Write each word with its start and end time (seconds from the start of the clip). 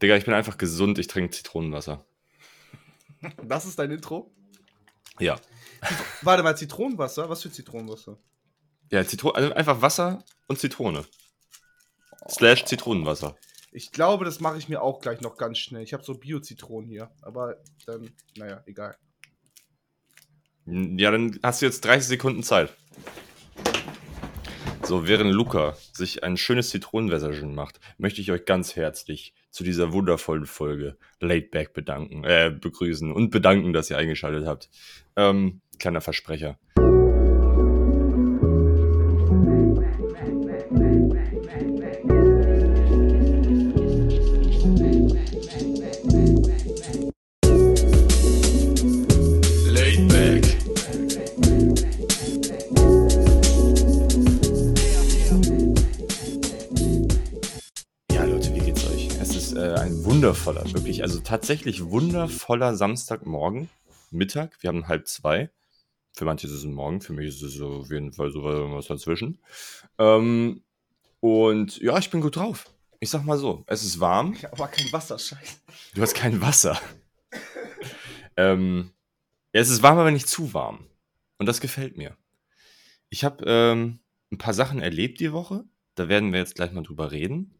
Digga, 0.00 0.16
ich 0.16 0.24
bin 0.24 0.34
einfach 0.34 0.58
gesund, 0.58 0.98
ich 0.98 1.06
trinke 1.06 1.30
Zitronenwasser. 1.30 2.04
Das 3.42 3.66
ist 3.66 3.76
dein 3.80 3.90
Intro? 3.90 4.32
Ja. 5.18 5.40
Warte 6.22 6.44
mal, 6.44 6.56
Zitronenwasser? 6.56 7.28
Was 7.28 7.42
für 7.42 7.50
Zitronenwasser? 7.50 8.16
Ja, 8.90 9.04
Zitro 9.04 9.30
also 9.30 9.52
einfach 9.52 9.82
Wasser 9.82 10.24
und 10.46 10.58
Zitrone. 10.58 11.04
Slash 12.28 12.64
Zitronenwasser. 12.64 13.36
Ich 13.70 13.92
glaube, 13.92 14.24
das 14.24 14.40
mache 14.40 14.56
ich 14.58 14.68
mir 14.68 14.82
auch 14.82 15.00
gleich 15.00 15.20
noch 15.20 15.36
ganz 15.36 15.58
schnell. 15.58 15.82
Ich 15.82 15.92
habe 15.92 16.02
so 16.02 16.14
Bio-Zitronen 16.14 16.88
hier. 16.88 17.10
Aber 17.22 17.56
dann, 17.86 18.10
naja, 18.36 18.62
egal. 18.66 18.96
Ja, 20.64 21.10
dann 21.10 21.38
hast 21.42 21.60
du 21.60 21.66
jetzt 21.66 21.84
30 21.84 22.08
Sekunden 22.08 22.42
Zeit. 22.42 22.76
So, 24.88 25.06
während 25.06 25.30
Luca 25.34 25.76
sich 25.92 26.24
ein 26.24 26.38
schönes 26.38 26.70
Zitronenwässerchen 26.70 27.54
macht, 27.54 27.78
möchte 27.98 28.22
ich 28.22 28.32
euch 28.32 28.46
ganz 28.46 28.74
herzlich 28.74 29.34
zu 29.50 29.62
dieser 29.62 29.92
wundervollen 29.92 30.46
Folge 30.46 30.96
Laid 31.20 31.50
Back 31.50 31.74
bedanken, 31.74 32.24
äh, 32.24 32.50
begrüßen 32.58 33.12
und 33.12 33.28
bedanken, 33.28 33.74
dass 33.74 33.90
ihr 33.90 33.98
eingeschaltet 33.98 34.46
habt. 34.46 34.70
Ähm, 35.14 35.60
kleiner 35.78 36.00
Versprecher. 36.00 36.58
Wundervoller, 60.18 60.64
wirklich, 60.72 61.02
also 61.02 61.20
tatsächlich 61.20 61.84
wundervoller 61.84 62.74
Samstagmorgen, 62.74 63.68
Mittag. 64.10 64.60
Wir 64.60 64.66
haben 64.66 64.88
halb 64.88 65.06
zwei. 65.06 65.48
Für 66.12 66.24
manche 66.24 66.48
ist 66.48 66.54
es 66.54 66.64
ein 66.64 66.74
Morgen, 66.74 67.00
für 67.00 67.12
mich 67.12 67.28
ist 67.28 67.42
es 67.42 67.54
so 67.54 67.68
auf 67.82 67.90
jeden 67.92 68.12
Fall 68.12 68.32
so 68.32 68.42
was 68.42 68.88
dazwischen. 68.88 69.38
Ähm, 69.96 70.64
und 71.20 71.78
ja, 71.78 71.96
ich 71.98 72.10
bin 72.10 72.20
gut 72.20 72.34
drauf. 72.34 72.68
Ich 72.98 73.10
sag 73.10 73.24
mal 73.24 73.38
so, 73.38 73.62
es 73.68 73.84
ist 73.84 74.00
warm. 74.00 74.32
Ich 74.32 74.42
habe 74.44 74.54
aber 74.54 74.66
kein 74.66 74.92
Wasser, 74.92 75.20
scheiße. 75.20 75.60
Du 75.94 76.02
hast 76.02 76.14
kein 76.14 76.40
Wasser. 76.40 76.80
ähm, 78.36 78.90
ja, 79.54 79.60
es 79.60 79.70
ist 79.70 79.84
warm, 79.84 79.98
aber 79.98 80.10
nicht 80.10 80.28
zu 80.28 80.52
warm. 80.52 80.88
Und 81.38 81.46
das 81.46 81.60
gefällt 81.60 81.96
mir. 81.96 82.16
Ich 83.08 83.22
habe 83.22 83.44
ähm, 83.46 84.00
ein 84.32 84.38
paar 84.38 84.54
Sachen 84.54 84.80
erlebt 84.80 85.20
die 85.20 85.32
Woche. 85.32 85.62
Da 85.94 86.08
werden 86.08 86.32
wir 86.32 86.40
jetzt 86.40 86.56
gleich 86.56 86.72
mal 86.72 86.82
drüber 86.82 87.12
reden. 87.12 87.54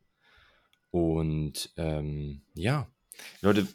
Und 0.91 1.73
ähm, 1.77 2.43
ja, 2.55 2.91
Leute, 3.41 3.69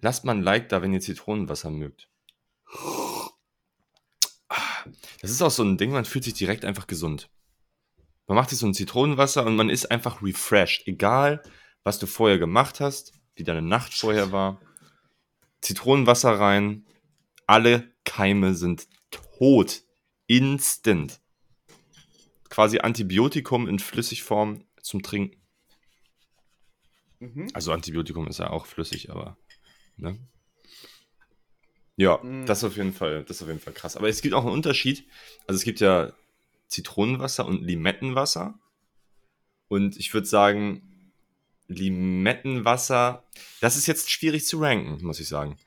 lasst 0.00 0.24
mal 0.24 0.34
ein 0.34 0.42
Like 0.42 0.68
da, 0.68 0.82
wenn 0.82 0.92
ihr 0.92 1.00
Zitronenwasser 1.00 1.70
mögt. 1.70 2.08
Das 5.20 5.30
ist 5.30 5.42
auch 5.42 5.50
so 5.50 5.62
ein 5.62 5.78
Ding, 5.78 5.90
man 5.90 6.04
fühlt 6.04 6.24
sich 6.24 6.34
direkt 6.34 6.64
einfach 6.64 6.86
gesund. 6.86 7.30
Man 8.26 8.36
macht 8.36 8.50
sich 8.50 8.58
so 8.58 8.66
ein 8.66 8.74
Zitronenwasser 8.74 9.44
und 9.46 9.56
man 9.56 9.70
ist 9.70 9.90
einfach 9.90 10.22
refreshed. 10.22 10.86
Egal, 10.86 11.42
was 11.84 11.98
du 11.98 12.06
vorher 12.06 12.38
gemacht 12.38 12.80
hast, 12.80 13.12
wie 13.36 13.44
deine 13.44 13.62
Nacht 13.62 13.94
vorher 13.94 14.32
war. 14.32 14.60
Zitronenwasser 15.60 16.38
rein. 16.38 16.86
Alle 17.46 17.92
Keime 18.04 18.54
sind 18.54 18.88
tot. 19.10 19.82
Instant. 20.26 21.20
Quasi 22.48 22.80
Antibiotikum 22.80 23.68
in 23.68 23.78
Flüssigform 23.78 24.64
zum 24.82 25.02
Trinken. 25.02 25.40
Mhm. 27.18 27.48
Also 27.54 27.72
Antibiotikum 27.72 28.26
ist 28.28 28.38
ja 28.38 28.50
auch 28.50 28.66
flüssig, 28.66 29.10
aber. 29.10 29.36
Ne? 29.96 30.18
Ja, 31.96 32.18
Mhm. 32.22 32.44
das 32.46 32.58
ist 32.58 32.64
auf 32.64 32.76
jeden 32.76 32.92
Fall, 32.92 33.24
das 33.24 33.38
ist 33.38 33.42
auf 33.42 33.48
jeden 33.48 33.60
Fall 33.60 33.72
krass. 33.72 33.96
Aber 33.96 34.08
es 34.08 34.20
gibt 34.20 34.34
auch 34.34 34.42
einen 34.44 34.52
Unterschied. 34.52 35.06
Also 35.46 35.56
es 35.58 35.64
gibt 35.64 35.80
ja 35.80 36.12
Zitronenwasser 36.68 37.46
und 37.46 37.62
Limettenwasser. 37.62 38.58
Und 39.68 39.96
ich 39.96 40.12
würde 40.12 40.26
sagen, 40.26 40.82
Limettenwasser, 41.68 43.24
das 43.60 43.76
ist 43.76 43.86
jetzt 43.86 44.10
schwierig 44.10 44.46
zu 44.46 44.60
ranken, 44.60 45.04
muss 45.04 45.20
ich 45.20 45.28
sagen. 45.28 45.58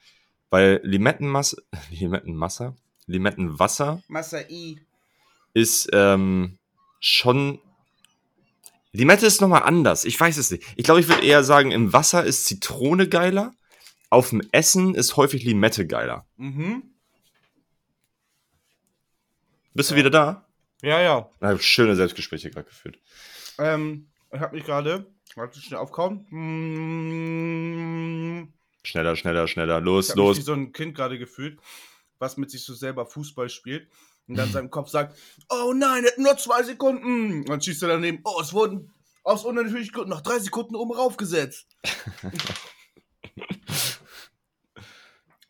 Weil 0.50 0.80
Limettenmasse, 0.84 1.64
Limettenmasser, 1.92 2.76
Limettenwasser 3.08 4.02
Masai. 4.08 4.78
ist 5.54 5.90
ähm, 5.94 6.58
schon. 7.00 7.60
Limette 8.92 9.26
ist 9.28 9.40
nochmal 9.42 9.64
anders. 9.64 10.04
Ich 10.06 10.20
weiß 10.20 10.38
es 10.38 10.50
nicht. 10.52 10.64
Ich 10.76 10.84
glaube, 10.84 11.00
ich 11.00 11.08
würde 11.08 11.24
eher 11.26 11.44
sagen, 11.44 11.72
im 11.72 11.94
Wasser 11.94 12.24
ist 12.24 12.46
Zitrone 12.46 13.08
geiler. 13.08 13.54
Auf 14.10 14.30
dem 14.30 14.42
Essen 14.52 14.96
ist 14.96 15.16
häufig 15.18 15.44
Limette 15.44 15.86
geiler. 15.86 16.26
Mhm. 16.38 16.84
Bist 19.74 19.92
du 19.92 19.96
Ja. 19.96 20.00
wieder 20.00 20.10
da? 20.10 20.48
Ja, 20.82 21.00
ja. 21.02 21.30
Na, 21.40 21.58
schöne 21.60 21.96
Selbstgespräche 21.96 22.50
gerade 22.50 22.68
geführt. 22.68 22.98
Ähm, 23.60 24.08
ich 24.34 24.40
habe 24.40 24.56
mich 24.56 24.66
gerade. 24.66 25.06
Warte, 25.36 25.62
schnell 25.62 25.80
aufkauen. 25.80 26.26
Mm, 28.40 28.54
Schneller, 28.84 29.16
schneller, 29.16 29.48
schneller. 29.48 29.78
Ich 29.80 29.84
Los, 29.86 30.10
habe 30.10 30.22
mich 30.22 30.30
wie 30.36 30.38
los. 30.40 30.46
so 30.46 30.54
ein 30.54 30.72
Kind 30.72 30.96
gerade 30.96 31.20
gefühlt, 31.20 31.60
was 32.18 32.38
mit 32.38 32.50
sich 32.50 32.64
so 32.64 32.74
selber 32.74 33.06
Fußball 33.06 33.50
spielt 33.50 33.88
und 34.30 34.38
dann 34.38 34.52
seinem 34.52 34.70
Kopf 34.70 34.90
sagt: 34.90 35.18
Oh 35.50 35.74
nein, 35.74 36.04
hätten 36.04 36.24
nur 36.24 36.38
zwei 36.38 36.64
Sekunden. 36.64 37.40
Und 37.40 37.50
dann 37.50 37.62
schießt 37.62 37.84
er 37.84 37.90
daneben: 37.90 38.22
Oh, 38.24 38.40
es 38.42 38.54
wurden 38.54 38.94
aus 39.24 39.44
unnatürlichen 39.44 39.92
Gründen 39.92 40.12
noch 40.12 40.22
drei 40.22 40.40
Sekunden 40.40 40.76
oben 40.76 40.94
raufgesetzt. 40.94 41.68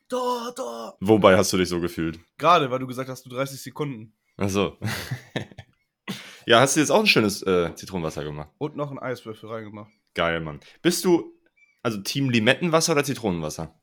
da, 0.08 0.52
da. 0.56 0.98
Wobei 1.00 1.38
hast 1.38 1.54
du 1.54 1.58
dich 1.58 1.70
so 1.70 1.80
gefühlt? 1.80 2.20
Gerade, 2.38 2.72
weil 2.72 2.80
du 2.80 2.88
gesagt 2.88 3.10
hast, 3.10 3.26
du 3.26 3.30
30 3.30 3.62
Sekunden. 3.62 4.16
Achso. 4.38 4.78
ja, 6.46 6.60
hast 6.62 6.76
du 6.76 6.80
jetzt 6.80 6.90
auch 6.90 7.02
ein 7.02 7.08
schönes 7.08 7.44
äh, 7.44 7.76
Zitronenwasser 7.76 8.24
gemacht? 8.24 8.50
Und 8.58 8.76
noch 8.76 8.90
einen 8.90 9.00
Eiswürfel 9.00 9.50
reingemacht. 9.50 9.92
Geil, 10.16 10.40
Mann. 10.40 10.60
Bist 10.82 11.06
du 11.06 11.38
also 11.84 12.02
Team 12.02 12.30
Limettenwasser 12.30 12.94
oder 12.94 13.04
Zitronenwasser? 13.04 13.80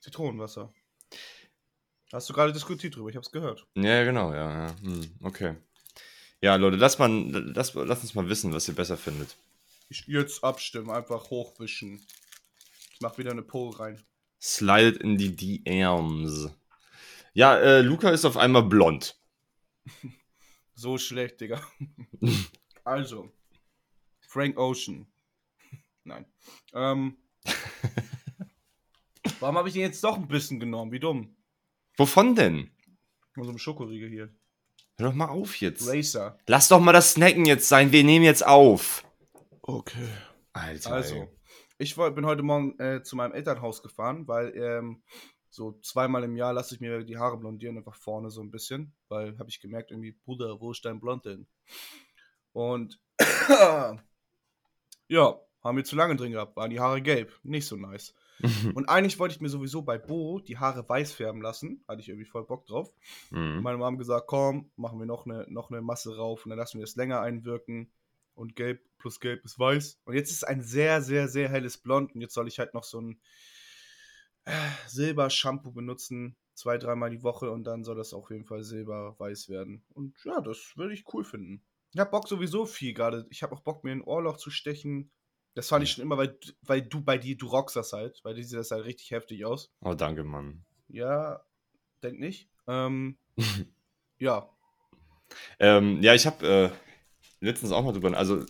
Zitronenwasser. 0.00 0.72
Hast 2.12 2.28
du 2.28 2.34
gerade 2.34 2.52
diskutiert 2.52 2.94
drüber, 2.94 3.08
ich 3.08 3.16
hab's 3.16 3.32
gehört. 3.32 3.66
Ja, 3.74 4.04
genau, 4.04 4.34
ja, 4.34 4.66
ja. 4.66 4.76
Hm, 4.82 5.14
okay. 5.22 5.56
Ja, 6.42 6.56
Leute, 6.56 6.76
lass, 6.76 6.98
mal, 6.98 7.10
lass, 7.10 7.72
lass 7.72 8.02
uns 8.02 8.14
mal 8.14 8.28
wissen, 8.28 8.52
was 8.52 8.68
ihr 8.68 8.74
besser 8.74 8.98
findet. 8.98 9.34
Ich 9.88 10.06
jetzt 10.06 10.44
abstimmen, 10.44 10.90
einfach 10.90 11.30
hochwischen. 11.30 12.04
Ich 12.92 13.00
mach 13.00 13.16
wieder 13.16 13.30
eine 13.30 13.42
Pole 13.42 13.78
rein. 13.78 14.02
Slide 14.40 14.98
in 14.98 15.16
die 15.16 15.34
DMs. 15.34 16.50
Ja, 17.32 17.56
äh, 17.56 17.80
Luca 17.80 18.10
ist 18.10 18.26
auf 18.26 18.36
einmal 18.36 18.64
blond. 18.64 19.16
So 20.74 20.96
schlecht, 20.98 21.40
Digga. 21.40 21.62
also, 22.84 23.30
Frank 24.26 24.58
Ocean. 24.58 25.06
Nein. 26.02 26.24
Ähm, 26.72 27.18
warum 29.38 29.58
habe 29.58 29.68
ich 29.68 29.74
den 29.74 29.82
jetzt 29.82 30.02
doch 30.02 30.16
ein 30.16 30.26
bisschen 30.26 30.58
genommen? 30.58 30.90
Wie 30.90 30.98
dumm. 30.98 31.36
Wovon 31.96 32.34
denn? 32.34 32.70
Von 33.34 33.44
so 33.44 33.50
einem 33.50 33.58
Schokoriegel 33.58 34.08
hier. 34.08 34.34
Hör 34.98 35.08
doch 35.08 35.14
mal 35.14 35.28
auf 35.28 35.56
jetzt. 35.56 35.88
Racer. 35.88 36.38
Lass 36.46 36.68
doch 36.68 36.80
mal 36.80 36.92
das 36.92 37.12
Snacken 37.12 37.44
jetzt 37.44 37.68
sein. 37.68 37.92
Wir 37.92 38.04
nehmen 38.04 38.24
jetzt 38.24 38.46
auf. 38.46 39.04
Okay. 39.62 40.08
Alter. 40.52 40.92
Also, 40.92 41.14
ey. 41.14 41.28
ich 41.78 41.96
bin 41.96 42.26
heute 42.26 42.42
Morgen 42.42 42.78
äh, 42.78 43.02
zu 43.02 43.16
meinem 43.16 43.32
Elternhaus 43.32 43.82
gefahren, 43.82 44.28
weil 44.28 44.54
ähm, 44.56 45.02
so 45.50 45.72
zweimal 45.82 46.24
im 46.24 46.36
Jahr 46.36 46.52
lasse 46.52 46.74
ich 46.74 46.80
mir 46.80 47.04
die 47.04 47.18
Haare 47.18 47.38
blondieren, 47.38 47.76
einfach 47.76 47.94
vorne 47.94 48.30
so 48.30 48.42
ein 48.42 48.50
bisschen, 48.50 48.94
weil 49.08 49.38
habe 49.38 49.50
ich 49.50 49.60
gemerkt, 49.60 49.90
irgendwie, 49.90 50.12
Bruder, 50.12 50.60
wo 50.60 50.70
ist 50.70 50.84
dein 50.84 51.00
Blond 51.00 51.26
denn? 51.26 51.46
Und 52.52 52.98
ja, 55.08 55.40
haben 55.62 55.76
wir 55.76 55.84
zu 55.84 55.96
lange 55.96 56.16
drin 56.16 56.32
gehabt, 56.32 56.56
waren 56.56 56.70
die 56.70 56.80
Haare 56.80 57.02
gelb, 57.02 57.38
nicht 57.42 57.66
so 57.66 57.76
nice. 57.76 58.14
Und 58.74 58.88
eigentlich 58.88 59.18
wollte 59.18 59.34
ich 59.34 59.40
mir 59.40 59.48
sowieso 59.48 59.82
bei 59.82 59.98
Bo 59.98 60.40
die 60.40 60.58
Haare 60.58 60.88
weiß 60.88 61.12
färben 61.12 61.42
lassen, 61.42 61.84
hatte 61.86 62.00
ich 62.00 62.08
irgendwie 62.08 62.26
voll 62.26 62.44
Bock 62.44 62.66
drauf. 62.66 62.92
Mhm. 63.30 63.60
Meine 63.62 63.78
Mom 63.78 63.98
gesagt, 63.98 64.26
komm, 64.26 64.70
machen 64.76 64.98
wir 64.98 65.06
noch 65.06 65.26
eine, 65.26 65.46
noch 65.48 65.70
eine 65.70 65.82
Masse 65.82 66.16
rauf 66.16 66.44
und 66.44 66.50
dann 66.50 66.58
lassen 66.58 66.78
wir 66.78 66.84
es 66.84 66.96
länger 66.96 67.20
einwirken. 67.20 67.90
Und 68.34 68.56
gelb 68.56 68.80
plus 68.98 69.20
gelb 69.20 69.44
ist 69.44 69.58
weiß. 69.58 70.00
Und 70.04 70.14
jetzt 70.14 70.30
ist 70.30 70.38
es 70.38 70.44
ein 70.44 70.62
sehr, 70.62 71.02
sehr, 71.02 71.28
sehr 71.28 71.50
helles 71.50 71.76
Blond. 71.76 72.14
Und 72.14 72.22
jetzt 72.22 72.34
soll 72.34 72.48
ich 72.48 72.58
halt 72.58 72.72
noch 72.72 72.84
so 72.84 73.00
ein 73.00 73.20
äh, 74.44 74.52
Silber-Shampoo 74.86 75.72
benutzen. 75.72 76.36
Zwei, 76.54 76.78
dreimal 76.78 77.10
die 77.10 77.22
Woche. 77.22 77.50
Und 77.50 77.64
dann 77.64 77.84
soll 77.84 77.96
das 77.96 78.14
auf 78.14 78.30
jeden 78.30 78.46
Fall 78.46 78.62
silber-weiß 78.62 79.50
werden. 79.50 79.84
Und 79.92 80.16
ja, 80.24 80.40
das 80.40 80.72
würde 80.76 80.94
ich 80.94 81.04
cool 81.12 81.24
finden. 81.24 81.62
Ich 81.92 82.00
habe 82.00 82.10
Bock 82.10 82.26
sowieso 82.26 82.64
viel 82.64 82.94
gerade. 82.94 83.26
Ich 83.28 83.42
habe 83.42 83.54
auch 83.54 83.60
Bock, 83.60 83.84
mir 83.84 83.92
ein 83.92 84.02
Ohrloch 84.02 84.38
zu 84.38 84.50
stechen. 84.50 85.10
Das 85.54 85.68
fand 85.68 85.84
ich 85.84 85.92
schon 85.92 86.02
immer, 86.02 86.16
weil, 86.18 86.38
weil 86.62 86.82
du 86.82 87.02
bei 87.02 87.18
dir, 87.18 87.36
du 87.36 87.46
rockst 87.46 87.76
das 87.76 87.92
halt. 87.92 88.22
Bei 88.22 88.32
dir 88.32 88.44
sieht 88.44 88.58
das 88.58 88.70
halt 88.70 88.84
richtig 88.84 89.10
heftig 89.10 89.44
aus. 89.44 89.70
Oh, 89.80 89.94
danke, 89.94 90.24
Mann. 90.24 90.64
Ja, 90.88 91.42
denk 92.02 92.18
nicht. 92.20 92.48
Ähm, 92.66 93.18
ja, 94.18 94.48
Ähm, 95.58 96.02
ja, 96.02 96.14
ich 96.14 96.26
habe 96.26 96.46
äh, 96.46 96.70
letztens 97.44 97.72
auch 97.72 97.82
mal 97.84 97.92
drüber, 97.92 98.16
also 98.16 98.44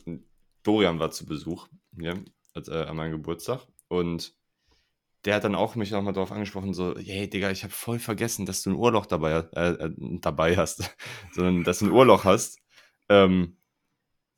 Dorian 0.62 0.98
war 0.98 1.10
zu 1.10 1.26
Besuch. 1.26 1.68
Ja, 1.98 2.14
als, 2.54 2.68
äh, 2.68 2.84
an 2.84 2.96
meinem 2.96 3.12
Geburtstag. 3.12 3.66
Und 3.88 4.34
der 5.24 5.36
hat 5.36 5.44
dann 5.44 5.54
auch 5.54 5.76
mich 5.76 5.90
nochmal 5.90 6.12
darauf 6.12 6.32
angesprochen, 6.32 6.74
so, 6.74 6.96
hey 6.98 7.28
Digga, 7.28 7.50
ich 7.50 7.62
habe 7.62 7.72
voll 7.72 7.98
vergessen, 7.98 8.46
dass 8.46 8.62
du 8.62 8.70
ein 8.70 8.76
Urloch 8.76 9.06
dabei, 9.06 9.44
äh, 9.54 9.70
äh, 9.70 9.90
dabei 10.20 10.56
hast, 10.56 10.82
sondern 11.32 11.64
dass 11.64 11.78
du 11.80 11.86
ein 11.86 11.92
Urloch 11.92 12.24
hast. 12.24 12.58
Ähm, 13.08 13.56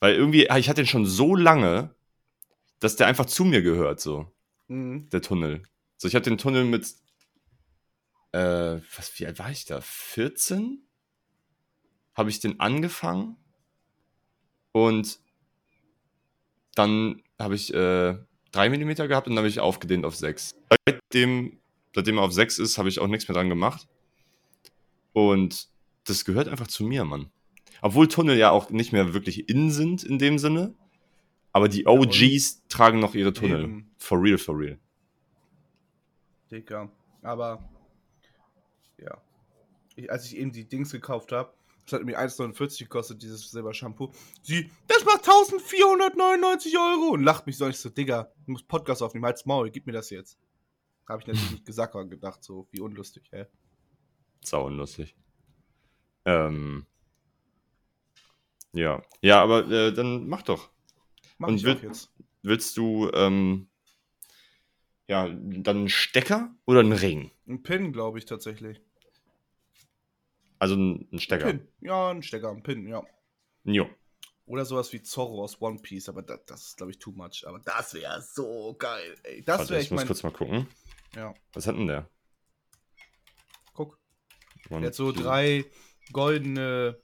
weil 0.01 0.15
irgendwie, 0.15 0.49
ich 0.57 0.69
hatte 0.69 0.83
den 0.83 0.87
schon 0.87 1.07
so 1.07 1.35
lange, 1.35 1.95
dass 2.85 2.97
der 2.97 3.07
einfach 3.07 3.25
zu 3.25 3.47
mir 3.47 3.63
gehört, 3.63 3.99
so, 3.99 4.31
Mhm. 4.69 5.09
der 5.09 5.23
Tunnel. 5.23 5.63
So, 5.97 6.07
ich 6.07 6.15
hatte 6.15 6.29
den 6.29 6.37
Tunnel 6.39 6.65
mit, 6.65 6.95
äh, 8.33 8.81
was, 8.97 9.19
wie 9.19 9.27
alt 9.27 9.39
war 9.39 9.51
ich 9.51 9.65
da? 9.65 9.81
14? 9.81 10.87
Habe 12.15 12.29
ich 12.29 12.41
den 12.41 12.61
angefangen 12.61 13.37
und 14.73 15.19
dann 16.75 17.23
habe 17.39 17.55
ich 17.55 17.73
äh, 17.73 18.19
3 18.53 18.69
mm 18.69 18.95
gehabt 19.09 19.29
und 19.29 19.33
dann 19.35 19.39
habe 19.39 19.49
ich 19.49 19.61
aufgedehnt 19.61 20.05
auf 20.05 20.15
6. 20.15 20.55
Seitdem, 20.87 21.59
seitdem 21.95 22.19
er 22.19 22.25
auf 22.25 22.33
6 22.33 22.59
ist, 22.59 22.77
habe 22.77 22.91
ich 22.91 22.99
auch 23.01 23.07
nichts 23.07 23.27
mehr 23.29 23.35
dran 23.35 23.49
gemacht. 23.49 23.89
Und 25.15 25.69
das 26.05 26.25
gehört 26.27 26.49
einfach 26.49 26.67
zu 26.67 26.85
mir, 26.85 27.05
Mann. 27.05 27.31
Obwohl 27.81 28.09
Tunnel 28.09 28.37
ja 28.37 28.51
auch 28.51 28.69
nicht 28.71 28.93
mehr 28.93 29.15
wirklich 29.15 29.49
in 29.49 29.71
sind 29.71 30.05
in 30.05 30.19
dem 30.19 30.39
Sinne. 30.39 30.75
Aber 31.55 31.69
die 31.69 31.87
OGs 31.87 32.67
tragen 32.67 32.99
noch 32.99 33.15
ihre 33.15 33.33
Tunnel. 33.33 33.63
Eben. 33.63 33.95
For 33.97 34.21
real, 34.21 34.37
for 34.37 34.59
real. 34.59 34.77
Dicker. 36.51 36.91
Aber, 37.23 37.71
ja. 38.99 39.23
Ich, 39.95 40.11
als 40.11 40.27
ich 40.27 40.37
eben 40.37 40.51
die 40.51 40.69
Dings 40.69 40.91
gekauft 40.91 41.31
habe, 41.31 41.55
das 41.85 42.01
hat 42.01 42.05
mir 42.05 42.19
1,49 42.19 42.81
gekostet, 42.81 43.23
dieses 43.23 43.53
Silbershampoo. 43.53 44.11
Sie, 44.43 44.69
das 44.89 45.05
macht 45.05 45.29
1499 45.29 46.77
Euro 46.77 47.13
und 47.13 47.23
lacht 47.23 47.47
mich 47.47 47.57
so. 47.57 47.69
Ich 47.69 47.79
so, 47.79 47.89
Digga, 47.89 48.33
ich 48.43 48.49
muss 48.49 48.65
Podcast 48.65 49.01
aufnehmen, 49.01 49.25
halt's 49.25 49.47
Maul, 49.47 49.71
gib 49.71 49.87
mir 49.87 49.93
das 49.93 50.11
jetzt. 50.11 50.37
Habe 51.09 51.23
ich 51.23 51.29
natürlich 51.29 51.51
nicht 51.53 51.67
gesagt, 51.67 51.95
aber 51.95 52.07
gedacht, 52.07 52.43
so, 52.43 52.67
wie 52.73 52.81
unlustig, 52.81 53.29
hä? 53.31 53.47
Sau 54.43 54.67
unlustig. 54.67 55.15
Ähm. 56.25 56.85
Ja. 58.73 59.03
Ja, 59.21 59.41
aber 59.41 59.71
äh, 59.71 59.93
dann 59.93 60.27
mach 60.27 60.43
doch. 60.43 60.74
Mach 61.39 61.49
Und 61.49 61.57
ich 61.57 61.65
will- 61.65 61.79
jetzt. 61.83 62.11
Willst 62.43 62.77
du, 62.77 63.11
ähm, 63.15 63.69
ja, 65.09 65.29
dann 65.29 65.77
einen 65.79 65.89
Stecker 65.89 66.55
oder 66.67 66.81
einen 66.81 66.93
Ring? 66.93 67.31
Ein 67.47 67.63
Pin, 67.63 67.93
glaube 67.93 68.19
ich, 68.19 68.27
tatsächlich. 68.27 68.81
Also 70.59 70.75
ein, 70.77 71.09
ein 71.13 71.19
Stecker. 71.21 71.47
Pin. 71.47 71.69
Ja, 71.81 72.11
ein 72.11 72.23
Stecker, 72.23 72.51
ein 72.51 72.63
Pin, 72.63 72.87
ja. 72.87 73.03
Jo. 73.65 73.89
Oder 74.47 74.67
sowas 74.67 74.93
wie 74.93 75.03
Zorro 75.03 75.43
aus 75.43 75.61
One 75.61 75.79
Piece, 75.81 76.09
aber 76.11 76.21
das, 76.23 76.45
das 76.47 76.67
ist, 76.67 76.77
glaube 76.77 76.93
ich, 76.93 76.99
too 76.99 77.13
much. 77.13 77.45
Aber 77.47 77.59
das 77.61 77.95
wäre 77.95 78.21
so 78.21 78.75
geil, 78.79 79.17
ey. 79.25 79.43
Das 79.43 79.71
wäre 79.71 79.81
ich 79.81 79.91
muss 79.91 80.01
mein. 80.01 80.07
kurz 80.07 80.23
mal 80.23 80.33
gucken. 80.33 80.67
Ja, 81.17 81.35
Was 81.55 81.67
hat 81.67 81.77
denn 81.77 81.87
der? 81.87 82.09
guck. 83.73 83.99
One 84.71 84.81
Der 84.83 84.89
hat 84.89 84.95
so 84.95 85.13
drei 85.13 85.65
goldene. 86.13 87.01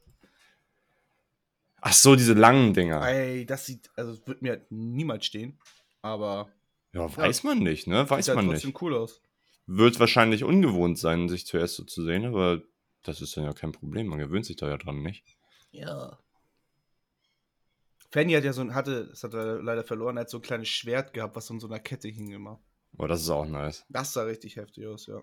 Ach 1.80 1.92
so, 1.92 2.16
diese 2.16 2.34
langen 2.34 2.74
Dinger. 2.74 3.06
Ey, 3.06 3.46
das 3.46 3.66
sieht. 3.66 3.90
Also, 3.96 4.12
es 4.12 4.26
wird 4.26 4.42
mir 4.42 4.52
halt 4.52 4.70
niemals 4.70 5.26
stehen. 5.26 5.58
Aber. 6.02 6.50
Ja, 6.92 7.14
weiß 7.16 7.44
man 7.44 7.58
nicht, 7.58 7.86
ne? 7.86 8.08
Weiß 8.08 8.26
sieht 8.26 8.34
halt 8.34 8.44
man 8.44 8.52
trotzdem 8.52 8.70
nicht. 8.70 8.82
cool 8.82 8.94
aus. 8.94 9.22
Wird 9.66 10.00
wahrscheinlich 10.00 10.42
ungewohnt 10.42 10.98
sein, 10.98 11.28
sich 11.28 11.46
zuerst 11.46 11.76
so 11.76 11.84
zu 11.84 12.04
sehen, 12.04 12.24
aber 12.24 12.62
das 13.04 13.20
ist 13.20 13.36
dann 13.36 13.44
ja 13.44 13.52
kein 13.52 13.72
Problem. 13.72 14.08
Man 14.08 14.18
gewöhnt 14.18 14.44
sich 14.44 14.56
da 14.56 14.68
ja 14.68 14.76
dran, 14.76 15.02
nicht? 15.02 15.24
Ja. 15.70 16.18
Fanny 18.10 18.32
hat 18.32 18.42
ja 18.42 18.52
so 18.52 18.60
ein, 18.62 18.74
hatte, 18.74 19.06
das 19.06 19.22
hat 19.22 19.34
er 19.34 19.62
leider 19.62 19.84
verloren, 19.84 20.16
er 20.16 20.22
hat 20.22 20.30
so 20.30 20.38
ein 20.38 20.42
kleines 20.42 20.68
Schwert 20.68 21.12
gehabt, 21.12 21.36
was 21.36 21.50
an 21.50 21.60
so 21.60 21.68
einer 21.68 21.78
Kette 21.78 22.08
hing 22.08 22.32
immer. 22.32 22.60
Aber 22.98 23.06
das 23.06 23.20
ist 23.20 23.30
auch 23.30 23.46
nice. 23.46 23.84
Das 23.88 24.12
sah 24.12 24.24
richtig 24.24 24.56
heftig 24.56 24.86
aus, 24.86 25.06
ja. 25.06 25.22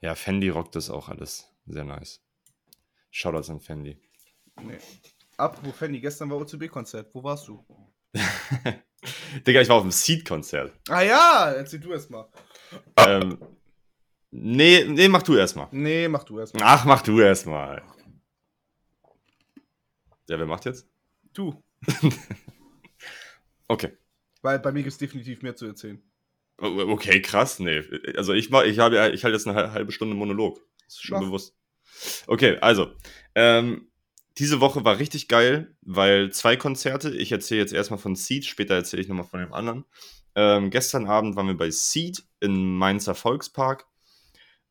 Ja, 0.00 0.14
Fendi 0.14 0.48
rockt 0.48 0.76
das 0.76 0.90
auch 0.90 1.08
alles. 1.08 1.52
Sehr 1.66 1.84
nice. 1.84 2.22
Shoutouts 3.10 3.50
an 3.50 3.60
Fendi. 3.60 3.98
Nee. 4.62 4.78
Apropos 5.36 5.74
Fanny, 5.76 6.00
gestern 6.00 6.30
war 6.30 6.38
OCB-Konzert. 6.38 7.10
Wo 7.14 7.22
warst 7.22 7.48
du? 7.48 7.64
Digga, 9.46 9.60
ich 9.60 9.68
war 9.68 9.76
auf 9.76 9.82
dem 9.82 9.90
Seed-Konzert. 9.90 10.72
Ah 10.88 11.02
ja, 11.02 11.52
erzähl 11.52 11.80
du 11.80 11.92
erst 11.92 12.10
mal. 12.10 12.28
ähm, 12.96 13.38
nee, 14.30 14.84
nee, 14.84 15.08
mach 15.08 15.22
du 15.22 15.36
erstmal. 15.36 15.68
Nee, 15.72 16.08
mach 16.08 16.24
du 16.24 16.38
erst 16.38 16.54
mal. 16.54 16.62
Ach, 16.64 16.84
mach 16.84 17.02
du 17.02 17.20
erstmal. 17.20 17.82
Ja, 20.28 20.38
wer 20.38 20.46
macht 20.46 20.64
jetzt? 20.64 20.88
Du. 21.32 21.62
Okay. 23.66 23.96
Weil 24.42 24.58
bei 24.58 24.72
mir 24.72 24.82
gibt 24.82 24.92
es 24.92 24.98
definitiv 24.98 25.40
mehr 25.42 25.56
zu 25.56 25.64
erzählen. 25.66 26.00
Okay, 26.58 27.22
krass. 27.22 27.58
Nee. 27.58 27.82
Also 28.14 28.34
ich 28.34 28.50
mach, 28.50 28.62
ich 28.64 28.78
habe, 28.78 29.10
ich 29.14 29.24
halte 29.24 29.36
jetzt 29.36 29.46
eine 29.48 29.56
hal- 29.56 29.72
halbe 29.72 29.90
Stunde 29.90 30.14
Monolog. 30.14 30.60
Das 30.84 30.94
ist 30.96 31.02
schon 31.02 31.14
Mach. 31.18 31.24
bewusst. 31.24 31.56
Okay, 32.26 32.58
also. 32.58 32.92
Ähm, 33.34 33.90
diese 34.38 34.60
Woche 34.60 34.84
war 34.84 34.98
richtig 34.98 35.28
geil, 35.28 35.76
weil 35.82 36.32
zwei 36.32 36.56
Konzerte. 36.56 37.14
Ich 37.14 37.30
erzähle 37.30 37.60
jetzt 37.60 37.72
erstmal 37.72 37.98
von 37.98 38.16
Seed, 38.16 38.44
später 38.44 38.74
erzähle 38.74 39.02
ich 39.02 39.08
nochmal 39.08 39.26
von 39.26 39.40
dem 39.40 39.52
anderen. 39.52 39.84
Ähm, 40.34 40.70
gestern 40.70 41.06
Abend 41.06 41.36
waren 41.36 41.46
wir 41.46 41.56
bei 41.56 41.70
Seed 41.70 42.24
im 42.40 42.76
Mainzer 42.76 43.14
Volkspark. 43.14 43.86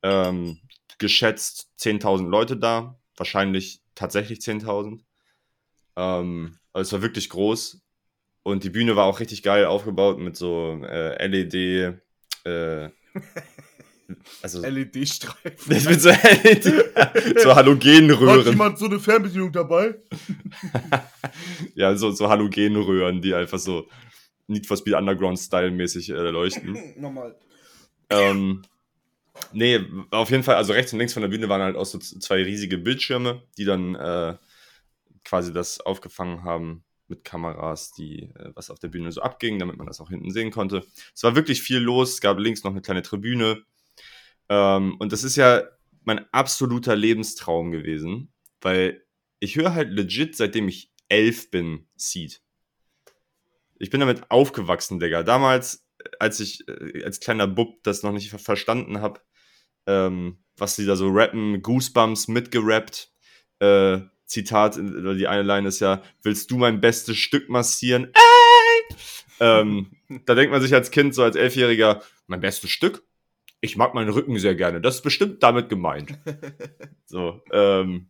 Ähm, 0.01 0.59
geschätzt 0.97 1.69
10.000 1.79 2.27
Leute 2.27 2.57
da. 2.57 2.99
Wahrscheinlich 3.15 3.81
tatsächlich 3.95 4.39
10.000. 4.39 4.99
Ähm, 5.95 6.59
also 6.73 6.89
es 6.89 6.93
war 6.93 7.01
wirklich 7.01 7.29
groß. 7.29 7.81
Und 8.43 8.65
die 8.65 8.69
Bühne 8.69 8.97
war 8.97 9.05
auch 9.05 9.21
richtig 9.21 9.43
geil 9.43 9.65
aufgebaut 9.65 10.19
mit 10.19 10.35
so 10.35 10.81
äh, 10.83 11.25
LED. 11.25 12.01
Äh, 12.45 12.89
also 14.43 14.61
LED-Streifen. 14.61 15.73
das 15.73 15.85
mit 15.85 16.01
so 16.01 16.09
LED, 16.09 16.63
so 17.39 17.49
Hat 17.49 17.55
Halogenröhren. 17.55 18.45
jemand 18.45 18.77
so 18.77 18.85
eine 18.85 18.99
Fernbedienung 18.99 19.51
dabei? 19.51 19.95
Ja, 21.75 21.95
so, 21.95 22.11
so 22.11 22.29
Halogenröhren, 22.29 23.21
die 23.21 23.33
einfach 23.33 23.57
so 23.57 23.87
Need 24.47 24.67
for 24.67 24.77
Speed 24.77 24.93
Underground 24.95 25.39
Style 25.39 25.71
mäßig 25.71 26.09
äh, 26.09 26.29
leuchten. 26.29 26.77
Nochmal. 26.97 27.35
ähm, 28.09 28.63
nee, 29.53 29.79
auf 30.11 30.29
jeden 30.29 30.43
Fall, 30.43 30.55
also 30.55 30.73
rechts 30.73 30.91
und 30.93 30.99
links 30.99 31.13
von 31.13 31.21
der 31.21 31.29
Bühne 31.29 31.47
waren 31.49 31.61
halt 31.61 31.77
auch 31.77 31.85
so 31.85 31.97
zwei 31.97 32.43
riesige 32.43 32.77
Bildschirme, 32.77 33.41
die 33.57 33.65
dann 33.65 33.95
äh, 33.95 34.35
quasi 35.23 35.53
das 35.53 35.79
aufgefangen 35.79 36.43
haben 36.43 36.83
mit 37.07 37.23
Kameras, 37.23 37.93
die 37.93 38.23
äh, 38.35 38.51
was 38.55 38.69
auf 38.69 38.79
der 38.79 38.89
Bühne 38.89 39.11
so 39.11 39.21
abging, 39.21 39.57
damit 39.57 39.77
man 39.77 39.87
das 39.87 40.01
auch 40.01 40.09
hinten 40.09 40.31
sehen 40.31 40.51
konnte. 40.51 40.83
Es 41.15 41.23
war 41.23 41.35
wirklich 41.35 41.61
viel 41.61 41.79
los, 41.79 42.15
es 42.15 42.21
gab 42.21 42.37
links 42.39 42.63
noch 42.63 42.71
eine 42.71 42.81
kleine 42.81 43.01
Tribüne. 43.01 43.63
Ähm, 44.53 44.95
und 44.99 45.11
das 45.11 45.23
ist 45.23 45.35
ja 45.35 45.63
mein 46.03 46.31
absoluter 46.31 46.95
Lebenstraum 46.95 47.71
gewesen, 47.71 48.31
weil 48.61 49.03
ich 49.39 49.55
höre 49.55 49.73
halt 49.73 49.89
legit, 49.89 50.35
seitdem 50.37 50.67
ich 50.67 50.91
elf 51.09 51.49
bin, 51.49 51.87
Seed. 51.95 52.41
Ich 53.79 53.89
bin 53.89 53.99
damit 53.99 54.29
aufgewachsen, 54.29 54.99
Digga. 54.99 55.23
Damals, 55.23 55.87
als 56.19 56.39
ich 56.39 56.67
äh, 56.67 57.03
als 57.03 57.19
kleiner 57.19 57.47
Bub 57.47 57.81
das 57.83 58.03
noch 58.03 58.11
nicht 58.11 58.29
ver 58.29 58.37
verstanden 58.37 59.01
habe, 59.01 59.21
ähm, 59.87 60.43
was 60.55 60.75
die 60.75 60.85
da 60.85 60.95
so 60.95 61.09
rappen, 61.09 61.61
Goosebumps 61.63 62.27
mitgerappt. 62.27 63.11
Äh, 63.59 64.01
Zitat, 64.25 64.77
die 64.77 65.27
eine 65.27 65.43
Line 65.43 65.67
ist 65.67 65.79
ja, 65.79 66.01
willst 66.21 66.49
du 66.51 66.57
mein 66.57 66.79
bestes 66.79 67.17
Stück 67.17 67.49
massieren? 67.49 68.11
Ey! 68.13 68.97
ähm, 69.39 69.97
da 70.25 70.35
denkt 70.35 70.51
man 70.51 70.61
sich 70.61 70.73
als 70.73 70.91
Kind, 70.91 71.15
so 71.15 71.23
als 71.23 71.35
Elfjähriger, 71.35 72.03
mein 72.27 72.39
bestes 72.39 72.69
Stück? 72.69 73.03
Ich 73.63 73.77
mag 73.77 73.93
meinen 73.93 74.09
Rücken 74.09 74.37
sehr 74.39 74.55
gerne. 74.55 74.81
Das 74.81 74.95
ist 74.95 75.03
bestimmt 75.03 75.41
damit 75.41 75.69
gemeint. 75.69 76.19
So, 77.05 77.41
ähm, 77.51 78.09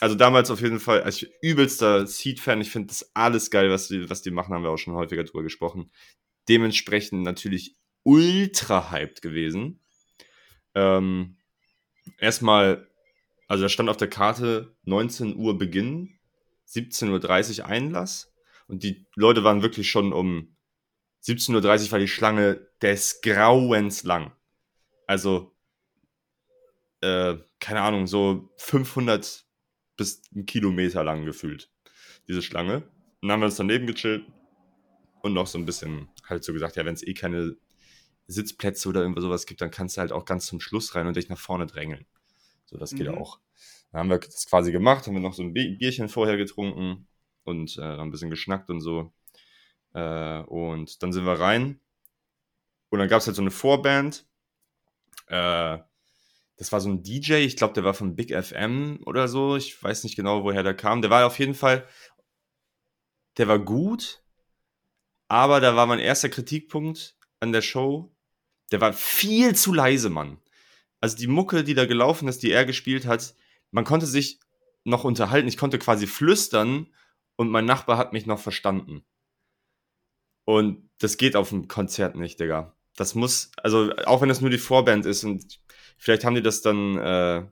also 0.00 0.14
damals 0.14 0.50
auf 0.50 0.62
jeden 0.62 0.80
Fall, 0.80 1.02
als 1.02 1.26
übelster 1.42 2.06
Seed-Fan, 2.06 2.62
ich 2.62 2.70
finde 2.70 2.88
das 2.88 3.10
alles 3.14 3.50
geil, 3.50 3.70
was 3.70 3.88
die, 3.88 4.08
was 4.08 4.22
die 4.22 4.30
machen, 4.30 4.54
haben 4.54 4.62
wir 4.62 4.70
auch 4.70 4.78
schon 4.78 4.94
häufiger 4.94 5.24
drüber 5.24 5.42
gesprochen. 5.42 5.90
Dementsprechend 6.48 7.22
natürlich 7.22 7.76
ultra 8.02 8.90
hyped 8.90 9.20
gewesen. 9.20 9.80
Ähm, 10.74 11.36
erstmal, 12.16 12.88
also 13.46 13.64
da 13.64 13.68
stand 13.68 13.90
auf 13.90 13.98
der 13.98 14.08
Karte 14.08 14.74
19 14.84 15.36
Uhr 15.36 15.58
Beginn, 15.58 16.18
17.30 16.66 17.60
Uhr 17.60 17.66
Einlass 17.66 18.32
und 18.68 18.84
die 18.84 19.04
Leute 19.16 19.44
waren 19.44 19.62
wirklich 19.62 19.90
schon 19.90 20.14
um 20.14 20.56
17.30 21.22 21.86
Uhr 21.86 21.92
war 21.92 21.98
die 21.98 22.08
Schlange 22.08 22.66
des 22.82 23.20
Grauens 23.20 24.04
lang. 24.04 24.32
Also, 25.06 25.54
äh, 27.00 27.36
keine 27.58 27.82
Ahnung, 27.82 28.06
so 28.06 28.50
500 28.56 29.44
bis 29.96 30.22
ein 30.34 30.46
Kilometer 30.46 31.04
lang 31.04 31.24
gefühlt, 31.24 31.70
diese 32.28 32.42
Schlange. 32.42 32.76
Und 33.20 33.28
dann 33.28 33.32
haben 33.32 33.40
wir 33.40 33.46
uns 33.46 33.56
daneben 33.56 33.86
gechillt 33.86 34.24
und 35.22 35.34
noch 35.34 35.46
so 35.46 35.58
ein 35.58 35.66
bisschen 35.66 36.08
halt 36.28 36.44
so 36.44 36.52
gesagt, 36.52 36.76
ja, 36.76 36.84
wenn 36.84 36.94
es 36.94 37.06
eh 37.06 37.14
keine 37.14 37.56
Sitzplätze 38.26 38.88
oder 38.88 39.02
irgendwas 39.02 39.22
sowas 39.24 39.46
gibt, 39.46 39.60
dann 39.60 39.70
kannst 39.70 39.96
du 39.96 40.00
halt 40.00 40.12
auch 40.12 40.24
ganz 40.24 40.46
zum 40.46 40.60
Schluss 40.60 40.94
rein 40.94 41.06
und 41.06 41.16
dich 41.16 41.28
nach 41.28 41.38
vorne 41.38 41.66
drängeln. 41.66 42.06
So, 42.66 42.78
das 42.78 42.94
geht 42.94 43.08
Mhm. 43.08 43.14
auch. 43.18 43.40
Dann 43.92 44.00
haben 44.00 44.10
wir 44.10 44.18
das 44.18 44.46
quasi 44.46 44.72
gemacht, 44.72 45.06
haben 45.06 45.14
wir 45.14 45.20
noch 45.20 45.34
so 45.34 45.42
ein 45.42 45.52
Bi- 45.52 45.76
Bierchen 45.76 46.08
vorher 46.08 46.36
getrunken 46.36 47.08
und 47.44 47.76
äh, 47.78 47.82
ein 47.82 48.10
bisschen 48.10 48.30
geschnackt 48.30 48.70
und 48.70 48.80
so. 48.80 49.12
Äh, 49.94 50.40
und 50.40 51.02
dann 51.02 51.12
sind 51.12 51.24
wir 51.24 51.38
rein. 51.38 51.80
Und 52.90 52.98
dann 52.98 53.08
gab 53.08 53.20
es 53.20 53.26
halt 53.26 53.36
so 53.36 53.42
eine 53.42 53.50
Vorband. 53.50 54.26
Äh, 55.26 55.78
das 56.56 56.72
war 56.72 56.80
so 56.80 56.90
ein 56.90 57.02
DJ, 57.02 57.36
ich 57.36 57.56
glaube, 57.56 57.72
der 57.72 57.84
war 57.84 57.94
von 57.94 58.16
Big 58.16 58.34
FM 58.34 59.00
oder 59.06 59.28
so. 59.28 59.56
Ich 59.56 59.82
weiß 59.82 60.04
nicht 60.04 60.16
genau, 60.16 60.44
woher 60.44 60.62
der 60.62 60.74
kam. 60.74 61.00
Der 61.00 61.10
war 61.10 61.26
auf 61.26 61.38
jeden 61.38 61.54
Fall, 61.54 61.88
der 63.38 63.48
war 63.48 63.58
gut, 63.58 64.22
aber 65.28 65.60
da 65.60 65.74
war 65.74 65.86
mein 65.86 66.00
erster 66.00 66.28
Kritikpunkt 66.28 67.16
an 67.38 67.52
der 67.52 67.62
Show. 67.62 68.14
Der 68.72 68.80
war 68.82 68.92
viel 68.92 69.54
zu 69.54 69.72
leise, 69.72 70.10
Mann. 70.10 70.38
Also 71.00 71.16
die 71.16 71.28
Mucke, 71.28 71.64
die 71.64 71.74
da 71.74 71.86
gelaufen 71.86 72.28
ist, 72.28 72.42
die 72.42 72.52
er 72.52 72.66
gespielt 72.66 73.06
hat, 73.06 73.34
man 73.70 73.84
konnte 73.84 74.06
sich 74.06 74.40
noch 74.84 75.04
unterhalten. 75.04 75.48
Ich 75.48 75.56
konnte 75.56 75.78
quasi 75.78 76.06
flüstern 76.06 76.92
und 77.36 77.50
mein 77.50 77.64
Nachbar 77.64 77.96
hat 77.96 78.12
mich 78.12 78.26
noch 78.26 78.38
verstanden. 78.38 79.02
Und 80.44 80.88
das 80.98 81.16
geht 81.16 81.36
auf 81.36 81.50
dem 81.50 81.68
Konzert 81.68 82.16
nicht, 82.16 82.40
Digga. 82.40 82.74
Das 82.96 83.14
muss, 83.14 83.50
also 83.62 83.92
auch 84.04 84.20
wenn 84.20 84.28
das 84.28 84.40
nur 84.40 84.50
die 84.50 84.58
Vorband 84.58 85.06
ist 85.06 85.24
und 85.24 85.60
vielleicht 85.96 86.24
haben 86.24 86.34
die 86.34 86.42
das 86.42 86.60
dann 86.60 86.98
äh, 86.98 87.46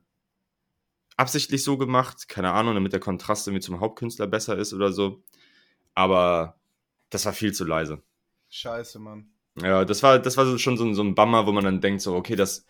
absichtlich 1.16 1.64
so 1.64 1.76
gemacht, 1.76 2.28
keine 2.28 2.52
Ahnung, 2.52 2.74
damit 2.74 2.92
der 2.92 3.00
Kontrast 3.00 3.46
irgendwie 3.46 3.64
zum 3.64 3.80
Hauptkünstler 3.80 4.26
besser 4.26 4.56
ist 4.56 4.72
oder 4.72 4.92
so. 4.92 5.22
Aber 5.94 6.60
das 7.10 7.26
war 7.26 7.32
viel 7.32 7.52
zu 7.52 7.64
leise. 7.64 8.02
Scheiße, 8.50 8.98
Mann. 8.98 9.30
Ja, 9.60 9.84
das 9.84 10.02
war, 10.02 10.18
das 10.18 10.36
war 10.36 10.58
schon 10.58 10.76
so, 10.76 10.92
so 10.94 11.02
ein 11.02 11.14
Bummer, 11.14 11.46
wo 11.46 11.52
man 11.52 11.64
dann 11.64 11.80
denkt, 11.80 12.02
so, 12.02 12.14
okay, 12.14 12.36
das, 12.36 12.64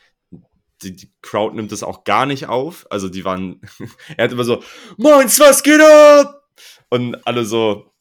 die, 0.83 0.97
die 0.97 1.13
Crowd 1.23 1.55
nimmt 1.55 1.73
das 1.73 1.83
auch 1.83 2.05
gar 2.05 2.27
nicht 2.27 2.47
auf. 2.47 2.87
Also 2.91 3.09
die 3.09 3.25
waren, 3.25 3.61
er 4.17 4.25
hat 4.25 4.33
immer 4.33 4.45
so, 4.45 4.63
Moins, 4.97 5.39
was 5.41 5.63
geht 5.63 5.81
ab? 5.81 6.49
Und 6.89 7.27
alle 7.27 7.45
so, 7.45 7.93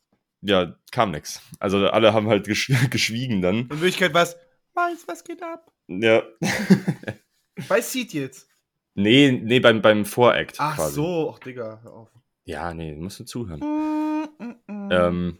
ja, 0.41 0.75
kam 0.91 1.11
nix. 1.11 1.41
Also 1.59 1.89
alle 1.89 2.13
haben 2.13 2.27
halt 2.27 2.45
geschw 2.45 2.75
geschwiegen 2.89 3.41
dann. 3.41 3.61
In 3.61 3.69
Wirklichkeit 3.69 4.13
was, 4.13 4.37
Moins, 4.77 5.07
was 5.07 5.23
geht 5.23 5.41
ab? 5.41 5.71
Ja. 5.87 6.21
Bei 7.67 7.81
Seed 7.81 8.13
jetzt. 8.13 8.47
nee, 8.93 9.31
nee, 9.31 9.59
beim, 9.59 9.81
beim 9.81 10.05
Voract 10.05 10.57
Ach 10.59 10.75
quasi. 10.75 10.93
so, 10.93 11.31
ach 11.33 11.39
Digga, 11.39 11.79
hör 11.81 11.93
auf. 11.93 12.09
Ja, 12.45 12.71
nee, 12.73 12.93
musst 12.93 13.19
du 13.19 13.23
zuhören. 13.23 13.59
Mm, 13.59 14.27
mm, 14.37 14.55
mm. 14.67 14.91
Ähm, 14.91 15.37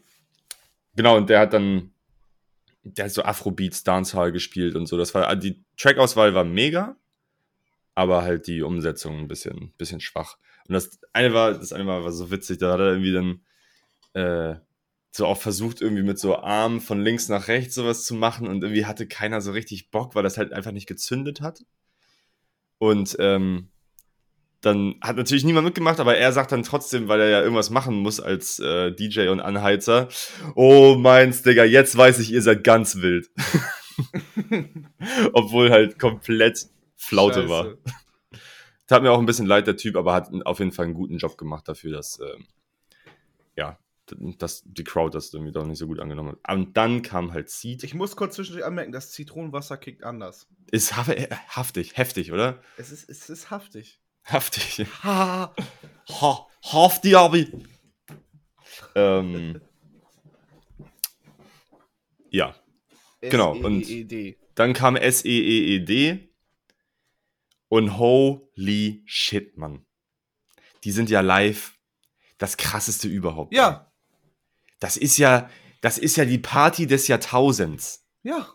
genau, 0.95 1.17
und 1.17 1.29
der 1.29 1.41
hat 1.41 1.53
dann, 1.53 1.91
der 2.81 3.05
hat 3.05 3.11
so 3.11 3.21
Afrobeats, 3.21 3.83
Dancehall 3.83 4.31
gespielt 4.31 4.75
und 4.75 4.87
so. 4.87 4.97
Das 4.97 5.13
war, 5.13 5.35
die 5.35 5.63
Trackauswahl 5.77 6.33
war 6.33 6.43
mega, 6.43 6.95
aber 7.93 8.23
halt 8.23 8.47
die 8.47 8.63
Umsetzung 8.63 9.19
ein 9.19 9.27
bisschen, 9.27 9.73
bisschen 9.77 9.99
schwach. 9.99 10.37
Und 10.67 10.73
das 10.73 10.99
eine 11.13 11.33
war, 11.33 11.53
das 11.53 11.71
eine 11.73 11.85
war, 11.85 12.03
war 12.03 12.11
so 12.11 12.31
witzig, 12.31 12.57
da 12.57 12.73
hat 12.73 12.79
er 12.79 12.93
irgendwie 12.93 13.13
dann 13.13 13.41
äh, 14.13 14.59
so 15.17 15.25
auch 15.25 15.41
versucht, 15.41 15.81
irgendwie 15.81 16.03
mit 16.03 16.19
so 16.19 16.37
Armen 16.37 16.79
von 16.79 17.01
links 17.01 17.27
nach 17.27 17.47
rechts 17.47 17.75
sowas 17.75 18.05
zu 18.05 18.13
machen 18.13 18.47
und 18.47 18.63
irgendwie 18.63 18.85
hatte 18.85 19.07
keiner 19.07 19.41
so 19.41 19.51
richtig 19.51 19.89
Bock, 19.89 20.13
weil 20.13 20.23
das 20.23 20.37
halt 20.37 20.53
einfach 20.53 20.71
nicht 20.71 20.87
gezündet 20.87 21.41
hat. 21.41 21.65
Und 22.77 23.17
ähm, 23.19 23.69
dann 24.61 24.95
hat 25.01 25.17
natürlich 25.17 25.43
niemand 25.43 25.65
mitgemacht, 25.65 25.99
aber 25.99 26.17
er 26.17 26.31
sagt 26.31 26.51
dann 26.51 26.61
trotzdem, 26.61 27.07
weil 27.07 27.19
er 27.19 27.29
ja 27.29 27.41
irgendwas 27.41 27.71
machen 27.71 27.95
muss 27.95 28.19
als 28.19 28.59
äh, 28.59 28.91
DJ 28.91 29.29
und 29.29 29.39
Anheizer, 29.39 30.07
oh 30.53 30.95
meins, 30.95 31.41
Digga, 31.41 31.63
jetzt 31.63 31.97
weiß 31.97 32.19
ich, 32.19 32.31
ihr 32.31 32.43
seid 32.43 32.63
ganz 32.63 32.97
wild. 32.97 33.29
Obwohl 35.33 35.71
halt 35.71 35.97
komplett 35.97 36.67
Flaute 36.95 37.41
Scheiße. 37.41 37.49
war. 37.49 37.73
Tat 38.85 39.01
mir 39.01 39.11
auch 39.11 39.19
ein 39.19 39.25
bisschen 39.25 39.47
leid, 39.47 39.65
der 39.65 39.77
Typ, 39.77 39.95
aber 39.95 40.13
hat 40.13 40.29
auf 40.45 40.59
jeden 40.59 40.71
Fall 40.71 40.85
einen 40.85 40.93
guten 40.93 41.17
Job 41.17 41.37
gemacht 41.37 41.67
dafür, 41.67 41.91
dass, 41.91 42.19
ähm, 42.19 42.45
ja, 43.55 43.79
dass 44.37 44.63
die 44.65 44.83
Crowd 44.83 45.15
das 45.15 45.33
irgendwie 45.33 45.51
doch 45.51 45.65
nicht 45.65 45.77
so 45.79 45.87
gut 45.87 45.99
angenommen 45.99 46.37
hat. 46.43 46.55
Und 46.55 46.75
dann 46.77 47.01
kam 47.01 47.33
halt 47.33 47.49
Seed. 47.49 47.83
Ich 47.83 47.93
muss 47.93 48.15
kurz 48.15 48.35
zwischendurch 48.35 48.65
anmerken, 48.65 48.91
das 48.91 49.11
Zitronenwasser 49.11 49.77
kickt 49.77 50.03
anders. 50.03 50.47
Ist 50.71 50.95
haf 50.95 51.07
haftig, 51.49 51.97
heftig, 51.97 52.31
oder? 52.31 52.61
Es 52.77 52.91
ist, 52.91 53.09
es 53.09 53.29
ist 53.29 53.49
haftig. 53.51 53.99
Haftig. 54.25 54.85
Ha, 55.03 55.53
ha, 56.21 56.47
haftig, 56.63 57.15
Abi. 57.17 57.51
Ähm, 58.95 59.61
ja, 62.29 62.55
Genau, 63.21 63.53
und- 63.57 63.85
dann 64.55 64.73
kam 64.73 64.95
S-E-E-E-D 64.95 66.29
und 67.69 67.97
holy 67.97 69.03
shit, 69.05 69.57
Mann. 69.57 69.85
Die 70.83 70.91
sind 70.91 71.09
ja 71.09 71.21
live 71.21 71.77
das 72.37 72.57
krasseste 72.57 73.07
überhaupt. 73.07 73.53
Ja, 73.53 73.86
Das 74.79 74.97
ist 74.97 75.17
ja, 75.17 75.49
das 75.81 75.97
ist 75.97 76.17
ja 76.17 76.25
die 76.25 76.39
Party 76.39 76.87
des 76.87 77.07
Jahrtausends. 77.07 78.05
ja. 78.23 78.53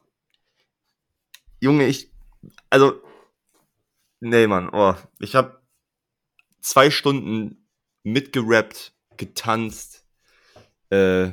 Junge, 1.60 1.86
ich, 1.86 2.10
also, 2.70 3.00
nee, 4.18 4.48
Mann, 4.48 4.68
oh, 4.72 4.96
ich 5.20 5.36
habe 5.36 5.62
zwei 6.60 6.90
Stunden 6.90 7.68
mitgerappt, 8.02 8.96
getanzt, 9.16 10.04
äh, 10.90 11.32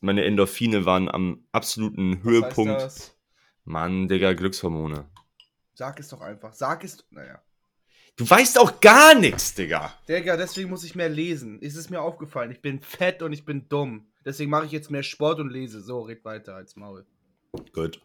meine 0.00 0.24
Endorphine 0.24 0.84
waren 0.84 1.08
am 1.10 1.46
absoluten 1.52 2.22
Höhepunkt. 2.22 2.76
Was 2.76 2.94
das? 2.94 3.18
Mann, 3.64 4.08
Digga, 4.08 4.32
Glückshormone. 4.32 5.10
Sag 5.74 6.00
es 6.00 6.08
doch 6.08 6.22
einfach. 6.22 6.54
Sag 6.54 6.84
es. 6.84 7.04
Naja. 7.10 7.42
Du 8.16 8.28
weißt 8.28 8.58
auch 8.58 8.80
gar 8.80 9.14
nichts, 9.14 9.54
Digga. 9.54 9.92
Digga, 10.08 10.38
deswegen 10.38 10.70
muss 10.70 10.84
ich 10.84 10.94
mehr 10.94 11.10
lesen. 11.10 11.60
Ist 11.60 11.76
es 11.76 11.90
mir 11.90 12.00
aufgefallen. 12.00 12.50
Ich 12.50 12.62
bin 12.62 12.80
fett 12.80 13.22
und 13.22 13.34
ich 13.34 13.44
bin 13.44 13.68
dumm. 13.68 14.06
Deswegen 14.24 14.50
mache 14.50 14.64
ich 14.64 14.72
jetzt 14.72 14.90
mehr 14.90 15.02
Sport 15.02 15.38
und 15.38 15.50
lese. 15.50 15.82
So, 15.82 16.00
red 16.00 16.24
weiter 16.24 16.54
als 16.54 16.76
Maul. 16.76 17.04
Gut. 17.74 18.00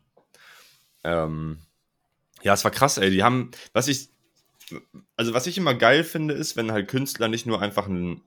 Ähm, 1.05 1.59
ja, 2.41 2.53
es 2.53 2.63
war 2.65 2.71
krass, 2.71 2.97
ey. 2.97 3.09
Die 3.09 3.23
haben, 3.23 3.51
was 3.71 3.87
ich, 3.87 4.09
also 5.15 5.33
was 5.33 5.47
ich 5.47 5.57
immer 5.57 5.75
geil 5.75 6.03
finde, 6.03 6.33
ist, 6.33 6.57
wenn 6.57 6.73
halt 6.73 6.89
Künstler 6.89 7.29
nicht 7.29 7.45
nur 7.45 7.61
einfach 7.61 7.87
einen, 7.87 8.21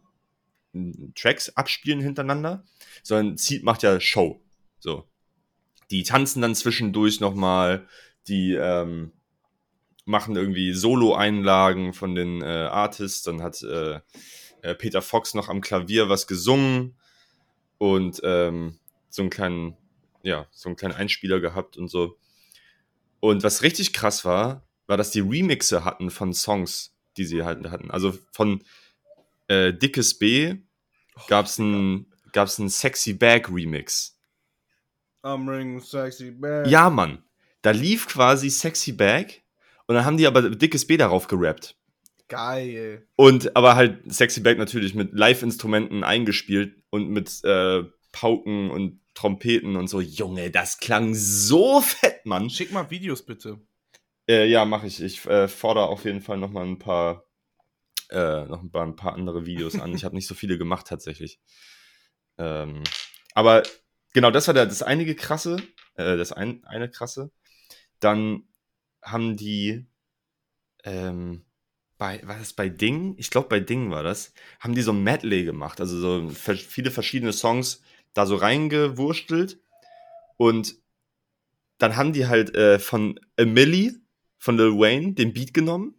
einen 0.73 1.12
Tracks 1.14 1.50
abspielen 1.50 2.00
hintereinander, 2.00 2.64
sondern 3.03 3.37
Seed 3.37 3.62
macht 3.62 3.83
ja 3.83 4.00
Show. 4.00 4.41
So. 4.79 5.07
Die 5.91 6.03
tanzen 6.03 6.41
dann 6.41 6.55
zwischendurch 6.55 7.21
nochmal, 7.21 7.87
die 8.26 8.55
ähm, 8.55 9.12
machen 10.04 10.37
irgendwie 10.37 10.73
Solo-Einlagen 10.73 11.92
von 11.92 12.14
den 12.14 12.42
äh, 12.42 12.46
Artists, 12.46 13.23
dann 13.23 13.42
hat 13.42 13.62
äh, 13.62 14.00
äh, 14.62 14.75
Peter 14.75 15.02
Fox 15.02 15.34
noch 15.34 15.49
am 15.49 15.61
Klavier 15.61 16.08
was 16.08 16.26
gesungen 16.26 16.96
und 17.78 18.20
ähm, 18.25 18.78
so 19.08 19.23
einen 19.23 19.30
kleinen, 19.30 19.76
ja, 20.23 20.46
so 20.50 20.68
einen 20.68 20.76
kleinen 20.76 20.94
Einspieler 20.94 21.40
gehabt 21.40 21.76
und 21.76 21.88
so. 21.88 22.18
Und 23.20 23.42
was 23.42 23.62
richtig 23.62 23.92
krass 23.92 24.25
war, 24.25 24.66
war, 24.87 24.96
dass 24.96 25.11
die 25.11 25.20
Remixe 25.20 25.84
hatten 25.84 26.11
von 26.11 26.34
Songs, 26.34 26.94
die 27.16 27.25
sie 27.25 27.42
halt 27.42 27.70
hatten. 27.70 27.90
Also 27.90 28.16
von 28.32 28.62
äh, 29.49 29.73
Dickes 29.73 30.18
B 30.18 30.56
gab's 31.28 31.58
ein, 31.58 32.12
gab's 32.32 32.58
ein 32.58 32.68
Sexy 32.68 33.14
Bag 33.14 33.49
Remix. 33.50 34.14
I'm 35.23 35.49
ring 35.49 35.80
sexy 35.80 36.30
back. 36.30 36.66
Ja, 36.66 36.90
Mann. 36.90 37.25
Da 37.62 37.70
lief 37.70 38.06
quasi 38.08 38.50
Sexy 38.50 38.92
Bag 38.92 39.42
und 39.87 39.95
dann 39.95 40.05
haben 40.05 40.17
die 40.17 40.26
aber 40.26 40.50
Dickes 40.50 40.87
B 40.87 40.97
darauf 40.97 41.26
gerappt. 41.26 41.76
Geil. 42.29 43.07
Und 43.17 43.55
aber 43.55 43.76
halt 43.76 44.12
Sexy 44.12 44.41
Bag 44.41 44.57
natürlich 44.57 44.95
mit 44.95 45.12
Live-Instrumenten 45.12 46.05
eingespielt 46.05 46.83
und 46.91 47.11
mit 47.11 47.45
äh, 47.45 47.85
Pauken 48.12 48.71
und 48.71 49.00
Trompeten 49.14 49.76
und 49.76 49.88
so. 49.88 50.00
Junge, 50.00 50.50
das 50.50 50.79
klang 50.79 51.14
so 51.14 51.81
fett, 51.81 52.25
Mann. 52.25 52.50
Schick 52.50 52.73
mal 52.73 52.91
Videos 52.91 53.25
bitte. 53.25 53.61
Äh, 54.29 54.47
ja, 54.47 54.64
mache 54.64 54.87
ich. 54.87 55.03
Ich 55.03 55.26
äh, 55.26 55.49
fordere 55.49 55.87
auf 55.87 56.05
jeden 56.05 56.21
Fall 56.21 56.38
noch 56.38 56.50
mal 56.50 56.64
ein 56.64 56.79
paar, 56.79 57.25
äh, 58.11 58.45
noch 58.47 58.62
ein 58.62 58.71
paar, 58.71 58.87
ein 58.87 58.97
paar 58.97 59.12
andere 59.12 59.45
Videos 59.47 59.79
an. 59.79 59.95
Ich 59.95 60.05
habe 60.05 60.14
nicht 60.14 60.26
so 60.26 60.35
viele 60.35 60.57
gemacht 60.57 60.87
tatsächlich. 60.88 61.41
Ähm, 62.38 62.83
aber 63.35 63.62
genau, 64.14 64.31
das 64.31 64.47
war 64.47 64.55
der, 64.55 64.67
das 64.67 64.83
einige 64.83 65.14
krasse, 65.14 65.57
äh, 65.97 66.17
das 66.17 66.33
ein, 66.33 66.64
eine 66.64 66.91
krasse. 66.91 67.31
Dann 68.00 68.45
haben 69.04 69.37
die, 69.37 69.87
ähm, 70.84 71.44
bei, 71.99 72.20
war 72.26 72.38
das 72.38 72.52
bei 72.52 72.68
Ding? 72.68 73.14
Ich 73.18 73.30
glaube, 73.30 73.49
bei 73.49 73.61
Ding 73.61 73.90
war 73.90 74.02
das. 74.02 74.32
Haben 74.61 74.75
die 74.75 74.82
so 74.82 74.92
ein 74.92 75.02
Medley 75.02 75.44
gemacht, 75.44 75.80
also 75.80 75.99
so 75.99 76.30
viele 76.30 76.90
verschiedene 76.90 77.32
Songs 77.32 77.82
da 78.14 78.26
so 78.26 78.37
reingewurstelt. 78.37 79.61
Und 80.37 80.76
dann 81.78 81.96
haben 81.96 82.12
die 82.12 82.26
halt 82.26 82.54
äh, 82.54 82.78
von 82.78 83.20
A 83.38 83.44
von 84.38 84.56
Lil 84.58 84.78
Wayne, 84.78 85.12
den 85.14 85.32
Beat 85.32 85.54
genommen 85.54 85.94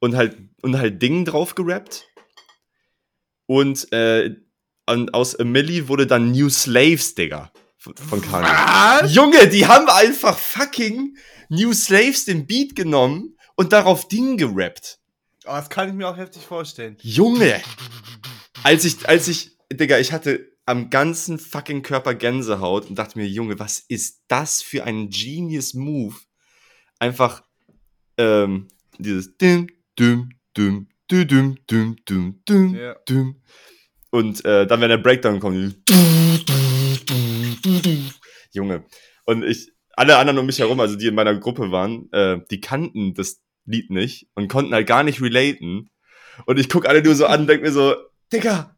und 0.00 0.16
halt, 0.16 0.36
und 0.62 0.76
halt 0.76 1.00
Ding 1.00 1.24
drauf 1.24 1.54
gerappt. 1.54 2.06
Und, 3.46 3.90
äh, 3.92 4.36
und 4.86 5.14
aus 5.14 5.38
A 5.38 5.44
wurde 5.44 6.06
dann 6.06 6.32
New 6.32 6.48
Slaves, 6.48 7.14
Digga. 7.14 7.52
Von, 7.78 7.96
von 7.96 8.20
Kanye. 8.20 8.48
Was? 8.48 9.14
Junge, 9.14 9.48
die 9.48 9.66
haben 9.66 9.88
einfach 9.88 10.36
fucking 10.36 11.16
New 11.48 11.72
Slaves 11.72 12.24
den 12.24 12.46
Beat 12.46 12.74
genommen 12.74 13.36
und 13.54 13.72
darauf 13.72 14.08
Ding 14.08 14.36
gerappt. 14.36 14.98
Oh, 15.46 15.52
das 15.52 15.70
kann 15.70 15.88
ich 15.88 15.94
mir 15.94 16.08
auch 16.08 16.16
heftig 16.16 16.42
vorstellen. 16.42 16.96
Junge! 17.00 17.60
Als 18.64 18.84
ich, 18.84 19.08
als 19.08 19.28
ich, 19.28 19.56
Digga, 19.72 19.98
ich 19.98 20.12
hatte 20.12 20.50
am 20.66 20.90
ganzen 20.90 21.38
fucking 21.38 21.82
Körper 21.82 22.14
Gänsehaut 22.14 22.90
und 22.90 22.98
dachte 22.98 23.16
mir, 23.18 23.26
Junge, 23.26 23.58
was 23.58 23.78
ist 23.78 24.22
das 24.28 24.60
für 24.60 24.84
ein 24.84 25.08
genius 25.08 25.72
Move? 25.72 26.16
Einfach 26.98 27.44
ähm, 28.18 28.66
dieses 28.98 29.36
dim, 29.38 29.68
dim, 29.98 30.30
dim, 30.56 30.88
dim, 31.10 31.26
dim, 31.28 31.56
dim, 31.70 31.96
dim, 32.06 32.42
dim, 32.46 32.74
Ja. 32.74 32.94
dim. 33.08 33.40
Und 34.10 34.44
äh, 34.44 34.66
dann, 34.66 34.80
wenn 34.80 34.88
der 34.90 34.98
Breakdown 34.98 35.38
kommt, 35.38 35.56
dieses 35.56 35.76
Junge. 38.52 38.84
Und 39.24 39.44
ich, 39.44 39.72
alle 39.92 40.16
anderen 40.16 40.38
um 40.38 40.46
mich 40.46 40.58
herum, 40.58 40.80
also 40.80 40.96
die 40.96 41.06
in 41.06 41.14
meiner 41.14 41.34
Gruppe 41.38 41.70
waren, 41.70 42.10
äh, 42.12 42.40
die 42.50 42.60
kannten 42.60 43.14
das 43.14 43.40
Lied 43.66 43.90
nicht 43.90 44.28
und 44.34 44.48
konnten 44.48 44.72
halt 44.72 44.86
gar 44.86 45.02
nicht 45.02 45.20
relaten. 45.20 45.90
Und 46.46 46.58
ich 46.58 46.68
guck 46.68 46.86
alle 46.88 47.02
nur 47.02 47.14
so 47.14 47.26
an 47.26 47.42
und 47.42 47.46
denk 47.48 47.62
mir 47.62 47.72
so, 47.72 47.94
Digga, 48.32 48.76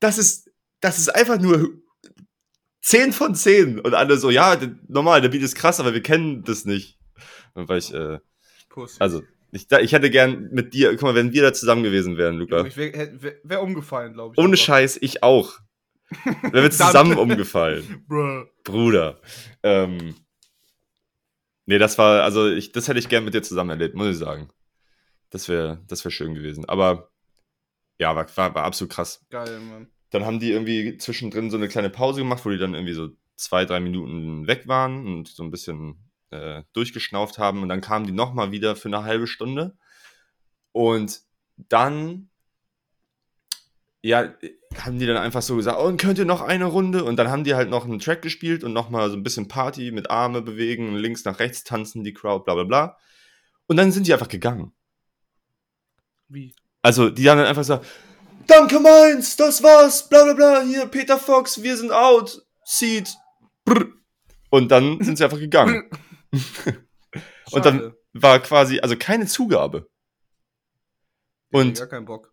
das 0.00 0.18
ist, 0.18 0.50
das 0.80 0.98
ist 0.98 1.08
einfach 1.14 1.38
nur 1.40 1.70
10 2.82 3.12
von 3.12 3.34
10. 3.34 3.80
Und 3.80 3.94
alle 3.94 4.16
so, 4.16 4.30
ja, 4.30 4.58
normal, 4.88 5.20
der 5.20 5.28
Beat 5.28 5.42
ist 5.42 5.56
krass, 5.56 5.80
aber 5.80 5.92
wir 5.94 6.02
kennen 6.02 6.42
das 6.44 6.64
nicht. 6.64 6.98
Und 7.54 7.68
weil 7.68 7.78
ich, 7.78 7.92
äh, 7.92 8.18
also, 8.98 9.22
ich, 9.52 9.70
ich 9.70 9.92
hätte 9.92 10.10
gern 10.10 10.50
mit 10.52 10.74
dir, 10.74 10.90
guck 10.92 11.02
mal, 11.02 11.14
wenn 11.14 11.32
wir 11.32 11.42
da 11.42 11.52
zusammen 11.52 11.82
gewesen 11.82 12.16
wären, 12.16 12.36
Luca. 12.36 12.64
Ich 12.66 12.76
wäre 12.76 13.10
wär, 13.22 13.34
wär 13.42 13.62
umgefallen, 13.62 14.12
glaube 14.12 14.34
ich. 14.34 14.38
Ohne 14.38 14.48
aber- 14.48 14.56
Scheiß, 14.56 14.98
ich 15.00 15.22
auch. 15.22 15.58
Wären 16.24 16.52
wir 16.52 16.70
zusammen 16.70 17.18
umgefallen. 17.18 18.04
Bruder. 18.64 19.20
Ähm, 19.62 20.14
nee, 21.66 21.78
das 21.78 21.98
war, 21.98 22.22
also 22.22 22.50
ich, 22.50 22.72
das 22.72 22.88
hätte 22.88 22.98
ich 22.98 23.08
gern 23.08 23.24
mit 23.24 23.34
dir 23.34 23.42
zusammen 23.42 23.70
erlebt, 23.70 23.94
muss 23.94 24.08
ich 24.08 24.18
sagen. 24.18 24.50
Das 25.30 25.48
wäre 25.48 25.82
das 25.88 26.04
wär 26.04 26.12
schön 26.12 26.34
gewesen. 26.34 26.64
Aber 26.68 27.10
ja, 27.98 28.14
war, 28.14 28.26
war, 28.36 28.54
war 28.54 28.64
absolut 28.64 28.92
krass. 28.92 29.24
Geil, 29.30 29.58
Mann. 29.60 29.88
Dann 30.10 30.24
haben 30.24 30.38
die 30.38 30.52
irgendwie 30.52 30.96
zwischendrin 30.98 31.50
so 31.50 31.56
eine 31.56 31.68
kleine 31.68 31.90
Pause 31.90 32.20
gemacht, 32.20 32.44
wo 32.44 32.50
die 32.50 32.58
dann 32.58 32.74
irgendwie 32.74 32.94
so 32.94 33.10
zwei, 33.36 33.64
drei 33.64 33.80
Minuten 33.80 34.46
weg 34.46 34.68
waren 34.68 35.06
und 35.06 35.28
so 35.28 35.42
ein 35.42 35.50
bisschen 35.50 36.10
äh, 36.30 36.62
durchgeschnauft 36.72 37.38
haben. 37.38 37.62
Und 37.62 37.68
dann 37.68 37.80
kamen 37.80 38.06
die 38.06 38.12
nochmal 38.12 38.52
wieder 38.52 38.76
für 38.76 38.88
eine 38.88 39.04
halbe 39.04 39.26
Stunde. 39.26 39.76
Und 40.72 41.22
dann, 41.56 42.30
ja, 44.06 44.32
haben 44.78 44.98
die 44.98 45.06
dann 45.06 45.16
einfach 45.16 45.42
so 45.42 45.56
gesagt, 45.56 45.78
oh, 45.80 45.86
und 45.86 46.00
könnt 46.00 46.18
ihr 46.18 46.24
noch 46.24 46.40
eine 46.40 46.66
Runde? 46.66 47.04
Und 47.04 47.16
dann 47.16 47.28
haben 47.28 47.44
die 47.44 47.54
halt 47.54 47.68
noch 47.68 47.84
einen 47.84 47.98
Track 47.98 48.22
gespielt 48.22 48.62
und 48.62 48.72
nochmal 48.72 49.10
so 49.10 49.16
ein 49.16 49.22
bisschen 49.22 49.48
Party 49.48 49.90
mit 49.90 50.10
Arme 50.10 50.42
bewegen, 50.42 50.94
links 50.94 51.24
nach 51.24 51.40
rechts 51.40 51.64
tanzen, 51.64 52.04
die 52.04 52.14
Crowd, 52.14 52.44
bla 52.44 52.54
bla 52.54 52.64
bla. 52.64 52.98
Und 53.66 53.76
dann 53.76 53.90
sind 53.90 54.06
die 54.06 54.12
einfach 54.12 54.28
gegangen. 54.28 54.72
Wie? 56.28 56.54
Also, 56.82 57.10
die 57.10 57.28
haben 57.28 57.38
dann 57.38 57.46
einfach 57.48 57.62
gesagt, 57.62 57.86
Danke 58.46 58.78
meins, 58.78 59.34
das 59.34 59.60
war's, 59.60 60.08
bla 60.08 60.22
bla 60.22 60.34
bla, 60.34 60.62
hier, 60.62 60.86
Peter 60.86 61.18
Fox, 61.18 61.62
wir 61.62 61.76
sind 61.76 61.90
out, 61.90 62.46
Seed, 62.64 63.12
brr. 63.64 63.88
Und 64.50 64.70
dann 64.70 65.00
sind 65.04 65.18
sie 65.18 65.24
einfach 65.24 65.40
gegangen. 65.40 65.90
Und 67.50 67.64
dann 67.64 67.94
war 68.12 68.38
quasi, 68.40 68.78
also 68.80 68.96
keine 68.96 69.26
Zugabe. 69.26 69.88
Ich 71.50 71.58
Und 71.58 71.78
Gar 71.78 71.86
keinen 71.88 72.04
Bock. 72.04 72.32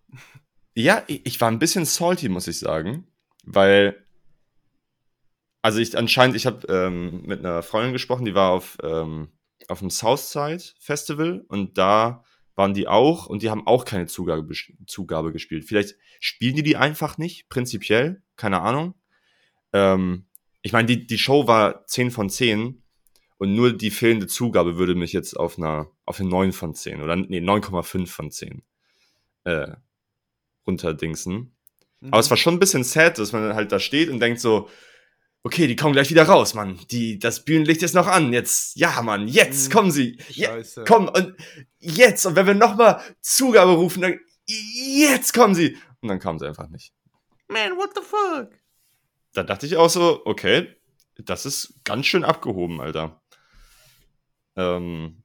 Ja, 0.75 1.03
ich 1.07 1.39
war 1.39 1.49
ein 1.49 1.59
bisschen 1.59 1.85
salty, 1.85 2.29
muss 2.29 2.47
ich 2.47 2.59
sagen, 2.59 3.07
weil, 3.43 4.03
also 5.61 5.79
ich 5.79 5.97
anscheinend, 5.97 6.35
ich 6.35 6.45
habe 6.45 6.65
ähm, 6.67 7.23
mit 7.25 7.39
einer 7.39 7.61
Freundin 7.61 7.93
gesprochen, 7.93 8.25
die 8.25 8.35
war 8.35 8.51
auf, 8.51 8.77
ähm, 8.83 9.29
auf 9.67 9.79
dem 9.79 9.89
Southside 9.89 10.63
Festival 10.79 11.45
und 11.47 11.77
da 11.77 12.23
waren 12.55 12.73
die 12.73 12.87
auch 12.87 13.27
und 13.27 13.41
die 13.41 13.49
haben 13.49 13.65
auch 13.67 13.85
keine 13.85 14.07
Zugabe, 14.07 14.47
Zugabe 14.87 15.31
gespielt. 15.31 15.65
Vielleicht 15.65 15.95
spielen 16.19 16.55
die 16.55 16.63
die 16.63 16.77
einfach 16.77 17.17
nicht, 17.17 17.49
prinzipiell, 17.49 18.21
keine 18.35 18.61
Ahnung. 18.61 18.95
Ähm, 19.73 20.25
ich 20.61 20.71
meine, 20.71 20.87
die, 20.87 21.05
die 21.05 21.17
Show 21.17 21.47
war 21.47 21.85
10 21.85 22.11
von 22.11 22.29
10 22.29 22.83
und 23.37 23.55
nur 23.55 23.73
die 23.73 23.91
fehlende 23.91 24.27
Zugabe 24.27 24.77
würde 24.77 24.95
mich 24.95 25.13
jetzt 25.13 25.35
auf 25.35 25.57
einer 25.57 25.91
auf 26.05 26.19
eine 26.19 26.29
9 26.29 26.51
von 26.53 26.73
10 26.73 27.01
oder 27.01 27.15
nee, 27.15 27.39
9,5 27.39 28.07
von 28.07 28.31
10 28.31 28.63
äh, 29.45 29.67
runterdingsen. 30.67 31.55
Mhm. 31.99 32.07
Aber 32.11 32.19
es 32.19 32.29
war 32.29 32.37
schon 32.37 32.55
ein 32.55 32.59
bisschen 32.59 32.83
sad, 32.83 33.17
dass 33.17 33.31
man 33.31 33.53
halt 33.55 33.71
da 33.71 33.79
steht 33.79 34.09
und 34.09 34.19
denkt 34.19 34.39
so, 34.39 34.69
okay, 35.43 35.67
die 35.67 35.75
kommen 35.75 35.93
gleich 35.93 36.09
wieder 36.09 36.23
raus, 36.23 36.53
Mann. 36.53 36.79
Die, 36.91 37.19
das 37.19 37.43
Bühnenlicht 37.43 37.83
ist 37.83 37.93
noch 37.95 38.07
an. 38.07 38.31
Jetzt, 38.31 38.77
ja, 38.77 39.01
Mann, 39.01 39.27
jetzt 39.27 39.67
Mhm. 39.69 39.73
kommen 39.73 39.91
sie. 39.91 40.17
Je, 40.29 40.45
Scheiße. 40.45 40.83
komm, 40.87 41.09
und 41.09 41.35
jetzt. 41.79 42.25
Und 42.25 42.35
wenn 42.35 42.47
wir 42.47 42.53
nochmal 42.53 43.01
Zugabe 43.21 43.71
rufen, 43.73 44.01
dann 44.01 44.19
jetzt 44.45 45.33
kommen 45.33 45.55
sie. 45.55 45.77
Und 46.01 46.09
dann 46.09 46.19
kamen 46.19 46.39
sie 46.39 46.47
einfach 46.47 46.69
nicht. 46.69 46.93
Man, 47.49 47.77
what 47.77 47.91
the 47.95 48.01
fuck? 48.01 48.51
Da 49.33 49.43
dachte 49.43 49.65
ich 49.65 49.75
auch 49.77 49.89
so, 49.89 50.21
okay, 50.25 50.75
das 51.17 51.45
ist 51.45 51.79
ganz 51.83 52.05
schön 52.05 52.23
abgehoben, 52.23 52.79
Alter. 52.81 53.21
Ähm, 54.55 55.23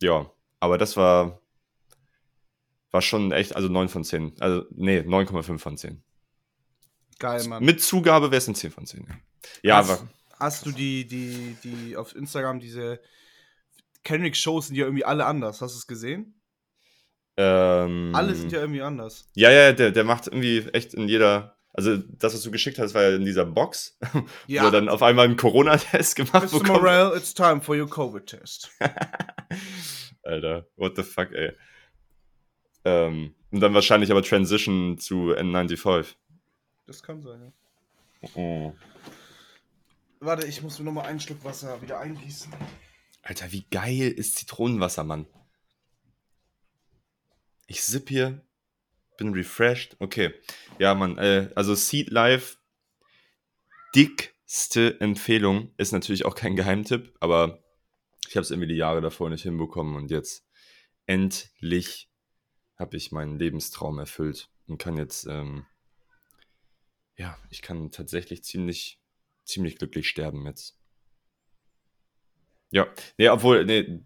ja, 0.00 0.30
aber 0.60 0.78
das 0.78 0.96
war, 0.96 1.41
war 2.92 3.02
schon 3.02 3.32
echt, 3.32 3.56
also 3.56 3.68
9 3.68 3.88
von 3.88 4.04
10. 4.04 4.34
Also, 4.38 4.64
nee, 4.70 5.00
9,5 5.00 5.58
von 5.58 5.76
10. 5.76 6.04
Geil, 7.18 7.44
Mann. 7.48 7.64
Mit 7.64 7.82
Zugabe 7.82 8.30
wäre 8.30 8.38
es 8.38 8.48
ein 8.48 8.54
10 8.54 8.70
von 8.70 8.86
10. 8.86 9.06
Ja, 9.08 9.14
ja 9.62 9.76
hast, 9.78 9.90
aber 9.90 10.08
hast 10.38 10.66
du 10.66 10.70
die, 10.70 11.06
die, 11.06 11.56
die 11.64 11.96
auf 11.96 12.14
Instagram 12.14 12.60
diese 12.60 13.00
Kendrick-Shows 14.04 14.68
sind 14.68 14.76
ja 14.76 14.84
irgendwie 14.84 15.04
alle 15.04 15.24
anders. 15.24 15.60
Hast 15.60 15.74
du 15.74 15.78
es 15.78 15.86
gesehen? 15.86 16.38
ähm, 17.36 18.12
Alle 18.14 18.34
sind 18.34 18.52
ja 18.52 18.60
irgendwie 18.60 18.82
anders. 18.82 19.28
Ja, 19.34 19.50
ja, 19.50 19.72
der, 19.72 19.90
der 19.90 20.04
macht 20.04 20.26
irgendwie 20.26 20.68
echt 20.72 20.94
in 20.94 21.08
jeder. 21.08 21.56
Also, 21.74 21.96
das, 21.96 22.34
was 22.34 22.42
du 22.42 22.50
geschickt 22.50 22.78
hast, 22.78 22.92
war 22.92 23.02
ja 23.02 23.16
in 23.16 23.24
dieser 23.24 23.46
Box, 23.46 23.98
wo 24.12 24.54
er 24.56 24.70
dann 24.70 24.90
auf 24.90 25.02
einmal 25.02 25.24
einen 25.24 25.36
Corona-Test 25.36 26.16
gemacht 26.16 26.52
Mr. 26.52 26.58
bekommt. 26.58 26.82
Morel, 26.82 27.16
it's 27.16 27.32
time 27.32 27.62
for 27.62 27.74
your 27.74 27.88
Covid-Test. 27.88 28.70
Alter, 30.22 30.66
what 30.76 30.96
the 30.96 31.02
fuck, 31.02 31.32
ey. 31.32 31.52
Ähm, 32.84 33.34
und 33.50 33.60
dann 33.60 33.74
wahrscheinlich 33.74 34.10
aber 34.10 34.22
Transition 34.22 34.98
zu 34.98 35.34
N95. 35.34 36.14
Das 36.86 37.02
kann 37.02 37.22
sein, 37.22 37.40
ja. 38.22 38.28
Oh. 38.34 38.74
Warte, 40.20 40.46
ich 40.46 40.62
muss 40.62 40.78
mir 40.78 40.84
nochmal 40.84 41.06
einen 41.06 41.20
Schluck 41.20 41.44
Wasser 41.44 41.82
wieder 41.82 41.98
eingießen. 41.98 42.52
Alter, 43.22 43.50
wie 43.52 43.66
geil 43.70 44.08
ist 44.08 44.36
Zitronenwasser, 44.36 45.04
Mann. 45.04 45.26
Ich 47.66 47.82
sipp 47.82 48.08
hier, 48.08 48.44
bin 49.16 49.32
refreshed. 49.32 49.96
Okay. 49.98 50.34
Ja, 50.78 50.94
Mann, 50.94 51.18
äh, 51.18 51.50
also 51.54 51.74
Seed 51.74 52.10
Life, 52.10 52.56
dickste 53.94 55.00
Empfehlung. 55.00 55.72
Ist 55.76 55.92
natürlich 55.92 56.24
auch 56.24 56.34
kein 56.34 56.56
Geheimtipp, 56.56 57.14
aber 57.20 57.62
ich 58.28 58.36
habe 58.36 58.42
es 58.42 58.50
irgendwie 58.50 58.68
die 58.68 58.76
Jahre 58.76 59.00
davor 59.00 59.30
nicht 59.30 59.42
hinbekommen 59.42 59.96
und 59.96 60.10
jetzt 60.10 60.46
endlich 61.06 62.11
habe 62.76 62.96
ich 62.96 63.12
meinen 63.12 63.38
Lebenstraum 63.38 63.98
erfüllt 63.98 64.50
und 64.66 64.78
kann 64.78 64.96
jetzt, 64.96 65.26
ähm, 65.26 65.66
ja, 67.16 67.38
ich 67.50 67.62
kann 67.62 67.90
tatsächlich 67.90 68.44
ziemlich, 68.44 69.00
ziemlich 69.44 69.76
glücklich 69.76 70.08
sterben 70.08 70.46
jetzt. 70.46 70.78
Ja, 72.70 72.86
nee, 73.18 73.28
obwohl, 73.28 73.64
nee, 73.64 74.02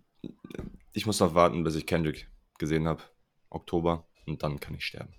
ich 0.93 1.07
muss 1.07 1.21
noch 1.21 1.35
warten, 1.35 1.63
bis 1.63 1.77
ich 1.77 1.87
Kendrick 1.87 2.29
gesehen 2.59 2.89
habe. 2.89 3.03
Oktober. 3.51 4.07
Und 4.27 4.43
dann 4.43 4.59
kann 4.59 4.75
ich 4.75 4.85
sterben. 4.85 5.15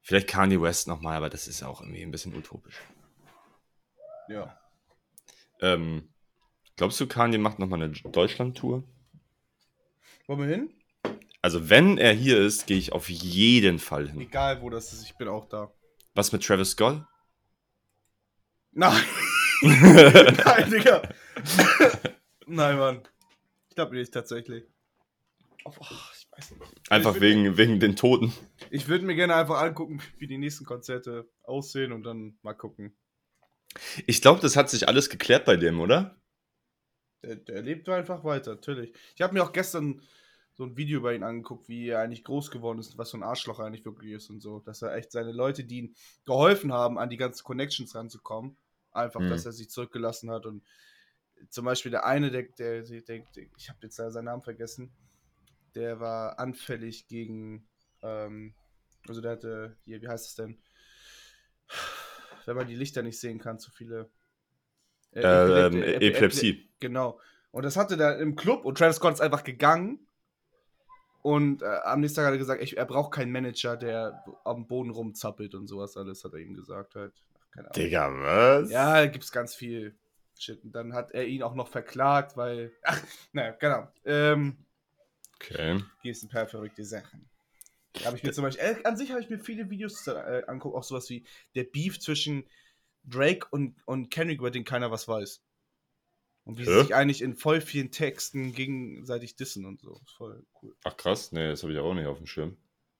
Vielleicht 0.00 0.28
Kanye 0.28 0.60
West 0.60 0.88
nochmal, 0.88 1.16
aber 1.16 1.30
das 1.30 1.48
ist 1.48 1.62
auch 1.62 1.80
irgendwie 1.80 2.02
ein 2.02 2.10
bisschen 2.10 2.34
utopisch. 2.34 2.80
Ja. 4.28 4.58
Ähm, 5.60 6.08
glaubst 6.76 7.00
du, 7.00 7.06
Kanye 7.06 7.38
macht 7.38 7.58
nochmal 7.58 7.82
eine 7.82 7.92
Deutschland-Tour? 7.92 8.84
Wollen 10.26 10.38
wir 10.40 10.46
hin? 10.46 10.83
Also, 11.44 11.68
wenn 11.68 11.98
er 11.98 12.14
hier 12.14 12.38
ist, 12.38 12.66
gehe 12.66 12.78
ich 12.78 12.92
auf 12.92 13.10
jeden 13.10 13.78
Fall 13.78 14.08
hin. 14.08 14.18
Egal, 14.18 14.62
wo 14.62 14.70
das 14.70 14.94
ist, 14.94 15.02
ich 15.04 15.14
bin 15.18 15.28
auch 15.28 15.46
da. 15.46 15.70
Was 16.14 16.32
mit 16.32 16.42
Travis 16.42 16.70
Scott? 16.70 17.04
Nein. 18.72 19.04
Nein, 19.60 20.70
Digga. 20.70 21.02
Nein, 22.46 22.78
Mann. 22.78 23.02
Ich 23.68 23.74
glaube 23.74 23.94
nicht 23.94 24.10
tatsächlich. 24.14 24.64
Oh, 25.66 25.72
ich 26.16 26.26
weiß 26.32 26.52
nicht. 26.52 26.90
Einfach 26.90 27.20
wegen, 27.20 27.58
wegen 27.58 27.78
den 27.78 27.94
Toten. 27.94 28.32
Ich 28.70 28.88
würde 28.88 29.04
mir 29.04 29.14
gerne 29.14 29.34
einfach 29.34 29.60
angucken, 29.60 30.00
wie 30.16 30.26
die 30.26 30.38
nächsten 30.38 30.64
Konzerte 30.64 31.28
aussehen 31.42 31.92
und 31.92 32.04
dann 32.04 32.38
mal 32.40 32.54
gucken. 32.54 32.96
Ich 34.06 34.22
glaube, 34.22 34.40
das 34.40 34.56
hat 34.56 34.70
sich 34.70 34.88
alles 34.88 35.10
geklärt 35.10 35.44
bei 35.44 35.56
dem, 35.56 35.78
oder? 35.78 36.18
Der, 37.22 37.36
der 37.36 37.60
lebt 37.60 37.86
einfach 37.90 38.24
weiter, 38.24 38.52
natürlich. 38.52 38.94
Ich 39.14 39.20
habe 39.20 39.34
mir 39.34 39.42
auch 39.44 39.52
gestern 39.52 40.00
so 40.56 40.64
ein 40.64 40.76
Video 40.76 41.00
bei 41.00 41.14
ihm 41.14 41.22
angeguckt, 41.24 41.68
wie 41.68 41.88
er 41.88 42.00
eigentlich 42.00 42.24
groß 42.24 42.50
geworden 42.50 42.78
ist, 42.78 42.96
was 42.96 43.10
so 43.10 43.18
ein 43.18 43.22
Arschloch 43.22 43.58
eigentlich 43.60 43.84
wirklich 43.84 44.12
ist 44.12 44.30
und 44.30 44.40
so. 44.40 44.60
Dass 44.60 44.82
er 44.82 44.94
echt 44.94 45.10
seine 45.12 45.32
Leute, 45.32 45.64
die 45.64 45.78
ihm 45.78 45.94
geholfen 46.24 46.72
haben, 46.72 46.98
an 46.98 47.10
die 47.10 47.16
ganzen 47.16 47.44
Connections 47.44 47.94
ranzukommen, 47.94 48.56
einfach, 48.92 49.20
Mhm. 49.20 49.30
dass 49.30 49.46
er 49.46 49.52
sich 49.52 49.68
zurückgelassen 49.70 50.30
hat. 50.30 50.46
Und 50.46 50.62
zum 51.50 51.64
Beispiel 51.64 51.90
der 51.90 52.06
eine, 52.06 52.30
der, 52.30 52.44
der, 52.44 52.82
der, 52.82 53.00
der 53.00 53.46
ich 53.56 53.68
habe 53.68 53.78
jetzt 53.82 53.96
seinen 53.96 54.24
Namen 54.24 54.42
vergessen, 54.42 54.92
der 55.74 55.98
war 55.98 56.38
anfällig 56.38 57.08
gegen, 57.08 57.66
ähm, 58.02 58.54
also 59.08 59.20
der 59.20 59.32
hatte, 59.32 59.76
hier, 59.84 60.00
wie 60.00 60.08
heißt 60.08 60.26
es 60.28 60.34
denn? 60.36 60.58
wenn 62.46 62.56
man 62.56 62.66
die 62.66 62.76
Lichter 62.76 63.02
nicht 63.02 63.18
sehen 63.18 63.38
kann, 63.38 63.58
zu 63.58 63.70
viele. 63.70 64.10
Äh, 65.12 65.20
ähm, 65.22 65.72
Epilep- 65.74 66.00
Epilepsie. 66.02 66.70
Genau. 66.80 67.18
Und 67.50 67.64
das 67.64 67.76
hatte 67.76 67.96
der 67.96 68.18
im 68.18 68.36
Club 68.36 68.64
und 68.64 68.76
Travis 68.78 68.96
Scott 68.96 69.14
ist 69.14 69.20
einfach 69.20 69.44
gegangen. 69.44 70.06
Und 71.24 71.62
äh, 71.62 71.66
am 71.84 72.00
nächsten 72.00 72.16
Tag 72.16 72.26
hat 72.26 72.34
er 72.34 72.38
gesagt, 72.38 72.62
ich, 72.62 72.76
er 72.76 72.84
braucht 72.84 73.14
keinen 73.14 73.32
Manager, 73.32 73.78
der 73.78 74.22
am 74.44 74.66
Boden 74.66 74.90
rumzappelt 74.90 75.54
und 75.54 75.66
sowas 75.68 75.96
alles, 75.96 76.22
hat 76.22 76.34
er 76.34 76.40
ihm 76.40 76.52
gesagt 76.52 76.96
halt. 76.96 77.14
Keine 77.50 77.70
Ahnung. 77.70 77.82
Digga, 77.82 78.12
was? 78.12 78.70
Ja, 78.70 78.92
da 78.94 79.06
gibt's 79.06 79.32
ganz 79.32 79.54
viel 79.54 79.94
Shit. 80.38 80.62
Und 80.64 80.72
dann 80.72 80.92
hat 80.92 81.12
er 81.12 81.26
ihn 81.26 81.42
auch 81.42 81.54
noch 81.54 81.68
verklagt, 81.68 82.36
weil. 82.36 82.72
Ach, 82.82 83.00
naja, 83.32 83.52
genau. 83.52 83.88
Ähm, 84.04 84.58
Okay. 85.36 85.82
gibt 86.02 86.22
ein 86.22 86.28
paar 86.28 86.46
verrückte 86.46 86.84
Sachen. 86.84 87.28
Da 87.94 88.06
habe 88.06 88.16
ich 88.16 88.22
mir 88.22 88.32
zum 88.32 88.44
Beispiel, 88.44 88.64
äh, 88.64 88.84
an 88.84 88.96
sich 88.96 89.10
habe 89.10 89.20
ich 89.20 89.30
mir 89.30 89.38
viele 89.38 89.70
Videos 89.70 90.06
äh, 90.06 90.42
angeguckt, 90.46 90.76
auch 90.76 90.84
sowas 90.84 91.08
wie 91.10 91.24
der 91.54 91.64
Beef 91.64 92.00
zwischen 92.00 92.44
Drake 93.04 93.46
und, 93.50 93.76
und 93.86 94.10
Kendrick, 94.10 94.40
über 94.40 94.50
den 94.50 94.64
keiner 94.64 94.90
was 94.90 95.06
weiß. 95.06 95.42
Und 96.44 96.58
wie 96.58 96.64
sie 96.64 96.72
Hä? 96.72 96.82
sich 96.82 96.94
eigentlich 96.94 97.22
in 97.22 97.34
voll 97.34 97.60
vielen 97.60 97.90
Texten 97.90 98.52
gegenseitig 98.52 99.36
dissen 99.36 99.64
und 99.64 99.80
so. 99.80 100.00
Ist 100.04 100.12
voll 100.12 100.44
cool. 100.62 100.74
Ach 100.84 100.96
krass, 100.96 101.32
nee, 101.32 101.48
das 101.48 101.62
habe 101.62 101.72
ich 101.72 101.78
auch 101.78 101.94
nicht 101.94 102.06
auf 102.06 102.18
dem 102.18 102.26
Schirm. 102.26 102.56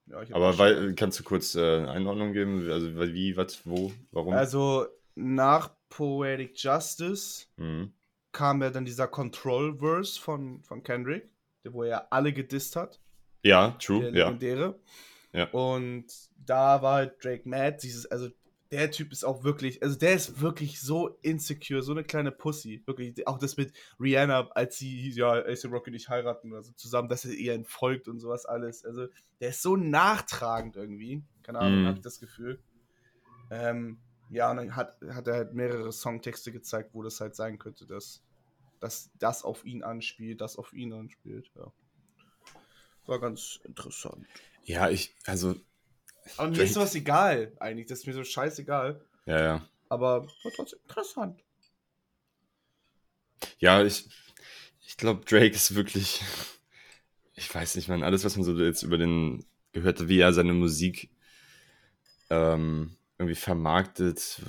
Ja, 0.06 0.22
Aber 0.32 0.58
weil, 0.58 0.94
kannst 0.94 1.18
du 1.18 1.24
kurz 1.24 1.54
äh, 1.54 1.60
eine 1.60 1.90
Einordnung 1.90 2.32
geben? 2.32 2.70
Also 2.70 2.94
wie, 2.94 3.36
was, 3.36 3.66
wo, 3.66 3.92
warum? 4.12 4.34
Also 4.34 4.86
nach 5.14 5.70
Poetic 5.88 6.62
Justice 6.62 7.46
mhm. 7.56 7.92
kam 8.32 8.62
ja 8.62 8.70
dann 8.70 8.84
dieser 8.84 9.08
Control-Verse 9.08 10.20
von, 10.20 10.62
von 10.62 10.82
Kendrick, 10.82 11.28
der, 11.64 11.72
wo 11.72 11.84
er 11.84 12.12
alle 12.12 12.32
gedisst 12.32 12.76
hat. 12.76 13.00
Ja, 13.42 13.76
true, 13.78 14.00
der 14.00 14.10
ja. 14.12 14.24
legendäre. 14.26 14.78
Ja. 15.32 15.50
Und 15.50 16.06
da 16.36 16.82
war 16.82 16.94
halt 16.96 17.24
Drake 17.24 17.48
mad, 17.48 17.78
dieses, 17.82 18.06
also 18.06 18.30
der 18.74 18.90
Typ 18.90 19.12
ist 19.12 19.24
auch 19.24 19.44
wirklich, 19.44 19.82
also 19.84 19.96
der 19.96 20.14
ist 20.14 20.40
wirklich 20.40 20.80
so 20.80 21.16
insecure, 21.22 21.82
so 21.82 21.92
eine 21.92 22.02
kleine 22.02 22.32
Pussy. 22.32 22.82
Wirklich, 22.86 23.26
auch 23.28 23.38
das 23.38 23.56
mit 23.56 23.72
Rihanna, 24.00 24.48
als 24.50 24.78
sie 24.78 25.00
hieß, 25.02 25.16
ja, 25.16 25.30
ASAP 25.30 25.72
Rocky 25.72 25.92
nicht 25.92 26.08
heiraten 26.08 26.52
oder 26.52 26.62
so 26.64 26.72
zusammen, 26.72 27.08
dass 27.08 27.24
er 27.24 27.32
ihr 27.34 27.54
entfolgt 27.54 28.08
und 28.08 28.18
sowas 28.18 28.46
alles. 28.46 28.84
Also 28.84 29.06
der 29.38 29.50
ist 29.50 29.62
so 29.62 29.76
nachtragend 29.76 30.74
irgendwie. 30.74 31.22
Keine 31.44 31.60
Ahnung, 31.60 31.82
Mhm. 31.82 31.86
hab 31.86 31.96
ich 31.96 32.02
das 32.02 32.18
Gefühl. 32.18 32.58
Ähm, 33.50 34.00
ja, 34.30 34.50
und 34.50 34.56
dann 34.56 34.74
hat, 34.74 35.00
hat 35.08 35.28
er 35.28 35.34
halt 35.34 35.54
mehrere 35.54 35.92
Songtexte 35.92 36.50
gezeigt, 36.50 36.90
wo 36.94 37.02
das 37.04 37.20
halt 37.20 37.36
sein 37.36 37.58
könnte, 37.58 37.86
dass, 37.86 38.24
dass 38.80 39.10
das 39.20 39.44
auf 39.44 39.64
ihn 39.64 39.84
anspielt, 39.84 40.40
das 40.40 40.56
auf 40.56 40.72
ihn 40.72 40.92
anspielt, 40.92 41.52
ja. 41.54 41.72
War 43.06 43.20
ganz 43.20 43.60
interessant. 43.62 44.26
Ja, 44.64 44.88
ich, 44.88 45.14
also, 45.26 45.54
Aber 46.36 46.50
mir 46.50 46.62
ist 46.62 46.74
sowas 46.74 46.94
egal, 46.94 47.52
eigentlich. 47.60 47.86
Das 47.86 48.00
ist 48.00 48.06
mir 48.06 48.14
so 48.14 48.24
scheißegal. 48.24 49.00
ja, 49.26 49.42
ja. 49.42 49.68
Aber 49.88 50.24
war 50.26 50.52
trotzdem 50.56 50.80
interessant. 50.82 51.40
Ja, 53.58 53.82
ich, 53.82 54.08
ich 54.86 54.96
glaube, 54.96 55.24
Drake 55.24 55.54
ist 55.54 55.74
wirklich, 55.74 56.22
ich 57.34 57.54
weiß 57.54 57.76
nicht, 57.76 57.88
man, 57.88 58.02
alles, 58.02 58.24
was 58.24 58.36
man 58.36 58.44
so 58.44 58.56
jetzt 58.58 58.82
über 58.82 58.98
den 58.98 59.44
gehört 59.72 60.00
hat, 60.00 60.08
wie 60.08 60.20
er 60.20 60.32
seine 60.32 60.52
Musik 60.54 61.10
ähm, 62.30 62.96
irgendwie 63.18 63.34
vermarktet, 63.34 64.40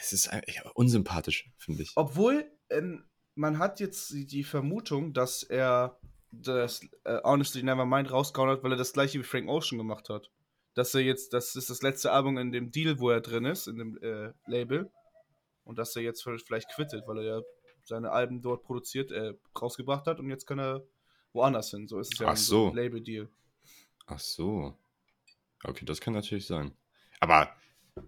es 0.00 0.12
ist 0.12 0.30
unsympathisch, 0.74 1.50
finde 1.58 1.82
ich. 1.82 1.92
Obwohl, 1.96 2.50
ähm, 2.70 3.04
man 3.34 3.58
hat 3.58 3.80
jetzt 3.80 4.10
die- 4.10 4.26
die 4.26 4.44
Vermutung, 4.44 5.12
dass 5.12 5.42
er 5.42 5.98
das 6.30 6.82
äh, 7.04 7.20
Honestly 7.22 7.62
Nevermind 7.62 8.10
rausgehauen 8.10 8.50
hat, 8.50 8.62
weil 8.62 8.72
er 8.72 8.76
das 8.78 8.92
gleiche 8.92 9.18
wie 9.18 9.24
Frank 9.24 9.48
Ocean 9.48 9.78
gemacht 9.78 10.08
hat. 10.08 10.30
Dass 10.76 10.94
er 10.94 11.00
jetzt, 11.00 11.32
das 11.32 11.56
ist 11.56 11.70
das 11.70 11.80
letzte 11.80 12.12
Album 12.12 12.36
in 12.36 12.52
dem 12.52 12.70
Deal, 12.70 13.00
wo 13.00 13.10
er 13.10 13.22
drin 13.22 13.46
ist, 13.46 13.66
in 13.66 13.78
dem 13.78 13.98
äh, 14.02 14.32
Label. 14.46 14.90
Und 15.64 15.78
dass 15.78 15.96
er 15.96 16.02
jetzt 16.02 16.22
vielleicht 16.22 16.70
quittet, 16.74 17.08
weil 17.08 17.18
er 17.18 17.24
ja 17.24 17.42
seine 17.82 18.10
Alben 18.12 18.42
dort 18.42 18.62
produziert, 18.62 19.10
äh, 19.10 19.32
rausgebracht 19.58 20.06
hat 20.06 20.20
und 20.20 20.28
jetzt 20.28 20.46
kann 20.46 20.60
er 20.60 20.84
woanders 21.32 21.70
hin. 21.70 21.88
So 21.88 21.98
ist 21.98 22.12
es 22.12 22.18
ja 22.18 22.26
Ach 22.26 22.32
ein 22.32 22.36
so. 22.36 22.74
Label-Deal. 22.74 23.28
Ach 24.06 24.18
so. 24.18 24.76
Okay, 25.64 25.86
das 25.86 26.00
kann 26.00 26.12
natürlich 26.12 26.46
sein. 26.46 26.72
Aber, 27.20 27.48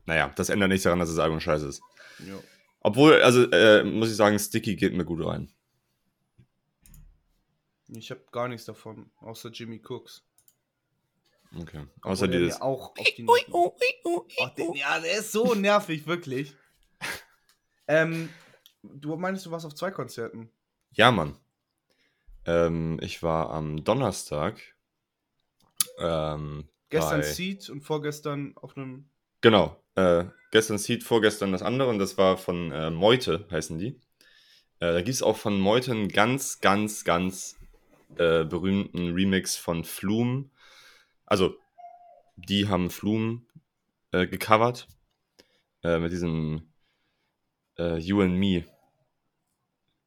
naja, 0.04 0.30
das 0.36 0.50
ändert 0.50 0.68
nichts 0.68 0.84
daran, 0.84 0.98
dass 0.98 1.08
das 1.08 1.18
Album 1.18 1.40
scheiße 1.40 1.66
ist. 1.66 1.80
Ja. 2.26 2.38
Obwohl, 2.80 3.22
also, 3.22 3.50
äh, 3.50 3.82
muss 3.82 4.10
ich 4.10 4.16
sagen, 4.16 4.38
Sticky 4.38 4.76
geht 4.76 4.92
mir 4.92 5.06
gut 5.06 5.24
rein. 5.24 5.50
Ich 7.88 8.10
habe 8.10 8.22
gar 8.30 8.48
nichts 8.48 8.66
davon, 8.66 9.10
außer 9.20 9.48
Jimmy 9.50 9.80
Cooks. 9.88 10.27
Okay. 11.56 11.86
Außer 12.02 12.28
der 12.28 12.40
dieses. 12.40 12.60
auch 12.60 12.90
auf 12.96 13.06
die 13.16 13.22
Nerven- 13.22 13.52
Oh, 13.52 13.76
der, 14.56 14.74
ja, 14.76 15.00
der 15.00 15.18
ist 15.18 15.32
so 15.32 15.54
nervig, 15.54 16.06
wirklich. 16.06 16.54
ähm, 17.88 18.28
du 18.82 19.16
meinst, 19.16 19.46
du 19.46 19.50
warst 19.50 19.64
auf 19.66 19.74
zwei 19.74 19.90
Konzerten? 19.90 20.50
Ja, 20.92 21.10
Mann. 21.10 21.36
Ähm, 22.44 22.98
ich 23.02 23.22
war 23.22 23.50
am 23.50 23.82
Donnerstag. 23.84 24.60
Ähm, 25.98 26.68
Gestern 26.90 27.20
bei- 27.20 27.26
Seed 27.26 27.68
und 27.70 27.82
vorgestern 27.82 28.52
auf 28.56 28.76
einem. 28.76 29.08
Genau. 29.40 29.76
Äh, 29.94 30.24
gestern 30.52 30.78
Seed, 30.78 31.02
vorgestern 31.04 31.52
das 31.52 31.62
andere 31.62 31.88
und 31.90 31.98
das 31.98 32.16
war 32.18 32.36
von 32.38 32.72
äh, 32.72 32.90
Meute, 32.90 33.46
heißen 33.50 33.78
die. 33.78 34.00
Äh, 34.80 34.92
da 34.92 34.96
gibt 35.02 35.08
es 35.14 35.22
auch 35.22 35.36
von 35.36 35.58
Meute 35.60 35.90
einen 35.92 36.08
ganz, 36.08 36.60
ganz, 36.60 37.04
ganz 37.04 37.56
äh, 38.16 38.44
berühmten 38.44 39.12
Remix 39.12 39.56
von 39.56 39.84
Flume. 39.84 40.48
Also, 41.28 41.54
die 42.36 42.68
haben 42.68 42.90
Flume 42.90 43.42
äh, 44.12 44.26
gecovert. 44.26 44.88
Äh, 45.82 45.98
mit 45.98 46.10
diesem 46.12 46.72
äh, 47.78 47.98
You 47.98 48.22
and 48.22 48.36
Me. 48.38 48.64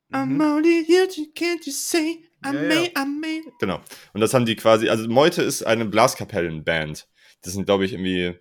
Mhm. 0.09 0.41
only 0.41 0.83
here 0.85 1.07
to 1.07 1.21
can't 1.33 1.65
you 1.65 1.71
say 1.71 2.25
I 2.43 2.47
Ja, 2.47 2.51
may- 2.53 2.91
ja. 2.93 3.01
I 3.03 3.05
may. 3.05 3.43
Genau. 3.59 3.79
Und 4.13 4.19
das 4.21 4.33
haben 4.33 4.45
die 4.45 4.55
quasi, 4.57 4.89
also 4.89 5.07
Meute 5.07 5.41
ist 5.41 5.63
eine 5.63 5.85
Blaskapellenband. 5.85 7.07
Das 7.41 7.53
sind, 7.53 7.65
glaube 7.65 7.85
ich, 7.85 7.93
irgendwie, 7.93 8.37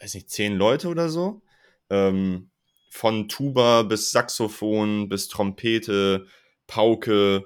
weiß 0.00 0.14
nicht, 0.14 0.30
zehn 0.30 0.56
Leute 0.56 0.88
oder 0.88 1.08
so. 1.10 1.42
Ähm, 1.90 2.50
von 2.90 3.28
Tuba 3.28 3.82
bis 3.82 4.12
Saxophon 4.12 5.08
bis 5.08 5.28
Trompete, 5.28 6.26
Pauke, 6.66 7.44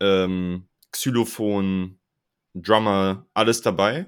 ähm, 0.00 0.68
Xylophon, 0.90 2.00
Drummer, 2.54 3.26
alles 3.34 3.62
dabei. 3.62 4.06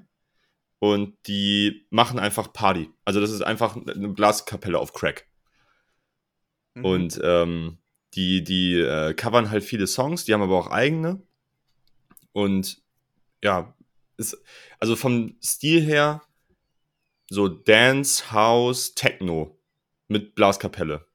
Und 0.78 1.16
die 1.26 1.86
machen 1.90 2.18
einfach 2.18 2.52
Party. 2.52 2.90
Also 3.04 3.20
das 3.20 3.30
ist 3.30 3.42
einfach 3.42 3.76
eine 3.76 4.08
Blaskapelle 4.08 4.78
auf 4.78 4.92
Crack. 4.92 5.26
Mhm. 6.74 6.84
Und 6.84 7.20
ähm, 7.22 7.78
die, 8.14 8.44
die 8.44 8.80
äh, 8.80 9.14
covern 9.14 9.50
halt 9.50 9.64
viele 9.64 9.86
Songs, 9.86 10.24
die 10.24 10.34
haben 10.34 10.42
aber 10.42 10.56
auch 10.56 10.70
eigene. 10.70 11.22
Und 12.32 12.82
ja, 13.42 13.74
ist, 14.16 14.42
also 14.78 14.96
vom 14.96 15.36
Stil 15.42 15.82
her 15.82 16.22
so 17.28 17.48
Dance, 17.48 18.30
House, 18.32 18.94
Techno 18.94 19.58
mit 20.08 20.34
Blaskapelle. 20.34 21.06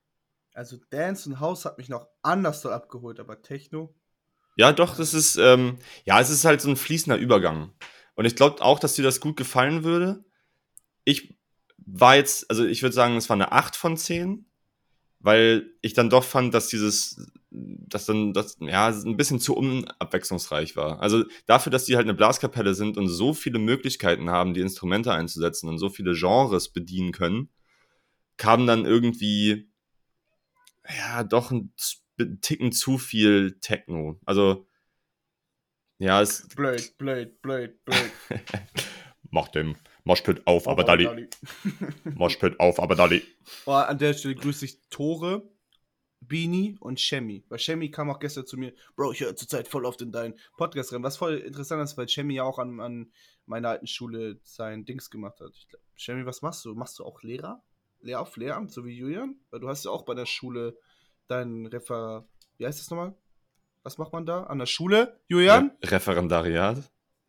Also 0.54 0.78
Dance 0.90 1.30
und 1.30 1.40
House 1.40 1.66
hat 1.66 1.78
mich 1.78 1.90
noch 1.90 2.08
anders 2.22 2.62
dort 2.62 2.74
abgeholt, 2.74 3.20
aber 3.20 3.42
Techno. 3.42 3.96
Ja, 4.62 4.74
doch, 4.74 4.96
das 4.96 5.16
ist, 5.16 5.38
ähm, 5.38 5.80
ja, 6.06 6.20
es 6.20 6.30
ist 6.30 6.46
halt 6.46 6.62
so 6.62 6.70
ein 6.70 6.76
fließender 6.76 7.18
Übergang. 7.18 7.72
Und 8.14 8.26
ich 8.26 8.36
glaube 8.36 8.62
auch, 8.62 8.78
dass 8.78 8.94
dir 8.94 9.02
das 9.02 9.20
gut 9.20 9.36
gefallen 9.36 9.84
würde. 9.84 10.24
Ich 11.04 11.36
war 11.80 12.16
jetzt, 12.16 12.48
also 12.48 12.64
ich 12.64 12.84
würde 12.84 12.94
sagen, 12.94 13.18
es 13.18 13.28
war 13.28 13.34
eine 13.36 13.54
8 13.54 13.76
von 13.76 13.98
10, 13.98 14.46
weil 15.20 15.72
ich 15.82 15.94
dann 15.94 16.12
doch 16.12 16.24
fand, 16.24 16.54
dass 16.54 16.68
dieses, 16.68 17.32
dass 17.50 18.06
dann, 18.06 18.34
das, 18.34 18.58
ja, 18.60 18.90
ein 18.90 19.18
bisschen 19.18 19.40
zu 19.40 19.56
unabwechslungsreich 19.56 20.76
war. 20.76 21.02
Also 21.02 21.24
dafür, 21.48 21.72
dass 21.72 21.86
die 21.86 21.96
halt 21.96 22.06
eine 22.06 22.14
Blaskapelle 22.14 22.76
sind 22.76 22.98
und 22.98 23.08
so 23.08 23.34
viele 23.34 23.58
Möglichkeiten 23.58 24.30
haben, 24.30 24.54
die 24.54 24.62
Instrumente 24.62 25.12
einzusetzen 25.12 25.70
und 25.70 25.80
so 25.80 25.90
viele 25.90 26.14
Genres 26.14 26.70
bedienen 26.70 27.14
können, 27.14 27.50
kam 28.38 28.68
dann 28.68 28.86
irgendwie, 28.86 29.72
ja, 30.88 31.24
doch 31.24 31.50
ein 31.50 31.74
Z- 32.26 32.42
Ticken 32.42 32.72
zu 32.72 32.98
viel 32.98 33.58
Techno. 33.62 34.20
Also, 34.26 34.68
ja, 36.00 36.22
es 36.22 36.48
Blöd, 36.50 36.98
blöd, 36.98 37.42
blöd, 37.42 37.84
blöd. 37.86 38.12
macht 39.32 39.56
dem 39.56 39.76
Moshpit 40.04 40.46
auf, 40.48 40.68
aber 40.68 40.84
Dalli. 40.84 41.06
Dalli. 41.06 41.30
Moshpit 42.16 42.60
auf, 42.60 42.80
aber 42.80 42.96
Dalli. 42.96 43.24
Oh, 43.66 43.72
an 43.72 43.98
der 43.98 44.14
Stelle 44.14 44.36
grüße 44.36 44.66
ich 44.66 44.82
Tore, 44.90 45.50
Beanie 46.20 46.78
und 46.80 47.00
Shemi. 47.00 47.46
Weil 47.50 47.60
Shemi 47.60 47.92
kam 47.92 48.10
auch 48.10 48.20
gestern 48.20 48.46
zu 48.46 48.58
mir, 48.58 48.74
Bro, 48.96 49.14
ich 49.14 49.22
höre 49.22 49.36
zurzeit 49.36 49.68
voll 49.68 49.86
oft 49.86 50.02
in 50.02 50.12
deinen 50.12 50.36
Podcast 50.58 50.94
rein. 50.94 51.04
Was 51.04 51.18
voll 51.18 51.38
interessant 51.38 51.84
ist, 51.84 51.98
weil 51.98 52.10
Shemi 52.10 52.36
ja 52.36 52.44
auch 52.44 52.60
an, 52.60 52.80
an 52.80 53.12
meiner 53.46 53.70
alten 53.70 53.88
Schule 53.88 54.40
sein 54.44 54.86
Dings 54.86 55.10
gemacht 55.10 55.40
hat. 55.40 55.52
Ich 55.56 55.68
glaub, 55.68 55.82
Shemi, 55.96 56.26
was 56.26 56.42
machst 56.42 56.66
du? 56.66 56.76
Machst 56.76 57.00
du 57.00 57.06
auch 57.06 57.22
Lehrer? 57.22 57.64
Lehr 58.02 58.20
auf 58.22 58.36
Lehramt, 58.38 58.72
so 58.72 58.86
wie 58.86 58.98
Julian? 58.98 59.40
Weil 59.52 59.60
du 59.60 59.70
hast 59.70 59.86
ja 59.86 59.92
auch 59.92 60.04
bei 60.06 60.16
der 60.16 60.26
Schule 60.26 60.76
dein 61.32 61.66
Refer... 61.66 62.28
Wie 62.58 62.66
heißt 62.66 62.80
das 62.80 62.90
nochmal? 62.90 63.16
Was 63.84 63.98
macht 63.98 64.14
man 64.14 64.26
da? 64.26 64.44
An 64.44 64.60
der 64.60 64.68
Schule, 64.68 65.20
Julian? 65.28 65.72
Referendariat. 65.84 66.78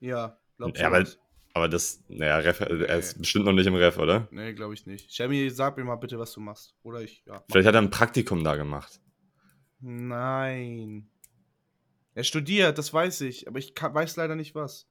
Ja, 0.01 0.39
glaub 0.59 0.77
Ja, 0.77 0.89
aber. 0.89 1.07
Aber 1.55 1.69
das, 1.69 2.03
naja, 2.09 2.39
Ref, 2.39 2.61
er 2.61 2.99
ist 2.99 3.19
bestimmt 3.19 3.45
noch 3.45 3.53
nicht 3.53 3.67
im 3.67 3.75
Ref, 3.75 3.99
oder? 3.99 4.27
Nee, 4.31 4.55
glaube 4.55 4.73
ich 4.73 4.87
nicht. 4.87 5.13
Shelby, 5.13 5.51
sag 5.51 5.77
mir 5.77 5.85
mal 5.85 5.97
bitte, 5.97 6.19
was 6.19 6.33
du 6.33 6.41
machst. 6.41 6.75
Oder 6.83 7.03
ich, 7.03 7.23
ja. 7.27 7.45
Vielleicht 7.51 7.69
hat 7.69 7.75
er 7.75 7.83
ein 7.83 7.91
Praktikum 7.91 8.43
da 8.43 8.57
gemacht. 8.57 9.01
Nein. 9.81 11.11
Er 12.15 12.25
studiert, 12.25 12.79
das 12.79 12.95
weiß 12.95 13.21
ich, 13.23 13.49
aber 13.49 13.59
ich 13.59 13.75
kann, 13.75 13.95
weiß 13.95 14.17
leider 14.17 14.35
nicht 14.35 14.55
was. 14.55 14.89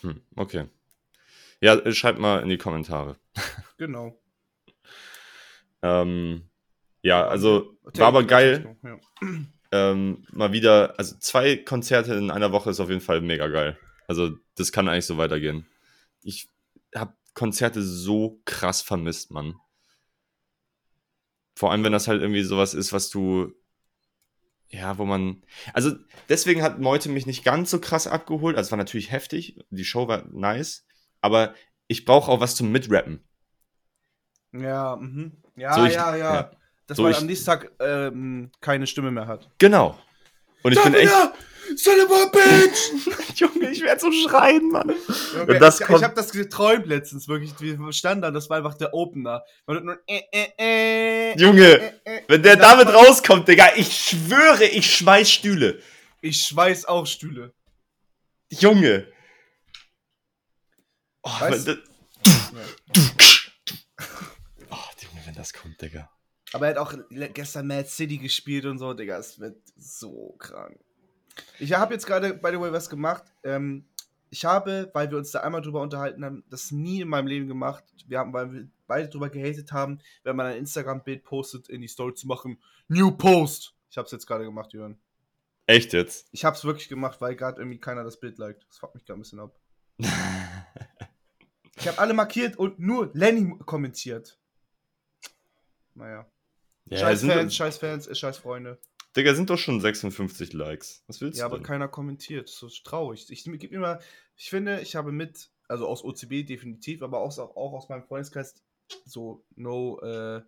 Hm, 0.00 0.22
okay. 0.36 0.68
Ja, 1.60 1.74
äh, 1.74 1.92
schreibt 1.92 2.18
mal 2.18 2.42
in 2.42 2.48
die 2.48 2.58
Kommentare. 2.58 3.16
Genau. 3.76 4.18
Ähm, 5.82 6.48
ja, 7.02 7.26
also 7.26 7.76
war 7.82 8.08
aber 8.08 8.24
geil. 8.24 8.76
Ja. 8.82 8.98
Ähm, 9.70 10.26
mal 10.32 10.52
wieder, 10.52 10.98
also 10.98 11.16
zwei 11.18 11.56
Konzerte 11.56 12.14
in 12.14 12.30
einer 12.30 12.52
Woche 12.52 12.70
ist 12.70 12.80
auf 12.80 12.88
jeden 12.90 13.00
Fall 13.00 13.20
mega 13.20 13.48
geil. 13.48 13.78
Also 14.06 14.36
das 14.56 14.70
kann 14.72 14.88
eigentlich 14.88 15.06
so 15.06 15.16
weitergehen. 15.16 15.66
Ich 16.22 16.48
habe 16.94 17.14
Konzerte 17.34 17.82
so 17.82 18.40
krass 18.44 18.82
vermisst, 18.82 19.30
Mann. 19.30 19.54
Vor 21.54 21.70
allem, 21.70 21.84
wenn 21.84 21.92
das 21.92 22.08
halt 22.08 22.20
irgendwie 22.20 22.42
sowas 22.42 22.74
ist, 22.74 22.92
was 22.92 23.08
du, 23.10 23.52
ja, 24.68 24.98
wo 24.98 25.04
man, 25.04 25.42
also 25.72 25.92
deswegen 26.28 26.62
hat 26.62 26.78
Meute 26.80 27.08
mich 27.08 27.26
nicht 27.26 27.44
ganz 27.44 27.70
so 27.70 27.80
krass 27.80 28.06
abgeholt. 28.06 28.56
Also 28.56 28.68
es 28.68 28.70
war 28.72 28.78
natürlich 28.78 29.10
heftig, 29.10 29.58
die 29.70 29.84
Show 29.84 30.08
war 30.08 30.26
nice, 30.32 30.84
aber 31.20 31.54
ich 31.88 32.04
brauche 32.04 32.30
auch 32.30 32.40
was 32.40 32.56
zum 32.56 32.72
Mitrappen. 32.72 33.22
Ja, 34.52 34.96
mhm. 34.96 35.32
ja, 35.56 35.74
So, 35.74 35.84
ich- 35.84 35.94
ja, 35.94 36.16
ja, 36.16 36.34
ja. 36.34 36.50
Dass 36.92 36.96
So, 36.98 37.02
man 37.04 37.12
ich- 37.12 37.18
am 37.18 37.26
nächsten 37.26 37.46
Tag 37.46 37.70
ähm, 37.80 38.50
keine 38.60 38.86
Stimme 38.86 39.10
mehr 39.10 39.26
hat. 39.26 39.48
Genau. 39.58 39.98
Und 40.62 40.72
ich 40.72 40.82
bin 40.82 40.92
echt, 40.94 41.10
Son 41.76 41.94
of 42.00 42.10
a 42.12 42.26
bitch! 42.26 43.34
Junge, 43.40 43.70
ich 43.70 43.80
werde 43.82 43.98
so 44.00 44.12
schreien, 44.12 44.68
Mann. 44.68 44.90
Okay, 44.90 45.58
das 45.58 45.80
ich 45.80 45.86
kommt- 45.86 46.00
ich 46.00 46.04
habe 46.04 46.14
das 46.14 46.30
geträumt 46.32 46.86
letztens, 46.86 47.28
wirklich. 47.28 47.54
Wie 47.60 47.92
Standard, 47.92 48.34
das 48.34 48.50
war 48.50 48.58
einfach 48.58 48.74
der 48.74 48.92
Opener. 48.92 49.42
Man 49.66 49.76
hört 49.76 49.84
nur 49.86 49.98
äh, 50.06 50.20
äh, 50.32 50.48
äh, 51.32 51.38
Junge, 51.38 51.64
äh, 51.64 51.92
äh, 52.04 52.22
Wenn 52.28 52.42
der 52.42 52.56
damit 52.56 52.86
kommt- 52.88 52.96
rauskommt, 53.08 53.48
Digga, 53.48 53.70
ich 53.76 53.90
schwöre, 53.96 54.64
ich 54.64 54.94
schmeiß 54.94 55.30
Stühle. 55.30 55.80
Ich 56.20 56.42
schweiß 56.42 56.84
auch 56.84 57.06
Stühle. 57.06 57.54
Junge. 58.50 59.08
Oh, 61.22 61.30
Weißt- 61.30 61.50
wenn 61.52 61.64
das- 61.64 61.78
Ja. 62.52 63.06
oh, 64.70 64.76
Junge, 65.00 65.26
wenn 65.26 65.34
das 65.34 65.52
kommt, 65.52 65.80
Digga. 65.80 66.10
Aber 66.52 66.66
er 66.66 66.70
hat 66.70 66.78
auch 66.78 66.94
gestern 67.08 67.66
Mad 67.66 67.88
City 67.88 68.18
gespielt 68.18 68.64
und 68.64 68.78
so, 68.78 68.92
Digga. 68.92 69.18
Es 69.18 69.38
wird 69.38 69.56
so 69.76 70.34
krank. 70.38 70.78
Ich 71.58 71.72
habe 71.72 71.94
jetzt 71.94 72.06
gerade, 72.06 72.34
by 72.34 72.50
the 72.50 72.60
way, 72.60 72.72
was 72.72 72.90
gemacht. 72.90 73.24
Ähm, 73.42 73.86
ich 74.30 74.44
habe, 74.44 74.90
weil 74.92 75.10
wir 75.10 75.18
uns 75.18 75.30
da 75.30 75.40
einmal 75.40 75.62
drüber 75.62 75.80
unterhalten 75.80 76.24
haben, 76.24 76.44
das 76.48 76.70
nie 76.70 77.00
in 77.00 77.08
meinem 77.08 77.26
Leben 77.26 77.48
gemacht. 77.48 77.84
Wir 78.06 78.18
haben, 78.18 78.32
weil 78.32 78.52
wir 78.52 78.68
beide 78.86 79.08
drüber 79.08 79.30
gehatet 79.30 79.72
haben, 79.72 79.98
wenn 80.24 80.36
man 80.36 80.46
ein 80.46 80.58
Instagram-Bild 80.58 81.24
postet, 81.24 81.68
in 81.68 81.80
die 81.80 81.88
Story 81.88 82.14
zu 82.14 82.26
machen. 82.26 82.58
New 82.88 83.10
Post! 83.10 83.74
Ich 83.90 83.98
habe 83.98 84.06
es 84.06 84.12
jetzt 84.12 84.26
gerade 84.26 84.44
gemacht, 84.44 84.72
Jörn. 84.72 84.98
Echt 85.66 85.92
jetzt? 85.92 86.28
Ich 86.32 86.44
habe 86.44 86.56
es 86.56 86.64
wirklich 86.64 86.88
gemacht, 86.88 87.20
weil 87.20 87.36
gerade 87.36 87.60
irgendwie 87.60 87.78
keiner 87.78 88.04
das 88.04 88.18
Bild 88.18 88.38
liked. 88.38 88.66
Das 88.68 88.78
fuckt 88.78 88.94
mich 88.94 89.04
gerade 89.04 89.20
ein 89.20 89.22
bisschen 89.22 89.40
ab. 89.40 89.58
Ich 91.76 91.88
habe 91.88 91.98
alle 91.98 92.14
markiert 92.14 92.56
und 92.56 92.78
nur 92.78 93.10
Lenny 93.12 93.58
kommentiert. 93.66 94.38
Naja. 95.94 96.30
Ja, 96.92 96.98
scheiß 96.98 97.24
Fans, 97.24 97.54
scheiß 97.56 97.78
Fans, 97.78 98.06
äh, 98.06 98.14
scheiß 98.14 98.38
Freunde. 98.38 98.78
Digga, 99.16 99.34
sind 99.34 99.50
doch 99.50 99.58
schon 99.58 99.80
56 99.80 100.52
Likes. 100.54 101.04
Was 101.06 101.20
willst 101.20 101.38
Ja, 101.38 101.44
du 101.44 101.50
aber 101.50 101.58
denn? 101.58 101.66
keiner 101.66 101.88
kommentiert. 101.88 102.48
Das 102.48 102.62
ist 102.62 102.84
traurig. 102.84 103.30
Ich 103.30 103.44
gebe 103.44 103.74
immer, 103.74 103.98
ich 104.36 104.48
finde, 104.48 104.80
ich 104.80 104.96
habe 104.96 105.12
mit, 105.12 105.50
also 105.68 105.86
aus 105.86 106.02
OCB 106.02 106.46
definitiv, 106.46 107.02
aber 107.02 107.20
auch, 107.20 107.36
auch 107.38 107.72
aus 107.74 107.88
meinem 107.88 108.04
Freundeskreis 108.04 108.54
so 109.04 109.44
no, 109.54 110.00
äh, 110.00 110.42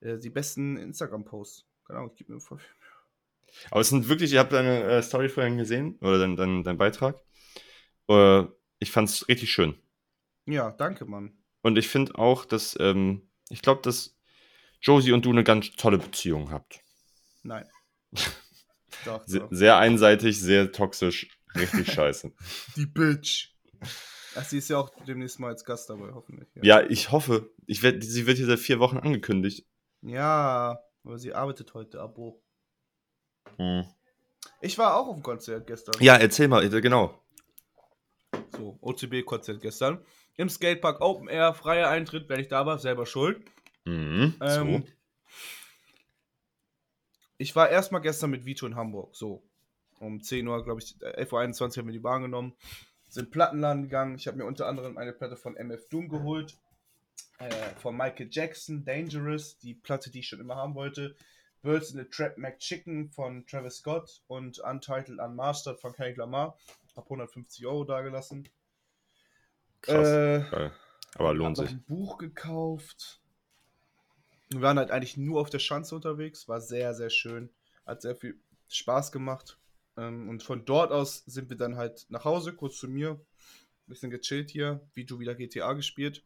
äh, 0.00 0.18
die 0.18 0.30
besten 0.30 0.76
Instagram-Posts. 0.76 1.66
Genau, 1.86 2.06
ich 2.08 2.16
gebe 2.16 2.32
mir 2.32 2.40
voll 2.40 2.58
viel. 2.58 2.74
Aber 3.70 3.80
es 3.80 3.88
sind 3.88 4.08
wirklich, 4.08 4.32
ich 4.32 4.38
habe 4.38 4.50
deine 4.50 4.82
äh, 4.84 5.02
Story 5.02 5.28
vorhin 5.28 5.56
gesehen, 5.56 5.98
oder 6.00 6.18
dein, 6.18 6.36
dein, 6.36 6.62
dein 6.62 6.78
Beitrag. 6.78 7.20
Äh, 8.08 8.44
ich 8.78 8.90
fand's 8.90 9.26
richtig 9.28 9.50
schön. 9.50 9.74
Ja, 10.46 10.70
danke, 10.70 11.06
Mann. 11.06 11.36
Und 11.62 11.76
ich 11.78 11.88
finde 11.88 12.16
auch, 12.16 12.44
dass, 12.44 12.76
ähm, 12.78 13.28
ich 13.48 13.62
glaube, 13.62 13.82
dass 13.82 14.15
Josie 14.80 15.12
und 15.12 15.24
du 15.24 15.30
eine 15.30 15.44
ganz 15.44 15.70
tolle 15.72 15.98
Beziehung 15.98 16.50
habt. 16.50 16.80
Nein. 17.42 17.68
Doch, 19.04 19.24
doch. 19.26 19.48
sehr 19.50 19.76
einseitig, 19.76 20.40
sehr 20.40 20.72
toxisch, 20.72 21.28
richtig 21.54 21.92
scheiße. 21.92 22.32
Die 22.76 22.86
Bitch. 22.86 23.50
Ach, 24.34 24.44
sie 24.44 24.58
ist 24.58 24.70
ja 24.70 24.78
auch 24.78 24.90
demnächst 25.06 25.38
mal 25.38 25.48
als 25.48 25.64
Gast 25.64 25.90
dabei, 25.90 26.12
hoffentlich. 26.12 26.48
Ja, 26.62 26.80
ich 26.82 27.12
hoffe. 27.12 27.50
Ich 27.66 27.82
werd, 27.82 28.02
sie 28.02 28.26
wird 28.26 28.38
hier 28.38 28.46
seit 28.46 28.58
vier 28.58 28.80
Wochen 28.80 28.96
angekündigt. 28.96 29.66
Ja, 30.02 30.78
aber 31.04 31.18
sie 31.18 31.34
arbeitet 31.34 31.74
heute, 31.74 32.00
Abo. 32.00 32.42
Hm. 33.56 33.84
Ich 34.60 34.78
war 34.78 34.96
auch 34.96 35.08
auf 35.08 35.14
dem 35.14 35.22
Konzert 35.22 35.66
gestern. 35.66 35.94
Ja, 36.00 36.16
erzähl 36.16 36.48
mal, 36.48 36.64
äh, 36.64 36.80
genau. 36.80 37.22
So, 38.56 38.78
OCB-Konzert 38.80 39.60
gestern. 39.60 40.04
Im 40.36 40.48
Skatepark 40.48 41.00
Open 41.00 41.28
Air, 41.28 41.54
freier 41.54 41.88
Eintritt, 41.88 42.28
wenn 42.28 42.40
ich 42.40 42.48
da 42.48 42.66
war, 42.66 42.78
selber 42.78 43.06
schuld. 43.06 43.42
Mhm, 43.86 44.34
Ähm, 44.40 44.82
so. 44.84 44.92
Ich 47.38 47.54
war 47.54 47.68
erstmal 47.68 48.00
gestern 48.00 48.30
mit 48.30 48.44
Vito 48.44 48.66
in 48.66 48.76
Hamburg. 48.76 49.14
So. 49.14 49.42
Um 49.98 50.22
10 50.22 50.46
Uhr, 50.46 50.62
glaube 50.64 50.80
ich, 50.80 51.00
äh, 51.02 51.22
11.21 51.24 51.60
Uhr 51.62 51.82
haben 51.82 51.86
wir 51.88 51.92
die 51.92 51.98
Bahn 51.98 52.22
genommen. 52.22 52.54
Sind 53.08 53.30
Plattenladen 53.30 53.84
gegangen. 53.84 54.16
Ich 54.16 54.26
habe 54.26 54.36
mir 54.36 54.44
unter 54.44 54.66
anderem 54.66 54.98
eine 54.98 55.12
Platte 55.12 55.36
von 55.36 55.56
MF 55.56 55.88
Doom 55.88 56.08
geholt. 56.08 56.56
Äh, 57.38 57.50
von 57.80 57.96
Michael 57.96 58.28
Jackson, 58.30 58.84
Dangerous, 58.84 59.58
die 59.58 59.74
Platte, 59.74 60.10
die 60.10 60.20
ich 60.20 60.28
schon 60.28 60.40
immer 60.40 60.56
haben 60.56 60.74
wollte. 60.74 61.14
Birds 61.62 61.90
in 61.90 61.98
the 61.98 62.04
Trap 62.08 62.36
McChicken 62.38 63.10
von 63.10 63.46
Travis 63.46 63.76
Scott 63.78 64.22
und 64.26 64.58
Untitled 64.58 65.18
Unmastered 65.18 65.80
von 65.80 65.92
Kendrick 65.92 66.16
Lamar. 66.16 66.58
Hab 66.94 67.04
150 67.04 67.66
Euro 67.66 67.84
dagelassen. 67.84 68.48
Krass. 69.82 70.08
Äh. 70.08 70.70
Aber 71.14 71.34
lohnt 71.34 71.56
sich. 71.56 71.70
ein 71.70 71.82
Buch 71.84 72.18
gekauft. 72.18 73.20
Wir 74.48 74.60
waren 74.60 74.78
halt 74.78 74.90
eigentlich 74.90 75.16
nur 75.16 75.40
auf 75.40 75.50
der 75.50 75.58
Schanze 75.58 75.94
unterwegs. 75.94 76.48
War 76.48 76.60
sehr, 76.60 76.94
sehr 76.94 77.10
schön. 77.10 77.50
Hat 77.84 78.02
sehr 78.02 78.16
viel 78.16 78.38
Spaß 78.68 79.12
gemacht. 79.12 79.58
Ähm, 79.96 80.28
und 80.28 80.42
von 80.42 80.64
dort 80.64 80.92
aus 80.92 81.24
sind 81.26 81.50
wir 81.50 81.56
dann 81.56 81.76
halt 81.76 82.06
nach 82.08 82.24
Hause, 82.24 82.54
kurz 82.54 82.76
zu 82.78 82.88
mir. 82.88 83.20
Bisschen 83.86 84.10
gechillt 84.10 84.50
hier. 84.50 84.80
Vito 84.94 85.18
wieder 85.20 85.34
GTA 85.34 85.72
gespielt. 85.72 86.24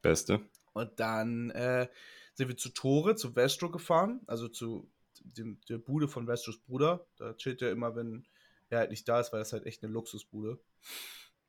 Beste. 0.00 0.40
Und 0.72 0.98
dann 0.98 1.50
äh, 1.50 1.88
sind 2.34 2.48
wir 2.48 2.56
zu 2.56 2.70
Tore, 2.70 3.16
zu 3.16 3.36
Vestro 3.36 3.70
gefahren. 3.70 4.20
Also 4.26 4.48
zu 4.48 4.90
dem, 5.20 5.60
der 5.68 5.78
Bude 5.78 6.08
von 6.08 6.26
Vestros 6.26 6.58
Bruder. 6.58 7.06
Da 7.16 7.34
chillt 7.34 7.62
er 7.62 7.70
immer, 7.70 7.94
wenn 7.94 8.26
er 8.70 8.80
halt 8.80 8.90
nicht 8.90 9.06
da 9.08 9.20
ist, 9.20 9.32
weil 9.32 9.40
das 9.40 9.52
halt 9.52 9.66
echt 9.66 9.82
eine 9.82 9.92
Luxusbude. 9.92 10.58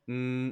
Mm. 0.06 0.50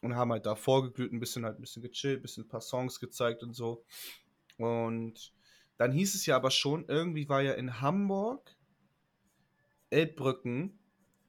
Und 0.00 0.16
haben 0.16 0.32
halt 0.32 0.46
da 0.46 0.56
vorgeglüht, 0.56 1.12
ein 1.12 1.20
bisschen 1.20 1.44
halt 1.44 1.58
ein 1.58 1.60
bisschen 1.60 1.82
gechillt, 1.82 2.18
ein 2.18 2.22
bisschen 2.22 2.44
ein 2.44 2.48
paar 2.48 2.60
Songs 2.60 2.98
gezeigt 2.98 3.44
und 3.44 3.54
so. 3.54 3.84
Und 4.62 5.32
dann 5.78 5.92
hieß 5.92 6.14
es 6.14 6.26
ja 6.26 6.36
aber 6.36 6.50
schon, 6.50 6.86
irgendwie 6.88 7.28
war 7.28 7.42
ja 7.42 7.52
in 7.52 7.80
Hamburg, 7.80 8.56
Elbbrücken, 9.90 10.78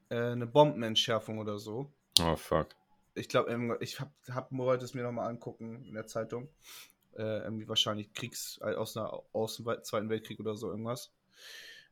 äh, 0.08 0.16
eine 0.16 0.46
Bombenentschärfung 0.46 1.38
oder 1.38 1.58
so. 1.58 1.92
Oh, 2.20 2.36
fuck. 2.36 2.68
Ich 3.14 3.28
glaube, 3.28 3.78
ich 3.80 4.00
habe 4.00 4.10
hab, 4.30 4.50
wollte 4.52 4.84
es 4.84 4.94
mir 4.94 5.02
nochmal 5.02 5.28
angucken 5.28 5.84
in 5.84 5.94
der 5.94 6.06
Zeitung. 6.06 6.48
Äh, 7.16 7.42
irgendwie 7.44 7.68
wahrscheinlich 7.68 8.12
Kriegs, 8.12 8.58
äh, 8.62 8.74
aus, 8.74 8.96
einer, 8.96 9.22
aus 9.32 9.56
dem 9.56 9.66
Wei- 9.66 9.80
Zweiten 9.82 10.08
Weltkrieg 10.08 10.40
oder 10.40 10.56
so 10.56 10.68
irgendwas. 10.70 11.12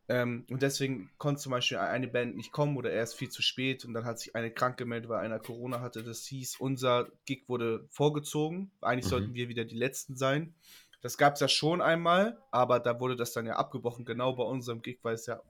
Ähm, 0.09 0.45
und 0.51 0.63
deswegen 0.63 1.11
konnte 1.19 1.41
zum 1.41 1.53
Beispiel 1.53 1.79
eine 1.79 2.09
Band 2.09 2.35
nicht 2.37 2.51
kommen 2.51 2.77
oder 2.77 2.91
erst 2.91 3.15
viel 3.15 3.29
zu 3.31 3.41
spät 3.41 3.85
und 3.85 3.95
dann 3.95 4.05
hat 4.05 4.19
sich 4.19 4.35
eine 4.35 4.51
krank 4.51 4.77
gemeldet, 4.77 5.09
weil 5.09 5.21
einer 5.21 5.39
Corona 5.39 5.81
hatte. 5.81 6.03
Das 6.03 6.25
hieß, 6.27 6.57
unser 6.59 7.09
Gig 7.25 7.45
wurde 7.49 7.87
vorgezogen. 7.89 8.73
Eigentlich 8.81 9.05
Mhm. 9.05 9.11
sollten 9.11 9.35
wir 9.35 9.49
wieder 9.49 9.65
die 9.65 9.77
Letzten 9.77 10.17
sein. 10.17 10.55
Das 11.03 11.19
gab 11.19 11.35
es 11.35 11.41
ja 11.41 11.49
schon 11.49 11.83
einmal, 11.83 12.41
aber 12.53 12.79
da 12.79 13.01
wurde 13.01 13.17
das 13.17 13.33
dann 13.33 13.45
ja 13.45 13.57
abgebrochen, 13.57 14.05
genau 14.05 14.35
bei 14.35 14.45
unserem 14.45 14.83
Gig, 14.83 15.01
weil 15.03 15.15
es 15.15 15.27
ja 15.27 15.43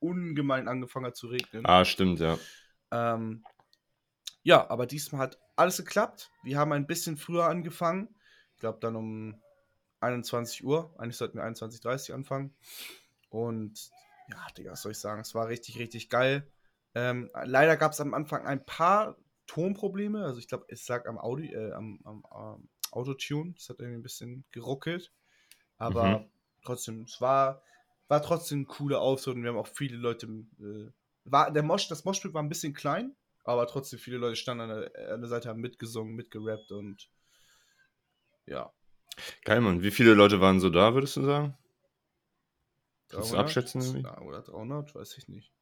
ungemein 0.00 0.66
angefangen 0.66 1.06
hat 1.06 1.16
zu 1.16 1.28
regnen. 1.28 1.66
Ah, 1.66 1.84
stimmt, 1.84 2.20
ja. 2.20 2.38
Ähm, 2.90 3.44
ja, 4.42 4.68
aber 4.70 4.86
diesmal 4.86 5.20
hat 5.20 5.38
alles 5.56 5.76
geklappt. 5.76 6.30
Wir 6.42 6.58
haben 6.58 6.72
ein 6.72 6.86
bisschen 6.86 7.18
früher 7.18 7.46
angefangen. 7.46 8.08
Ich 8.54 8.60
glaube 8.60 8.78
dann 8.80 8.96
um 8.96 9.42
21 10.00 10.64
Uhr. 10.64 10.94
Eigentlich 10.98 11.18
sollten 11.18 11.36
wir 11.36 11.44
21.30 11.44 12.10
Uhr 12.10 12.14
anfangen. 12.14 12.54
Und 13.28 13.90
ja, 14.30 14.46
Digga, 14.56 14.72
was 14.72 14.82
soll 14.82 14.92
ich 14.92 14.98
sagen? 14.98 15.20
Es 15.20 15.34
war 15.34 15.48
richtig, 15.48 15.78
richtig 15.78 16.08
geil. 16.08 16.50
Ähm, 16.94 17.30
leider 17.44 17.76
gab 17.76 17.92
es 17.92 18.00
am 18.00 18.14
Anfang 18.14 18.46
ein 18.46 18.64
paar 18.64 19.16
Tonprobleme. 19.46 20.24
Also 20.24 20.38
ich 20.38 20.48
glaube, 20.48 20.64
es 20.68 20.88
lag 20.88 21.06
am, 21.06 21.18
Audi, 21.18 21.52
äh, 21.52 21.72
am, 21.72 22.00
am, 22.04 22.24
am 22.26 22.68
Autotune. 22.92 23.54
Es 23.56 23.68
hat 23.68 23.80
irgendwie 23.80 23.98
ein 23.98 24.02
bisschen 24.02 24.44
geruckelt. 24.50 25.12
Aber 25.78 26.20
Mhm. 26.20 26.30
trotzdem, 26.64 27.02
es 27.02 27.20
war, 27.20 27.62
war 28.08 28.22
trotzdem 28.22 28.60
ein 28.62 28.66
cooler 28.66 29.00
Auftritt 29.00 29.36
und 29.36 29.42
wir 29.42 29.50
haben 29.50 29.58
auch 29.58 29.68
viele 29.68 29.96
Leute. 29.96 30.26
Äh, 30.60 30.90
war, 31.24 31.50
der 31.52 31.62
Mosch, 31.62 31.88
das 31.88 32.04
Moschpit 32.04 32.34
war 32.34 32.42
ein 32.42 32.48
bisschen 32.48 32.74
klein, 32.74 33.14
Aber 33.44 33.66
trotzdem, 33.66 33.98
viele 33.98 34.18
Leute 34.18 34.36
standen 34.36 34.70
an 34.70 34.80
der, 34.80 35.14
an 35.14 35.20
der 35.20 35.28
Seite, 35.28 35.48
haben 35.48 35.60
mitgesungen, 35.60 36.14
mitgerappt 36.14 36.72
und 36.72 37.10
ja. 38.46 38.72
Geil, 39.44 39.60
Mann. 39.60 39.82
Wie 39.82 39.90
viele 39.90 40.14
Leute 40.14 40.40
waren 40.40 40.60
so 40.60 40.70
da, 40.70 40.94
würdest 40.94 41.16
du 41.16 41.22
sagen? 41.24 41.56
Kannst 43.08 43.30
du 43.32 43.36
300? 43.36 43.40
abschätzen, 43.40 43.80
irgendwie? 43.80 44.02
Ja, 44.02 44.20
oder 44.20 44.42
300, 44.42 44.94
weiß 44.94 45.18
ich 45.18 45.28
nicht. 45.28 45.52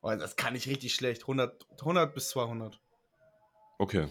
Aber 0.00 0.16
das 0.16 0.36
kann 0.36 0.54
ich 0.56 0.68
richtig 0.68 0.94
schlecht. 0.94 1.22
100, 1.22 1.66
100 1.80 2.14
bis 2.14 2.30
200. 2.30 2.80
Okay. 3.80 4.08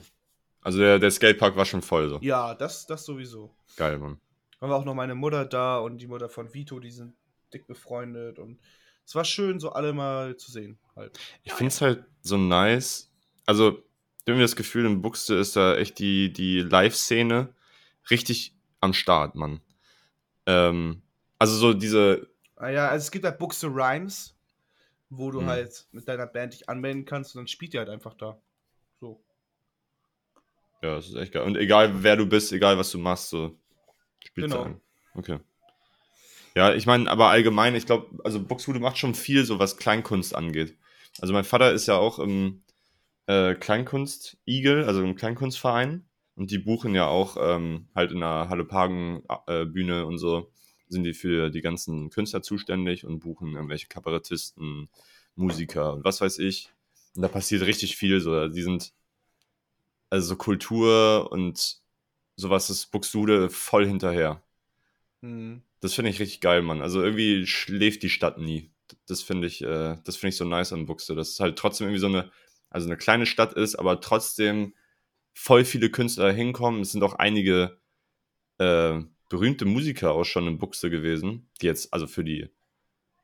Also 0.67 0.79
der, 0.79 0.99
der 0.99 1.11
Skatepark 1.11 1.55
war 1.55 1.63
schon 1.63 1.81
voll 1.81 2.09
so. 2.09 2.19
Ja, 2.21 2.53
das, 2.53 2.85
das 2.85 3.05
sowieso. 3.05 3.55
Geil, 3.77 3.97
Mann. 3.99 4.19
Dann 4.59 4.69
war 4.69 4.77
auch 4.77 4.83
noch 4.83 4.95
meine 4.95 5.15
Mutter 5.15 5.45
da 5.45 5.77
und 5.77 5.99
die 5.99 6.07
Mutter 6.07 6.27
von 6.27 6.53
Vito, 6.53 6.77
die 6.81 6.91
sind 6.91 7.13
dick 7.53 7.67
befreundet 7.67 8.37
und 8.37 8.59
es 9.05 9.15
war 9.15 9.23
schön, 9.23 9.61
so 9.61 9.71
alle 9.71 9.93
mal 9.93 10.35
zu 10.35 10.51
sehen. 10.51 10.77
Halt. 10.93 11.17
Ich 11.43 11.53
finde 11.53 11.69
es 11.69 11.79
halt 11.79 12.03
so 12.19 12.35
nice. 12.35 13.09
Also, 13.45 13.81
irgendwie 14.25 14.43
das 14.43 14.57
Gefühl, 14.57 14.85
in 14.85 15.01
Buxte 15.01 15.35
ist 15.35 15.55
da 15.55 15.77
echt 15.77 15.99
die, 15.99 16.33
die 16.33 16.59
Live-Szene 16.59 17.55
richtig 18.11 18.53
am 18.81 18.91
Start, 18.91 19.35
Mann. 19.35 19.61
Ähm, 20.47 21.01
also 21.39 21.55
so 21.55 21.73
diese, 21.73 22.27
Ah 22.57 22.67
ja, 22.67 22.89
also 22.89 23.03
es 23.05 23.11
gibt 23.11 23.23
halt 23.23 23.39
Buxte 23.39 23.67
Rhymes, 23.67 24.35
wo 25.09 25.31
du 25.31 25.39
Hm. 25.39 25.47
halt 25.47 25.87
mit 25.93 26.09
deiner 26.09 26.27
Band 26.27 26.51
dich 26.51 26.67
anmelden 26.67 27.05
kannst 27.05 27.35
und 27.35 27.39
dann 27.39 27.47
spielt 27.47 27.73
ihr 27.73 27.79
halt 27.79 27.89
einfach 27.89 28.15
da. 28.15 28.37
So. 28.99 29.23
Ja, 30.81 30.95
das 30.95 31.07
ist 31.09 31.15
echt 31.15 31.31
geil. 31.33 31.43
Und 31.43 31.57
egal 31.57 32.03
wer 32.03 32.15
du 32.15 32.25
bist, 32.25 32.51
egal 32.51 32.77
was 32.77 32.91
du 32.91 32.97
machst, 32.97 33.29
so 33.29 33.57
spielst 34.25 34.51
Genau. 34.51 34.63
an. 34.63 34.81
Okay. 35.15 35.39
Ja, 36.55 36.73
ich 36.73 36.85
meine, 36.85 37.09
aber 37.09 37.29
allgemein, 37.29 37.75
ich 37.75 37.85
glaube, 37.85 38.07
also 38.23 38.41
Buxtehude 38.43 38.79
macht 38.79 38.97
schon 38.97 39.13
viel, 39.15 39.45
so 39.45 39.59
was 39.59 39.77
Kleinkunst 39.77 40.35
angeht. 40.35 40.75
Also 41.19 41.33
mein 41.33 41.43
Vater 41.43 41.71
ist 41.71 41.87
ja 41.87 41.97
auch 41.97 42.19
im 42.19 42.63
äh, 43.27 43.53
Kleinkunst-Igel, 43.55 44.85
also 44.85 45.03
im 45.03 45.15
Kleinkunstverein. 45.15 46.05
Und 46.35 46.51
die 46.51 46.59
buchen 46.59 46.93
ja 46.93 47.07
auch 47.07 47.37
ähm, 47.39 47.87
halt 47.95 48.11
in 48.11 48.19
der 48.19 48.47
Halle-Pagen-Bühne 48.49 50.05
und 50.05 50.17
so, 50.19 50.51
sind 50.87 51.03
die 51.03 51.13
für 51.13 51.49
die 51.49 51.61
ganzen 51.61 52.09
Künstler 52.11 52.41
zuständig 52.43 53.05
und 53.05 53.19
buchen 53.19 53.53
irgendwelche 53.53 53.87
Kabarettisten, 53.87 54.89
Musiker 55.35 55.93
und 55.93 56.03
was 56.03 56.21
weiß 56.21 56.39
ich. 56.39 56.71
Und 57.15 57.23
da 57.23 57.27
passiert 57.27 57.63
richtig 57.63 57.97
viel. 57.97 58.19
So, 58.19 58.47
die 58.47 58.61
sind 58.61 58.93
also 60.09 60.29
so 60.29 60.35
Kultur 60.35 61.31
und 61.31 61.77
sowas 62.35 62.69
ist 62.69 62.87
Buxtehude 62.87 63.49
voll 63.49 63.85
hinterher. 63.85 64.41
Hm. 65.21 65.61
Das 65.79 65.93
finde 65.93 66.11
ich 66.11 66.19
richtig 66.19 66.41
geil, 66.41 66.61
Mann. 66.61 66.81
Also 66.81 67.01
irgendwie 67.03 67.45
schläft 67.45 68.03
die 68.03 68.09
Stadt 68.09 68.37
nie. 68.37 68.71
Das 69.05 69.21
finde 69.21 69.47
ich, 69.47 69.61
äh, 69.63 69.97
das 70.03 70.15
finde 70.17 70.29
ich 70.29 70.37
so 70.37 70.45
nice 70.45 70.73
an 70.73 70.85
Buxte, 70.85 71.15
dass 71.15 71.29
es 71.29 71.39
halt 71.39 71.57
trotzdem 71.57 71.87
irgendwie 71.87 71.99
so 71.99 72.07
eine, 72.07 72.31
also 72.69 72.87
eine 72.87 72.97
kleine 72.97 73.25
Stadt 73.25 73.53
ist, 73.53 73.75
aber 73.75 74.01
trotzdem 74.01 74.73
voll 75.33 75.65
viele 75.65 75.89
Künstler 75.89 76.31
hinkommen. 76.31 76.81
Es 76.81 76.91
sind 76.91 77.03
auch 77.03 77.15
einige 77.15 77.77
äh, 78.57 79.01
berühmte 79.29 79.65
Musiker 79.65 80.13
auch 80.13 80.23
schon 80.23 80.47
in 80.47 80.57
Buxte 80.57 80.89
gewesen, 80.89 81.47
die 81.61 81.65
jetzt 81.65 81.93
also 81.93 82.07
für 82.07 82.23
die 82.23 82.49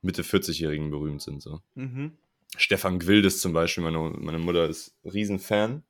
Mitte 0.02 0.22
40-Jährigen 0.22 0.90
berühmt 0.90 1.22
sind. 1.22 1.42
So. 1.42 1.60
Mhm. 1.74 2.12
Stefan 2.56 2.98
Gwildes 2.98 3.40
zum 3.40 3.52
Beispiel, 3.52 3.82
meine, 3.82 3.98
meine 3.98 4.38
Mutter 4.38 4.68
ist 4.68 4.94
Riesenfan. 5.04 5.82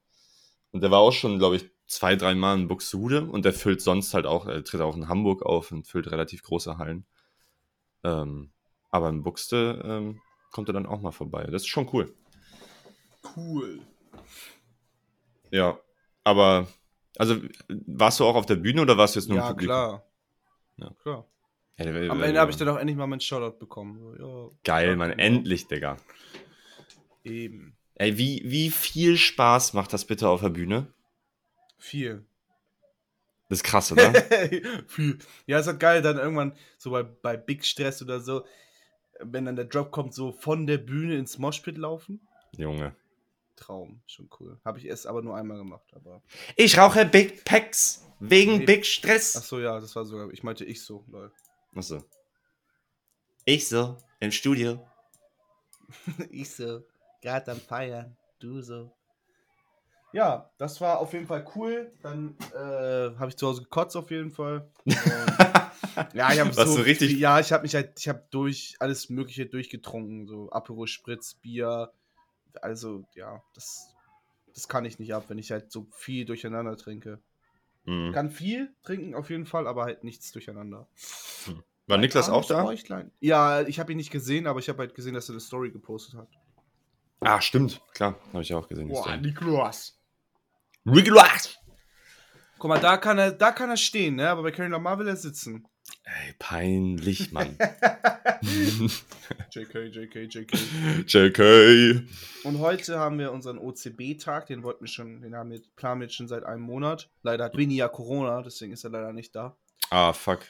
Und 0.75 0.81
der 0.81 0.91
war 0.91 0.99
auch 0.99 1.13
schon, 1.13 1.39
glaube 1.39 1.55
ich, 1.55 1.71
zwei, 1.87 2.17
drei 2.17 2.35
Mal 2.35 2.59
in 2.59 2.67
Buxtehude 2.67 3.23
und 3.27 3.45
der 3.45 3.53
füllt 3.53 3.81
sonst 3.81 4.13
halt 4.13 4.27
auch, 4.27 4.47
er 4.47 4.65
tritt 4.65 4.81
auch 4.81 4.97
in 4.97 5.07
Hamburg 5.07 5.43
auf 5.43 5.71
und 5.71 5.87
füllt 5.87 6.11
relativ 6.11 6.43
große 6.43 6.79
Hallen. 6.79 7.07
Ähm, 8.03 8.51
aber 8.91 9.09
in 9.09 9.23
Buxte 9.23 9.81
ähm, 9.85 10.21
kommt 10.51 10.69
er 10.69 10.73
dann 10.73 10.87
auch 10.87 11.01
mal 11.01 11.13
vorbei. 11.13 11.45
Das 11.45 11.63
ist 11.63 11.69
schon 11.69 11.89
cool. 11.93 12.13
Cool. 13.37 13.83
Ja. 15.53 15.79
Aber, 16.25 16.67
also, 17.19 17.37
warst 17.69 18.19
du 18.19 18.25
auch 18.25 18.35
auf 18.35 18.47
der 18.47 18.57
Bühne 18.57 18.83
oder 18.83 18.99
warst 18.99 19.15
du 19.15 19.21
jetzt 19.21 19.29
nur 19.29 19.39
im 19.39 19.45
Ja, 19.45 19.51
Publikum? 19.51 19.75
klar. 19.75 20.05
Ja. 20.79 20.91
klar. 21.01 21.29
Ja, 21.79 21.85
der- 21.85 22.11
Am 22.11 22.21
Ende 22.21 22.41
habe 22.41 22.51
ich 22.51 22.57
dann 22.57 22.69
auch 22.69 22.79
endlich 22.79 22.97
mal 22.97 23.07
meinen 23.07 23.21
Shoutout 23.21 23.59
bekommen. 23.59 24.01
So, 24.01 24.51
ja, 24.51 24.57
Geil, 24.65 24.97
Mann, 24.97 25.11
genau. 25.13 25.23
endlich, 25.23 25.69
Digga. 25.69 25.99
Eben. 27.23 27.74
Ey, 27.97 28.19
wie, 28.19 28.43
wie 28.45 28.71
viel 28.71 29.17
Spaß 29.17 29.73
macht 29.73 29.93
das 29.93 30.05
bitte 30.05 30.29
auf 30.29 30.41
der 30.41 30.49
Bühne? 30.49 30.87
Viel. 31.79 32.25
Das 33.49 33.59
ist 33.59 33.65
krass, 33.65 33.93
oder? 33.93 34.13
Viel. 34.89 35.19
Ja, 35.47 35.59
ist 35.59 35.67
halt 35.67 35.79
geil, 35.79 36.03
dann 36.03 36.17
irgendwann 36.17 36.57
so 36.79 36.91
bei, 36.91 37.03
bei 37.03 37.37
Big 37.37 37.65
Stress 37.65 38.03
oder 38.03 38.21
so, 38.21 38.45
wenn 39.21 39.45
dann 39.45 39.55
der 39.55 39.67
Drop 39.67 39.93
kommt, 39.93 40.15
so 40.15 40.33
von 40.33 40.67
der 40.67 40.79
Bühne 40.79 41.17
ins 41.17 41.39
Moshpit 41.39 41.79
laufen. 41.79 42.27
Junge. 42.57 42.97
Traum, 43.57 44.01
schon 44.07 44.29
cool. 44.41 44.59
Habe 44.65 44.79
ich 44.79 44.87
erst 44.87 45.07
aber 45.07 45.23
nur 45.23 45.37
einmal 45.37 45.59
gemacht, 45.59 45.87
aber. 45.95 46.23
Ich 46.57 46.77
rauche 46.77 47.05
Big 47.05 47.45
Packs 47.45 48.05
wegen 48.19 48.59
Nee. 48.59 48.65
Big 48.65 48.87
Stress. 48.87 49.37
Ach 49.37 49.43
so, 49.45 49.61
ja, 49.61 49.79
das 49.79 49.95
war 49.95 50.05
sogar. 50.05 50.31
Ich 50.31 50.43
meinte 50.43 50.65
ich 50.65 50.83
so, 50.83 51.05
lol. 51.09 51.31
Achso. 51.75 52.03
Ich 53.45 53.69
so, 53.69 53.99
im 54.21 54.33
Studio. 54.33 54.85
ich 56.31 56.51
so, 56.51 56.83
gerade 57.25 57.51
am 57.53 57.59
Feiern, 57.61 58.17
du 58.39 58.61
so. 58.61 58.93
Ja, 60.13 60.49
das 60.59 60.81
war 60.81 60.99
auf 61.01 61.13
jeden 61.13 61.27
Fall 61.27 61.45
cool. 61.57 61.91
Dann 62.03 62.37
äh, 62.55 63.17
habe 63.19 63.29
ich 63.31 63.37
zu 63.37 63.49
Hause 63.49 63.63
gekotzt 63.63 63.97
auf 63.97 64.11
jeden 64.13 64.31
Fall. 64.31 64.71
Und, 64.85 64.95
ja, 66.15 66.33
ich 66.33 66.39
habe 66.39 66.57
Was 66.57 66.73
so 66.73 66.81
richtig- 66.83 67.19
Ja, 67.19 67.41
ich 67.41 67.51
habe 67.53 67.63
mich 67.65 67.75
halt, 67.75 67.99
ich 67.99 68.09
habe 68.09 68.23
durch 68.31 68.77
alles 68.79 69.09
Mögliche 69.11 69.47
durchgetrunken, 69.47 70.29
so 70.29 70.51
Aperol 70.53 70.87
Spritz, 70.87 71.35
Bier. 71.35 71.91
Also 72.63 73.03
ja, 73.17 73.43
das, 73.55 73.93
das 74.55 74.69
kann 74.69 74.85
ich 74.85 75.01
nicht 75.01 75.13
ab, 75.15 75.25
wenn 75.29 75.39
ich 75.39 75.51
halt 75.51 75.73
so 75.73 75.89
viel 75.91 76.25
durcheinander 76.27 76.77
trinke. 76.77 77.19
Mhm. 77.85 78.13
Kann 78.13 78.31
viel 78.31 78.73
trinken 78.85 79.17
auf 79.17 79.31
jeden 79.31 79.47
Fall, 79.47 79.67
aber 79.67 79.83
halt 79.83 80.05
nichts 80.05 80.31
durcheinander. 80.31 80.87
War 81.89 81.99
Niklas 81.99 82.31
auch 82.31 82.45
da? 82.45 82.63
Ja, 83.21 83.63
ich 83.63 83.81
habe 83.81 83.91
ihn 83.91 83.97
nicht 83.99 84.13
gesehen, 84.13 84.47
aber 84.47 84.61
ich 84.61 84.69
habe 84.69 84.79
halt 84.79 84.95
gesehen, 84.95 85.15
dass 85.15 85.29
er 85.29 85.33
eine 85.33 85.41
Story 85.41 85.71
gepostet 85.73 86.15
hat. 86.15 86.29
Ah, 87.25 87.41
stimmt. 87.41 87.81
Klar, 87.95 88.17
habe 88.33 88.43
ich 88.43 88.55
auch 88.55 88.69
gesehen. 88.69 88.89
Boah. 88.89 89.17
Niklas. 89.17 89.99
Niklas! 90.85 91.57
Guck 92.59 92.69
mal, 92.69 92.81
da 92.81 92.97
kann 92.99 93.19
er, 93.19 93.33
da 93.33 93.53
kann 93.53 93.71
er 93.71 93.77
stehen, 93.77 94.17
ne? 94.17 94.29
Aber 94.29 94.43
bei 94.43 94.51
Kendrick 94.51 94.73
Lamar 94.73 94.99
will 94.99 95.09
er 95.09 95.17
sitzen. 95.17 95.67
Ey, 96.05 96.35
peinlich, 96.39 97.33
Mann. 97.33 97.57
JK, 99.51 99.75
JK, 99.75 100.15
JK. 100.35 100.53
JK. 101.07 102.07
Und 102.45 102.59
heute 102.59 102.99
haben 102.99 103.19
wir 103.19 103.33
unseren 103.33 103.59
OCB-Tag, 103.59 104.47
den 104.47 104.63
wollten 104.63 104.85
wir 104.85 104.89
schon, 104.89 105.23
den 105.23 105.35
haben 105.35 105.51
wir, 105.51 105.63
planen 105.77 106.01
wir 106.01 106.07
jetzt 106.07 106.17
schon 106.17 106.29
seit 106.29 106.45
einem 106.45 106.63
Monat. 106.63 107.11
Leider 107.23 107.45
hat 107.45 107.57
Winnie 107.57 107.77
ja 107.77 107.89
Corona, 107.89 108.43
deswegen 108.43 108.73
ist 108.73 108.85
er 108.85 108.91
leider 108.91 109.15
nicht 109.15 109.35
da. 109.35 109.57
Ah, 109.89 110.13
fuck. 110.13 110.41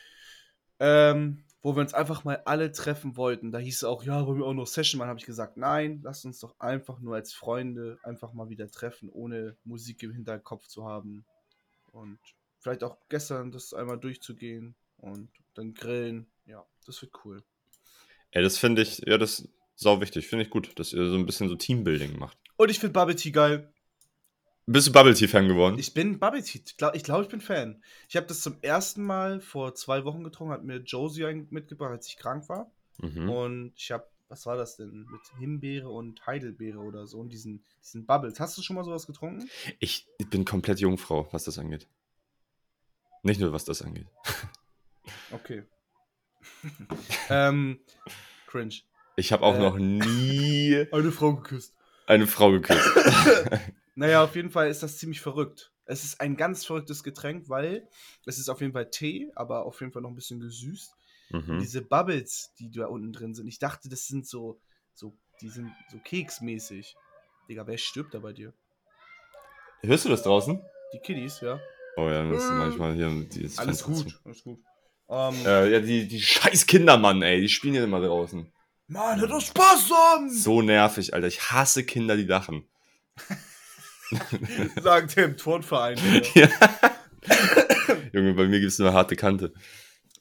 Ähm, 0.80 1.43
wo 1.64 1.74
wir 1.74 1.80
uns 1.80 1.94
einfach 1.94 2.24
mal 2.24 2.42
alle 2.44 2.72
treffen 2.72 3.16
wollten. 3.16 3.50
Da 3.50 3.58
hieß 3.58 3.76
es 3.76 3.84
auch, 3.84 4.04
ja, 4.04 4.26
wollen 4.26 4.38
wir 4.38 4.44
auch 4.44 4.52
noch 4.52 4.66
Session 4.66 4.98
machen? 4.98 5.08
Habe 5.08 5.18
ich 5.18 5.24
gesagt, 5.24 5.56
nein, 5.56 6.00
lasst 6.02 6.26
uns 6.26 6.38
doch 6.38 6.60
einfach 6.60 7.00
nur 7.00 7.14
als 7.14 7.32
Freunde 7.32 7.98
einfach 8.02 8.34
mal 8.34 8.50
wieder 8.50 8.70
treffen, 8.70 9.08
ohne 9.08 9.56
Musik 9.64 10.02
im 10.02 10.12
Hinterkopf 10.12 10.66
zu 10.66 10.84
haben. 10.84 11.24
Und 11.90 12.18
vielleicht 12.58 12.84
auch 12.84 12.98
gestern 13.08 13.50
das 13.50 13.72
einmal 13.72 13.98
durchzugehen 13.98 14.74
und 14.98 15.30
dann 15.54 15.72
grillen. 15.72 16.26
Ja, 16.44 16.66
das 16.84 17.00
wird 17.00 17.12
cool. 17.24 17.42
Ey, 18.32 18.42
das 18.42 18.58
finde 18.58 18.82
ich, 18.82 18.98
ja, 19.06 19.16
das 19.16 19.38
ist 19.38 19.48
sau 19.74 20.02
wichtig. 20.02 20.26
Finde 20.26 20.44
ich 20.44 20.50
gut, 20.50 20.78
dass 20.78 20.92
ihr 20.92 21.08
so 21.08 21.16
ein 21.16 21.24
bisschen 21.24 21.48
so 21.48 21.56
Teambuilding 21.56 22.18
macht. 22.18 22.36
Und 22.58 22.70
ich 22.70 22.78
finde 22.78 22.92
Bubble 22.92 23.16
Tea 23.16 23.30
geil. 23.30 23.72
Bist 24.66 24.86
du 24.86 24.92
Bubble 24.92 25.14
Tea-Fan 25.14 25.46
geworden? 25.46 25.78
Ich 25.78 25.92
bin 25.92 26.18
Bubble 26.18 26.42
Tea. 26.42 26.60
Ich 26.64 26.76
glaube, 26.76 26.96
ich, 26.96 27.04
glaub, 27.04 27.22
ich 27.22 27.28
bin 27.28 27.40
Fan. 27.40 27.82
Ich 28.08 28.16
habe 28.16 28.26
das 28.26 28.40
zum 28.40 28.56
ersten 28.62 29.02
Mal 29.02 29.40
vor 29.40 29.74
zwei 29.74 30.04
Wochen 30.04 30.24
getrunken, 30.24 30.52
hat 30.54 30.64
mir 30.64 30.76
Josie 30.78 31.46
mitgebracht, 31.50 31.90
als 31.90 32.06
ich 32.08 32.16
krank 32.16 32.48
war. 32.48 32.70
mhm. 32.98 33.28
Und 33.28 33.72
ich 33.76 33.90
habe, 33.90 34.06
was 34.28 34.46
war 34.46 34.56
das 34.56 34.76
denn? 34.76 35.06
Mit 35.10 35.20
Himbeere 35.38 35.90
und 35.90 36.26
Heidelbeere 36.26 36.78
oder 36.78 37.06
so. 37.06 37.18
Und 37.18 37.30
diesen, 37.32 37.62
diesen 37.82 38.06
Bubbles. 38.06 38.40
Hast 38.40 38.56
du 38.56 38.62
schon 38.62 38.76
mal 38.76 38.84
sowas 38.84 39.06
getrunken? 39.06 39.48
Ich 39.80 40.06
bin 40.30 40.44
komplett 40.46 40.80
Jungfrau, 40.80 41.28
was 41.30 41.44
das 41.44 41.58
angeht. 41.58 41.86
Nicht 43.22 43.40
nur, 43.40 43.52
was 43.52 43.64
das 43.64 43.82
angeht. 43.82 44.06
Okay. 45.32 45.64
ähm, 47.28 47.78
cringe. 48.46 48.74
Ich 49.16 49.32
habe 49.32 49.44
auch 49.44 49.54
Äh. 49.56 49.58
noch 49.58 49.76
nie 49.76 50.86
Eine 50.92 51.12
Frau 51.12 51.34
geküsst. 51.34 51.74
eine 52.06 52.26
Frau 52.26 52.50
geküsst. 52.52 52.88
Naja, 53.94 54.24
auf 54.24 54.34
jeden 54.34 54.50
Fall 54.50 54.68
ist 54.68 54.82
das 54.82 54.98
ziemlich 54.98 55.20
verrückt. 55.20 55.72
Es 55.86 56.04
ist 56.04 56.20
ein 56.20 56.36
ganz 56.36 56.64
verrücktes 56.64 57.02
Getränk, 57.02 57.48
weil 57.48 57.88
es 58.26 58.38
ist 58.38 58.48
auf 58.48 58.60
jeden 58.60 58.72
Fall 58.72 58.90
Tee, 58.90 59.30
aber 59.34 59.66
auf 59.66 59.80
jeden 59.80 59.92
Fall 59.92 60.02
noch 60.02 60.10
ein 60.10 60.14
bisschen 60.16 60.40
gesüßt. 60.40 60.94
Mhm. 61.30 61.58
diese 61.58 61.82
Bubbles, 61.82 62.52
die 62.58 62.70
da 62.70 62.86
unten 62.86 63.12
drin 63.12 63.34
sind, 63.34 63.48
ich 63.48 63.58
dachte, 63.58 63.88
das 63.88 64.06
sind 64.06 64.26
so, 64.26 64.60
so, 64.94 65.16
die 65.40 65.48
sind 65.48 65.72
so 65.90 65.98
keksmäßig. 65.98 66.96
Digga, 67.48 67.66
wer 67.66 67.78
stirbt 67.78 68.14
da 68.14 68.18
bei 68.18 68.32
dir? 68.32 68.52
Hörst 69.82 70.04
du 70.04 70.10
das 70.10 70.22
draußen? 70.22 70.60
Die 70.92 70.98
Kiddies, 70.98 71.40
ja. 71.40 71.60
Oh 71.96 72.08
ja, 72.08 72.28
das 72.28 72.44
ist 72.44 72.50
manchmal 72.50 72.94
hier 72.94 73.08
dieses 73.24 73.58
Alles 73.58 73.84
gut, 73.84 74.20
alles 74.24 74.42
gut. 74.42 74.60
Ähm, 75.08 75.34
Zu. 75.34 75.48
Äh, 75.48 75.72
ja, 75.72 75.80
die, 75.80 76.08
die 76.08 76.20
scheiß 76.20 76.66
Kinder, 76.66 76.96
Mann, 76.98 77.22
ey, 77.22 77.40
die 77.40 77.48
spielen 77.48 77.74
ja 77.74 77.84
immer 77.84 78.00
draußen. 78.00 78.50
Mann, 78.86 79.20
hör 79.20 79.28
doch 79.28 79.40
Spaß 79.40 79.90
an! 79.92 80.30
So 80.30 80.62
nervig, 80.62 81.14
Alter. 81.14 81.26
Ich 81.26 81.50
hasse 81.50 81.84
Kinder, 81.84 82.16
die 82.16 82.24
lachen. 82.24 82.68
Sagt 84.82 85.16
der 85.16 85.24
im 85.26 85.36
Turnverein. 85.36 85.98
Ja. 86.34 86.48
Junge, 88.12 88.34
bei 88.34 88.46
mir 88.46 88.60
gibt 88.60 88.72
es 88.72 88.78
nur 88.78 88.92
harte 88.92 89.16
Kante. 89.16 89.52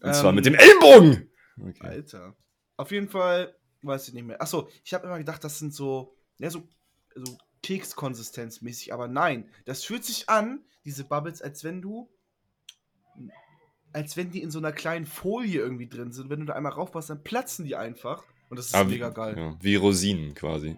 Und 0.02 0.16
zwar 0.16 0.30
Ähm, 0.30 0.36
mit 0.36 0.46
dem 0.46 0.56
Ellbogen! 0.56 1.30
Okay. 1.60 1.86
Alter. 1.86 2.36
Auf 2.78 2.92
jeden 2.92 3.10
Fall, 3.10 3.56
weiß 3.82 4.08
ich 4.08 4.14
nicht 4.14 4.24
mehr. 4.24 4.42
Achso, 4.42 4.70
ich 4.84 4.94
habe 4.94 5.08
immer 5.08 5.18
gedacht, 5.18 5.44
das 5.44 5.60
sind 5.60 5.74
so, 5.74 6.16
ja, 6.38 6.50
so, 6.50 6.68
so 7.14 7.38
Kekskonsistenzmäßig, 7.62 8.94
aber 8.94 9.08
nein. 9.08 9.50
Das 9.66 9.84
fühlt 9.84 10.06
sich 10.06 10.30
an, 10.30 10.64
diese 10.86 11.04
Bubbles, 11.04 11.42
als 11.42 11.64
wenn 11.64 11.82
du, 11.82 12.10
als 13.92 14.18
wenn 14.18 14.32
die 14.32 14.42
in 14.42 14.52
so 14.52 14.60
einer 14.60 14.72
kleinen 14.72 15.06
Folie 15.06 15.60
irgendwie 15.60 15.88
drin 15.88 16.12
sind. 16.12 16.30
Wenn 16.30 16.40
du 16.40 16.46
da 16.46 16.54
einmal 16.54 16.72
raufpasst, 16.72 17.10
dann 17.10 17.24
platzen 17.24 17.66
die 17.66 17.76
einfach. 17.76 18.24
Und 18.50 18.58
das 18.58 18.68
ist 18.68 18.76
Aber 18.76 18.90
mega 18.90 19.10
wie, 19.12 19.14
geil. 19.14 19.36
Ja, 19.38 19.58
wie 19.62 19.76
Rosinen 19.76 20.34
quasi. 20.34 20.78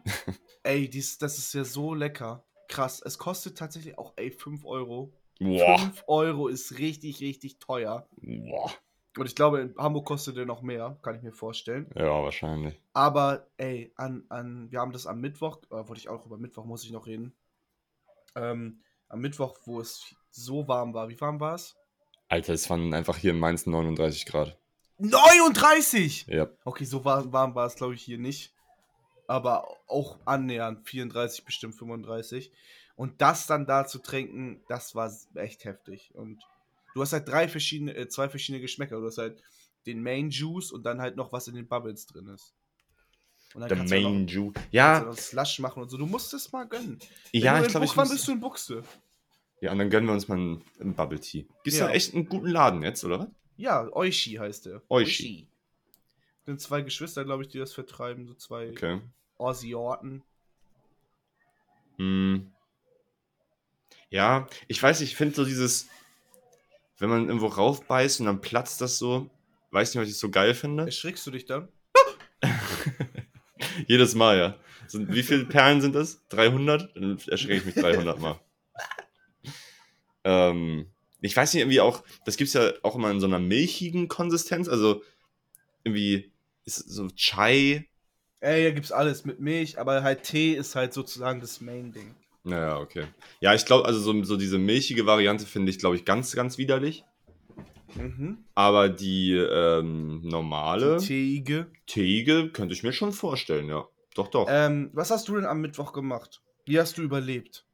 Ey, 0.64 0.89
dies, 0.89 1.18
das 1.18 1.38
ist 1.38 1.53
ja 1.53 1.64
so 1.64 1.93
lecker. 1.93 2.43
Krass. 2.68 3.01
Es 3.03 3.18
kostet 3.18 3.57
tatsächlich 3.57 3.97
auch, 3.97 4.13
ey, 4.16 4.32
5 4.32 4.66
Euro. 4.66 5.13
Boah. 5.39 5.80
5 5.80 6.03
Euro 6.07 6.47
ist 6.47 6.78
richtig, 6.80 7.22
richtig 7.22 7.59
teuer. 7.59 8.07
Boah. 8.18 8.72
Und 9.18 9.28
ich 9.28 9.36
glaube, 9.36 9.61
in 9.61 9.76
Hamburg 9.78 10.05
kostet 10.05 10.36
der 10.36 10.45
noch 10.45 10.61
mehr, 10.61 10.97
kann 11.01 11.16
ich 11.16 11.22
mir 11.22 11.32
vorstellen. 11.32 11.89
Ja, 11.95 12.22
wahrscheinlich. 12.22 12.82
Aber, 12.93 13.47
ey, 13.57 13.93
an, 13.95 14.26
an, 14.28 14.70
wir 14.72 14.80
haben 14.80 14.91
das 14.91 15.07
am 15.07 15.22
Mittwoch, 15.22 15.61
äh, 15.70 15.88
wollte 15.88 15.99
ich 15.99 16.09
auch 16.09 16.26
über 16.26 16.38
Mittwoch, 16.38 16.66
muss 16.66 16.84
ich 16.84 16.91
noch 16.91 17.07
reden. 17.07 17.34
Ähm, 18.36 18.82
am 19.07 19.22
Mittwoch, 19.22 19.57
wo 19.63 19.80
es 19.80 20.16
so 20.32 20.68
warm 20.68 20.93
war. 20.93 21.07
Wie 21.07 21.20
warm 21.22 21.39
war 21.39 21.55
es? 21.55 21.78
Alter, 22.28 22.53
es 22.53 22.70
waren 22.70 22.93
einfach 22.93 23.18
hier 23.18 23.32
in 23.32 23.39
Mainz 23.39 23.66
39 23.66 24.26
Grad. 24.26 24.57
39! 24.97 26.28
Ja. 26.28 26.47
Okay, 26.63 26.86
so 26.86 27.05
warm, 27.05 27.32
warm 27.32 27.55
war 27.55 27.68
es, 27.68 27.76
glaube 27.76 27.95
ich, 27.95 28.01
hier 28.01 28.18
nicht. 28.18 28.55
Aber 29.28 29.68
auch 29.88 30.20
annähernd 30.26 30.88
34, 30.88 31.46
bestimmt 31.46 31.76
35. 31.76 32.52
Und 32.96 33.22
das 33.22 33.48
dann 33.48 33.66
da 33.66 33.86
zu 33.86 34.00
trinken, 34.00 34.62
das 34.70 34.96
war 34.96 35.12
echt 35.36 35.66
heftig. 35.66 36.12
Und 36.14 36.42
du 36.94 37.02
hast 37.02 37.14
halt 37.14 37.28
drei 37.28 37.48
verschiedene, 37.48 37.96
äh, 37.96 38.08
zwei 38.08 38.30
verschiedene 38.30 38.62
Geschmäcker. 38.62 39.00
Du 39.00 39.06
hast 39.06 39.18
halt 39.18 39.42
den 39.86 40.02
Main 40.02 40.30
Juice 40.30 40.72
und 40.72 40.84
dann 40.86 41.02
halt 41.02 41.16
noch 41.16 41.32
was 41.34 41.48
in 41.48 41.56
den 41.56 41.68
Bubbles 41.68 42.06
drin 42.08 42.28
ist. 42.30 42.54
Und 43.54 43.62
dann 43.62 43.70
Der 43.70 43.78
kannst 43.80 43.94
halt 43.94 44.04
Main 44.04 44.28
Juice. 44.28 44.54
kannst 44.54 44.72
du 44.74 44.78
Ja, 44.78 45.00
noch 45.02 45.18
Slush 45.18 45.60
machen 45.60 45.84
und 45.84 45.90
so. 45.90 45.98
Du 45.98 46.06
musst 46.06 46.34
es 46.34 46.52
mal 46.52 46.66
gönnen. 46.68 47.00
ja, 47.32 47.54
Wenn 47.56 47.62
du 47.62 47.66
ich 47.68 47.72
glaube, 47.72 47.86
ich 47.86 47.96
muss... 47.96 48.10
bist 48.12 48.28
du 48.28 48.32
in 48.34 48.40
Buxte? 48.40 48.84
Ja, 49.62 49.72
und 49.72 49.80
dann 49.80 49.90
gönnen 49.90 50.08
wir 50.08 50.14
uns 50.14 50.28
mal 50.28 50.36
einen, 50.38 50.64
einen 50.80 50.94
Bubble 50.94 51.20
Tea. 51.20 51.48
Gibt's 51.64 51.80
Ja. 51.80 51.88
da 51.88 51.94
echt 51.94 52.14
einen 52.14 52.28
guten 52.28 52.48
Laden 52.48 52.82
jetzt, 52.84 53.04
oder 53.04 53.20
was? 53.20 53.28
Ja, 53.58 53.88
Oishi 53.94 54.34
heißt 54.34 54.66
der. 54.66 54.82
Oishi. 54.90 55.48
Sind 56.46 56.62
zwei 56.62 56.82
Geschwister, 56.82 57.26
glaube 57.26 57.43
ich, 57.43 57.50
die 57.50 57.58
das 57.58 57.74
vertreiben. 57.74 58.28
So 58.28 58.34
zwei 58.36 58.70
Okay. 58.70 59.02
Aussie-Orten. 59.38 60.24
Hm. 61.98 62.52
Ja, 64.10 64.48
ich 64.68 64.82
weiß, 64.82 65.02
ich 65.02 65.16
finde 65.16 65.36
so 65.36 65.46
dieses, 65.46 65.88
wenn 67.00 67.10
man 67.10 67.28
irgendwo 67.28 67.48
raufbeißt 67.48 68.20
und 68.20 68.28
dann 68.28 68.41
platzt 68.41 68.80
das 68.82 68.98
so, 68.98 69.30
weiß 69.72 69.93
nicht, 69.93 70.02
was 70.02 70.10
ich 70.10 70.18
so 70.18 70.30
geil 70.30 70.54
finde. 70.54 70.86
Erschrickst 70.86 71.26
du 71.28 71.32
dich 71.32 71.46
dann? 71.46 71.68
Jedes 73.88 74.16
Mal, 74.16 74.38
ja. 74.38 74.60
Sind, 74.88 75.12
wie 75.12 75.24
viele 75.24 75.46
Perlen 75.46 75.82
sind 75.82 75.96
das? 75.96 76.26
300? 76.30 76.96
Dann 76.96 77.18
erschrecke 77.28 77.58
ich 77.58 77.66
mich 77.66 77.76
300 77.76 78.20
Mal. 78.20 78.39
ähm, 80.24 80.88
ich 81.22 81.36
weiß 81.36 81.54
nicht, 81.54 81.62
irgendwie 81.62 81.82
auch, 81.82 82.04
das 82.26 82.38
gibt 82.38 82.50
es 82.50 82.54
ja 82.54 82.72
auch 82.84 82.96
immer 82.96 83.10
in 83.10 83.20
so 83.20 83.26
einer 83.26 83.39
milchigen 83.39 84.08
Konsistenz, 84.08 84.70
also 84.70 85.02
irgendwie 85.84 86.32
ist 86.66 86.89
so 86.89 87.07
Chai. 87.16 87.88
Ey, 88.41 88.61
hier 88.61 88.72
gibt's 88.74 88.91
alles 88.91 89.26
mit 89.26 89.39
Milch, 89.39 89.80
aber 89.80 90.03
halt 90.03 90.24
Tee 90.24 90.53
ist 90.53 90.76
halt 90.76 90.93
sozusagen 90.93 91.39
das 91.41 91.61
Main-Ding. 91.61 92.16
Naja, 92.43 92.78
okay. 92.78 93.05
Ja, 93.39 93.55
ich 93.55 93.66
glaube, 93.66 93.86
also 93.86 93.99
so, 93.99 94.24
so 94.24 94.38
diese 94.38 94.59
milchige 94.59 95.05
Variante 95.07 95.45
finde 95.45 95.72
ich, 95.72 95.80
glaube 95.80 95.95
ich, 95.95 96.05
ganz, 96.05 96.36
ganz 96.36 96.57
widerlich. 96.59 97.03
Mhm. 97.95 98.39
Aber 98.53 98.89
die 98.89 99.34
ähm, 99.34 100.22
normale, 100.24 100.97
Die 100.99 101.05
Teeige. 101.07 101.68
teige, 101.88 102.49
könnte 102.49 102.74
ich 102.76 102.84
mir 102.84 102.93
schon 102.93 103.13
vorstellen, 103.13 103.68
ja. 103.70 103.88
Doch, 104.16 104.28
doch. 104.28 104.47
Ähm, 104.49 104.89
was 104.93 105.11
hast 105.11 105.28
du 105.28 105.36
denn 105.36 105.45
am 105.45 105.61
Mittwoch 105.61 105.91
gemacht? 105.93 106.41
Wie 106.66 106.80
hast 106.80 106.97
du 106.97 107.01
überlebt? 107.01 107.66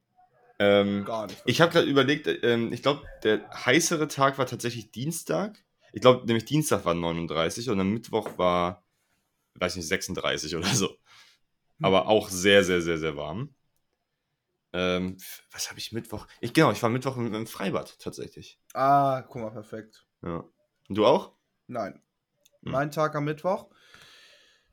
ähm, 0.59 1.05
Gar 1.05 1.27
nicht. 1.27 1.41
Ich 1.45 1.59
habe 1.59 1.71
gerade 1.71 1.87
überlegt, 1.87 2.29
ähm, 2.43 2.71
ich 2.71 2.81
glaube, 2.83 3.01
der 3.23 3.49
heißere 3.65 4.07
Tag 4.07 4.37
war 4.37 4.45
tatsächlich 4.45 4.91
Dienstag. 4.91 5.63
Ich 5.91 6.01
glaube, 6.01 6.25
nämlich 6.25 6.45
Dienstag 6.45 6.85
war 6.85 6.93
39 6.93 7.69
und 7.69 7.79
am 7.79 7.91
Mittwoch 7.91 8.37
war, 8.37 8.85
weiß 9.55 9.75
nicht, 9.75 9.87
36 9.87 10.55
oder 10.55 10.67
so. 10.67 10.95
Aber 11.81 12.07
auch 12.07 12.29
sehr, 12.29 12.63
sehr, 12.63 12.81
sehr, 12.81 12.97
sehr 12.97 13.17
warm. 13.17 13.53
Ähm, 14.73 15.17
was 15.51 15.69
habe 15.69 15.79
ich 15.79 15.91
Mittwoch? 15.91 16.27
Ich, 16.39 16.53
genau, 16.53 16.71
ich 16.71 16.81
war 16.81 16.89
Mittwoch 16.89 17.17
im, 17.17 17.33
im 17.33 17.47
Freibad 17.47 17.99
tatsächlich. 17.99 18.59
Ah, 18.73 19.21
guck 19.23 19.41
mal, 19.41 19.51
perfekt. 19.51 20.05
Ja. 20.21 20.45
Und 20.87 20.95
du 20.95 21.05
auch? 21.05 21.33
Nein. 21.67 22.01
Hm. 22.63 22.71
Mein 22.71 22.91
Tag 22.91 23.15
am 23.15 23.25
Mittwoch. 23.25 23.67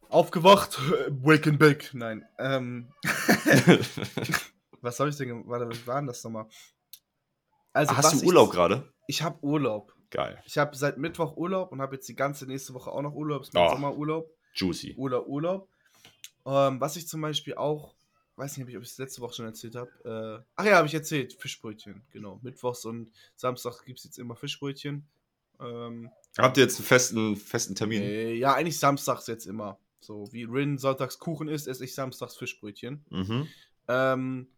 Aufgewacht, 0.08 0.78
wake 1.10 1.48
and 1.48 1.58
bake. 1.58 1.90
Nein. 1.94 2.24
Ähm, 2.38 2.92
was 4.80 5.00
habe 5.00 5.10
ich 5.10 5.16
denn 5.16 5.28
gemacht? 5.28 5.48
Warte, 5.48 5.68
was 5.68 5.86
war 5.86 5.96
denn 5.96 6.06
das 6.06 6.22
nochmal? 6.22 6.46
Also, 7.72 7.96
Hast 7.96 8.22
du 8.22 8.26
Urlaub 8.26 8.50
gerade? 8.50 8.92
Ich 9.06 9.22
habe 9.22 9.42
Urlaub. 9.42 9.94
Geil. 10.11 10.42
Ich 10.46 10.56
habe 10.59 10.74
seit 10.76 10.96
Mittwoch 10.98 11.36
Urlaub 11.36 11.70
und 11.72 11.80
habe 11.82 11.96
jetzt 11.96 12.09
die 12.09 12.16
ganze 12.16 12.46
nächste 12.46 12.72
Woche 12.74 12.90
auch 12.90 13.02
noch 13.02 13.14
Urlaub. 13.14 13.42
Ist 13.42 13.52
mein 13.54 13.66
Oh. 13.68 13.70
Sommerurlaub. 13.72 14.30
Juicy. 14.54 14.94
Urlaub, 14.96 15.26
Urlaub. 15.26 15.68
Ähm, 16.46 16.80
was 16.80 16.96
ich 16.96 17.06
zum 17.06 17.20
Beispiel 17.20 17.54
auch, 17.54 17.94
weiß 18.36 18.56
nicht, 18.56 18.76
ob 18.76 18.82
ich 18.82 18.88
es 18.88 18.98
letzte 18.98 19.20
Woche 19.20 19.34
schon 19.34 19.44
erzählt 19.46 19.74
habe. 19.76 19.90
Äh, 20.44 20.44
ach 20.56 20.64
ja, 20.64 20.76
habe 20.76 20.86
ich 20.86 20.94
erzählt. 20.94 21.34
Fischbrötchen, 21.34 22.02
genau. 22.11 22.40
Mittwochs 22.42 22.84
und 22.86 23.11
Samstags 23.36 23.84
gibt 23.84 23.98
es 23.98 24.04
jetzt 24.04 24.18
immer 24.18 24.34
Fischbrötchen. 24.36 25.06
Ähm, 25.61 26.11
Habt 26.38 26.56
ihr 26.56 26.62
jetzt 26.62 26.78
einen 26.78 26.86
festen, 26.86 27.36
festen 27.36 27.74
Termin? 27.74 28.00
äh, 28.02 28.32
ja, 28.34 28.54
eigentlich 28.54 28.78
samstags 28.78 29.26
jetzt 29.26 29.46
immer. 29.46 29.78
So 30.00 30.32
wie 30.32 30.44
Rin 30.44 30.78
sonntags 30.78 31.18
Kuchen 31.18 31.48
isst, 31.48 31.66
esse 31.68 31.84
ich 31.84 31.94
samstags 31.94 32.36
Fischbrötchen. 32.36 33.04
Mhm. 33.11 33.48
Ähm, 33.88 34.48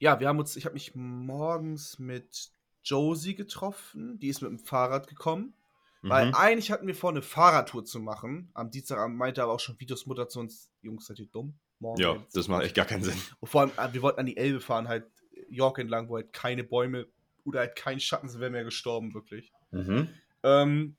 ja, 0.00 0.18
wir 0.20 0.28
haben 0.28 0.38
uns, 0.40 0.56
ich 0.56 0.64
habe 0.64 0.74
mich 0.74 0.94
morgens 0.94 1.98
mit 1.98 2.50
Josie 2.88 3.34
getroffen. 3.34 4.18
Die 4.18 4.28
ist 4.28 4.40
mit 4.42 4.50
dem 4.50 4.58
Fahrrad 4.58 5.06
gekommen. 5.08 5.54
Weil 6.00 6.26
Mhm. 6.28 6.34
eigentlich 6.34 6.70
hatten 6.70 6.86
wir 6.86 6.94
vor, 6.94 7.10
eine 7.10 7.22
Fahrradtour 7.22 7.84
zu 7.84 7.98
machen. 7.98 8.50
Am 8.54 8.70
Dienstagabend 8.70 9.16
meinte 9.16 9.42
aber 9.42 9.52
auch 9.52 9.60
schon 9.60 9.78
Vitos 9.80 10.06
Mutter 10.06 10.28
zu 10.28 10.38
uns, 10.38 10.70
Jungs, 10.80 11.06
seid 11.06 11.18
ihr 11.18 11.26
dumm? 11.26 11.54
Morgen 11.80 12.00
Ja, 12.00 12.14
jetzt." 12.14 12.36
das 12.36 12.46
macht 12.46 12.62
echt 12.64 12.76
gar 12.76 12.84
keinen 12.86 13.02
Sinn. 13.02 13.20
Und 13.40 13.48
vor 13.48 13.62
allem, 13.62 13.72
äh, 13.76 13.92
wir 13.92 14.02
wollten 14.02 14.20
an 14.20 14.26
die 14.26 14.36
Elbe 14.36 14.60
fahren, 14.60 14.86
halt 14.86 15.06
York 15.48 15.78
entlang, 15.78 16.08
wo 16.08 16.14
halt 16.16 16.32
keine 16.32 16.62
Bäume 16.62 17.08
oder 17.44 17.60
halt 17.60 17.74
kein 17.74 17.98
Schatten 17.98 18.28
sind, 18.28 18.40
wären 18.40 18.52
wir 18.52 18.62
gestorben, 18.62 19.12
wirklich. 19.12 19.52
Mhm. 19.72 20.08
Ähm, 20.44 20.96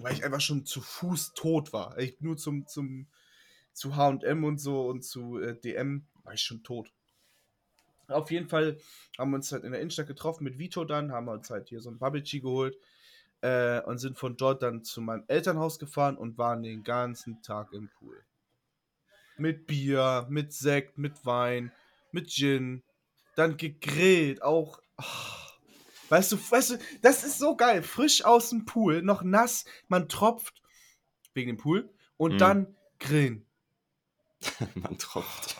weil 0.00 0.12
ich 0.12 0.24
einfach 0.24 0.40
schon 0.42 0.66
zu 0.66 0.82
Fuß 0.82 1.32
tot 1.34 1.72
war. 1.72 1.96
Ich 1.98 2.20
nur 2.20 2.36
zum, 2.36 2.66
zum, 2.66 3.06
zu 3.72 3.96
HM 3.96 4.44
und 4.44 4.58
so 4.58 4.88
und 4.88 5.04
zu 5.04 5.38
äh, 5.38 5.58
DM 5.58 6.06
war 6.22 6.34
ich 6.34 6.42
schon 6.42 6.62
tot. 6.62 6.92
Auf 8.08 8.30
jeden 8.30 8.48
Fall 8.48 8.78
haben 9.18 9.30
wir 9.30 9.36
uns 9.36 9.50
halt 9.52 9.64
in 9.64 9.72
der 9.72 9.80
Innenstadt 9.80 10.06
getroffen 10.06 10.44
mit 10.44 10.58
Vito 10.58 10.84
dann, 10.84 11.12
haben 11.12 11.26
wir 11.26 11.32
uns 11.32 11.50
halt 11.50 11.68
hier 11.68 11.80
so 11.80 11.90
ein 11.90 11.98
Bubble 11.98 12.22
geholt 12.22 12.76
äh, 13.40 13.80
und 13.82 13.98
sind 13.98 14.18
von 14.18 14.36
dort 14.36 14.62
dann 14.62 14.84
zu 14.84 15.00
meinem 15.00 15.24
Elternhaus 15.28 15.78
gefahren 15.78 16.16
und 16.16 16.38
waren 16.38 16.62
den 16.62 16.82
ganzen 16.84 17.42
Tag 17.42 17.72
im 17.72 17.88
Pool. 17.98 18.24
Mit 19.36 19.66
Bier, 19.66 20.26
mit 20.28 20.52
Sekt, 20.52 20.96
mit 20.98 21.24
Wein, 21.26 21.72
mit 22.12 22.30
Gin, 22.30 22.82
dann 23.34 23.56
gegrillt, 23.56 24.42
auch. 24.42 24.80
ah. 24.96 25.40
Weißt 26.10 26.32
du, 26.32 26.36
weißt 26.36 26.70
du, 26.70 26.78
das 27.02 27.24
ist 27.24 27.38
so 27.38 27.56
geil. 27.56 27.82
Frisch 27.82 28.24
aus 28.24 28.50
dem 28.50 28.66
Pool, 28.66 29.02
noch 29.02 29.22
nass, 29.22 29.64
man 29.88 30.08
tropft 30.08 30.62
wegen 31.32 31.48
dem 31.48 31.56
Pool 31.56 31.90
und 32.16 32.34
Mhm. 32.34 32.38
dann 32.38 32.76
grillen. 33.00 33.46
Man 34.74 34.98
tropft. 34.98 35.56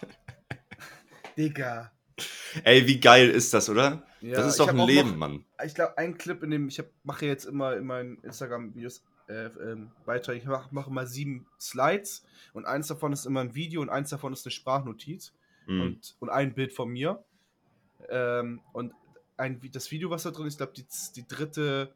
Digga. 1.36 1.90
Ey, 2.62 2.86
wie 2.86 3.00
geil 3.00 3.28
ist 3.30 3.52
das, 3.52 3.68
oder? 3.68 4.06
Ja, 4.20 4.36
das 4.36 4.46
ist 4.46 4.60
doch 4.60 4.68
ein 4.68 4.78
Leben, 4.78 5.10
noch- 5.10 5.16
Mann. 5.16 5.44
ich 5.64 5.74
glaube, 5.74 5.98
ein 5.98 6.16
Clip, 6.16 6.42
in 6.42 6.50
dem 6.50 6.68
ich 6.68 6.78
hab, 6.78 6.86
mache 7.02 7.26
jetzt 7.26 7.44
immer 7.46 7.76
in 7.76 7.84
meinen 7.86 8.18
Instagram-Videos 8.22 9.02
äh, 9.28 9.46
ähm, 9.46 9.90
Beiträge, 10.04 10.38
ich 10.40 10.44
mache 10.46 10.68
mach 10.70 10.86
immer 10.86 11.06
sieben 11.06 11.46
Slides 11.58 12.24
und 12.52 12.66
eins 12.66 12.88
davon 12.88 13.12
ist 13.12 13.24
immer 13.26 13.40
ein 13.40 13.54
Video 13.54 13.80
und 13.80 13.88
eins 13.88 14.10
davon 14.10 14.32
ist 14.32 14.44
eine 14.46 14.52
Sprachnotiz 14.52 15.32
Mhm. 15.66 15.80
und, 15.80 16.16
und 16.20 16.28
ein 16.28 16.52
Bild 16.54 16.74
von 16.74 16.90
mir. 16.90 17.24
Ähm, 18.10 18.60
und 18.74 18.92
ein, 19.38 19.58
das 19.72 19.90
Video, 19.90 20.10
was 20.10 20.24
da 20.24 20.30
drin 20.30 20.46
ist, 20.46 20.54
ich 20.54 20.58
glaube, 20.58 20.74
die, 20.74 20.84
die 21.16 21.26
dritte, 21.26 21.94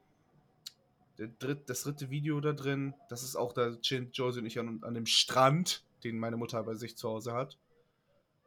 dritt, 1.39 1.69
das 1.69 1.83
dritte 1.83 2.09
Video 2.11 2.41
da 2.41 2.53
drin, 2.53 2.95
das 3.11 3.23
ist 3.23 3.37
auch 3.37 3.53
da 3.53 3.77
chillen 3.81 4.11
Josie 4.13 4.41
und 4.41 4.47
ich 4.47 4.59
an, 4.59 4.79
an 4.83 4.95
dem 4.95 5.05
Strand, 5.07 5.83
den 6.05 6.19
meine 6.19 6.37
Mutter 6.39 6.63
bei 6.63 6.75
sich 6.77 6.97
zu 6.97 7.09
Hause 7.11 7.33
hat. 7.35 7.59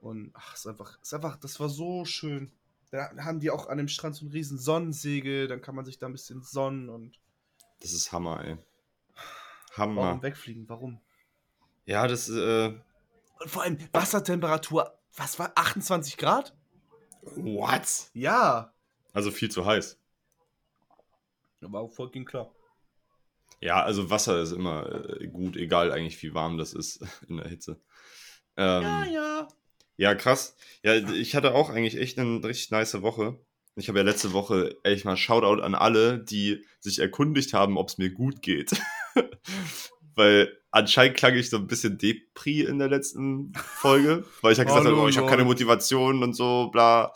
Und 0.02 0.32
ach, 0.34 0.56
ist 0.56 0.68
einfach, 0.68 1.00
ist 1.02 1.14
einfach, 1.14 1.38
das 1.38 1.60
war 1.60 1.70
so 1.70 2.04
schön. 2.06 2.52
Da 2.90 3.10
haben 3.24 3.40
die 3.40 3.52
auch 3.52 3.68
an 3.70 3.78
dem 3.78 3.88
Strand 3.88 4.16
so 4.16 4.26
einen 4.26 4.32
riesen 4.34 4.58
Sonnensegel, 4.58 5.48
dann 5.48 5.62
kann 5.62 5.76
man 5.76 5.86
sich 5.86 5.98
da 5.98 6.08
ein 6.08 6.12
bisschen 6.12 6.42
sonnen 6.42 6.90
und 6.90 7.18
Das 7.80 7.94
ist 7.94 8.12
Hammer, 8.12 8.44
ey. 8.44 8.58
warum 9.78 9.98
Hammer. 10.00 10.22
wegfliegen? 10.24 10.68
Warum? 10.68 11.00
Ja, 11.86 12.08
das, 12.08 12.28
äh, 12.30 12.68
Und 13.40 13.50
vor 13.50 13.64
allem 13.64 13.78
Wassertemperatur, 13.94 14.94
was 15.16 15.40
war 15.40 15.52
28 15.56 16.18
Grad? 16.18 16.54
What? 17.22 18.10
Ja. 18.14 18.74
Also 19.14 19.32
viel 19.32 19.50
zu 19.50 19.66
heiß. 19.66 19.98
War 21.62 21.82
auch 21.82 21.92
fucking 21.94 22.26
klar. 22.26 22.52
Ja, 23.62 23.84
also 23.84 24.10
Wasser 24.10 24.42
ist 24.42 24.52
immer 24.52 24.90
äh, 25.22 25.28
gut, 25.28 25.56
egal 25.56 25.92
eigentlich 25.92 26.22
wie 26.24 26.34
warm 26.34 26.58
das 26.58 26.74
ist 26.74 27.06
in 27.30 27.38
der 27.38 27.48
Hitze. 27.48 27.80
Ähm, 28.58 28.82
Ja, 28.82 29.06
ja. 29.06 29.48
Ja, 30.02 30.16
krass. 30.16 30.56
Ja, 30.82 30.96
ich 30.96 31.36
hatte 31.36 31.54
auch 31.54 31.70
eigentlich 31.70 31.96
echt 31.96 32.18
eine 32.18 32.44
richtig 32.44 32.72
nice 32.72 33.04
Woche. 33.04 33.38
Ich 33.76 33.88
habe 33.88 34.00
ja 34.00 34.04
letzte 34.04 34.34
Woche 34.34 34.76
echt 34.82 35.06
mal 35.06 35.16
Shoutout 35.16 35.62
an 35.62 35.76
alle, 35.76 36.18
die 36.18 36.66
sich 36.80 36.98
erkundigt 36.98 37.54
haben, 37.54 37.78
ob 37.78 37.90
es 37.90 38.00
mir 38.00 38.10
gut 38.10 38.42
geht. 38.42 38.72
weil 40.16 40.58
anscheinend 40.72 41.18
klang 41.18 41.36
ich 41.36 41.52
so 41.52 41.58
ein 41.58 41.68
bisschen 41.68 42.00
Depri 42.00 42.62
in 42.62 42.80
der 42.80 42.90
letzten 42.90 43.54
Folge, 43.54 44.26
weil 44.42 44.54
ich 44.54 44.58
ja 44.58 44.64
gesagt 44.64 44.86
Hallo, 44.86 44.98
habe, 44.98 45.06
oh, 45.06 45.08
ich 45.08 45.20
habe 45.20 45.30
keine 45.30 45.44
Motivation 45.44 46.24
und 46.24 46.34
so, 46.34 46.70
bla. 46.72 47.14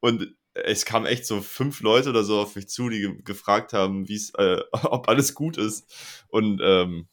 Und 0.00 0.34
es 0.54 0.86
kamen 0.86 1.04
echt 1.04 1.26
so 1.26 1.42
fünf 1.42 1.82
Leute 1.82 2.08
oder 2.08 2.24
so 2.24 2.40
auf 2.40 2.56
mich 2.56 2.70
zu, 2.70 2.88
die 2.88 3.00
ge 3.00 3.22
gefragt 3.24 3.74
haben, 3.74 4.08
wie 4.08 4.16
es, 4.16 4.32
äh, 4.36 4.62
ob 4.84 5.06
alles 5.06 5.34
gut 5.34 5.58
ist. 5.58 6.24
Und 6.28 6.62
ähm, 6.64 7.08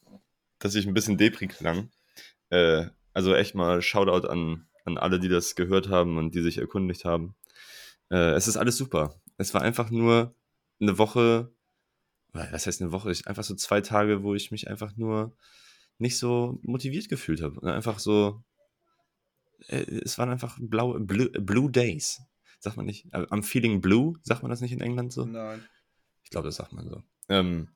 dass 0.60 0.74
ich 0.74 0.86
ein 0.86 0.94
bisschen 0.94 1.18
Depri 1.18 1.46
klang. 1.46 1.90
Äh, 2.48 2.86
also 3.12 3.34
echt 3.34 3.54
mal 3.54 3.82
Shoutout 3.82 4.26
an, 4.26 4.66
an 4.90 4.98
alle, 4.98 5.20
die 5.20 5.28
das 5.28 5.54
gehört 5.54 5.88
haben 5.88 6.18
und 6.18 6.34
die 6.34 6.42
sich 6.42 6.58
erkundigt 6.58 7.04
haben. 7.04 7.34
Äh, 8.10 8.32
es 8.32 8.48
ist 8.48 8.56
alles 8.56 8.76
super. 8.76 9.20
Es 9.36 9.54
war 9.54 9.62
einfach 9.62 9.90
nur 9.90 10.34
eine 10.80 10.98
Woche, 10.98 11.52
was 12.32 12.66
heißt 12.66 12.80
eine 12.80 12.92
Woche? 12.92 13.10
Ich, 13.10 13.26
einfach 13.26 13.44
so 13.44 13.54
zwei 13.54 13.80
Tage, 13.80 14.22
wo 14.22 14.34
ich 14.34 14.50
mich 14.50 14.68
einfach 14.68 14.96
nur 14.96 15.36
nicht 15.98 16.18
so 16.18 16.58
motiviert 16.62 17.08
gefühlt 17.08 17.42
habe. 17.42 17.60
Und 17.60 17.68
Einfach 17.68 17.98
so, 17.98 18.42
äh, 19.68 19.84
es 20.04 20.18
waren 20.18 20.30
einfach 20.30 20.58
blaue, 20.60 21.00
blue, 21.00 21.30
blue 21.30 21.70
Days. 21.70 22.22
Sagt 22.58 22.76
man 22.76 22.86
nicht? 22.86 23.06
Äh, 23.12 23.26
I'm 23.30 23.42
feeling 23.42 23.80
blue, 23.80 24.18
sagt 24.22 24.42
man 24.42 24.50
das 24.50 24.60
nicht 24.60 24.72
in 24.72 24.80
England 24.80 25.12
so? 25.12 25.24
Nein. 25.24 25.64
Ich 26.22 26.30
glaube, 26.30 26.48
das 26.48 26.56
sagt 26.56 26.72
man 26.72 26.88
so. 26.88 27.02
Ähm, 27.28 27.68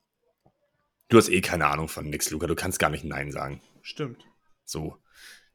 du 1.09 1.17
hast 1.17 1.29
eh 1.29 1.41
keine 1.41 1.67
Ahnung 1.67 1.87
von 1.87 2.09
nix, 2.09 2.29
Luca. 2.31 2.47
Du 2.47 2.55
kannst 2.55 2.79
gar 2.79 2.89
nicht 2.89 3.03
Nein 3.03 3.31
sagen. 3.31 3.61
Stimmt. 3.81 4.25
So. 4.63 4.97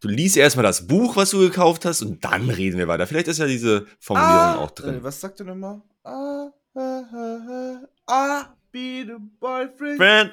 Du 0.01 0.09
liest 0.09 0.37
erstmal 0.37 0.63
das 0.63 0.87
Buch, 0.87 1.17
was 1.17 1.31
du 1.31 1.41
gekauft 1.41 1.85
hast, 1.85 2.03
und 2.03 2.25
dann 2.25 2.49
reden 2.49 2.79
wir 2.79 2.89
weiter. 2.89 3.07
Vielleicht 3.07 3.29
ist 3.29 3.39
ja 3.39 3.47
diese 3.47 3.87
Formulierung 3.99 4.65
auch 4.65 4.71
drin. 4.71 4.97
Äh, 4.97 5.05
was 5.05 5.21
sagt 5.21 5.41
er 5.41 5.47
nochmal? 5.47 5.83
Ah, 6.05 6.49
ah, 6.75 7.03
ah, 7.13 7.39
ah, 7.49 7.87
ah, 8.07 8.57
be 8.73 9.05
the 9.07 9.17
boyfriend. 9.39 9.99
Friend, 9.99 10.33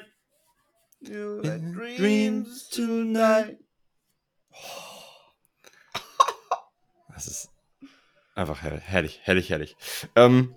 You 1.00 1.42
had 1.44 1.60
dreams 1.74 2.68
tonight. 2.70 3.58
Das 7.14 7.26
ist 7.26 7.50
einfach 8.36 8.62
her 8.62 8.78
herrlich, 8.78 9.18
herrlich, 9.24 9.50
herrlich. 9.50 9.76
Ähm, 10.14 10.54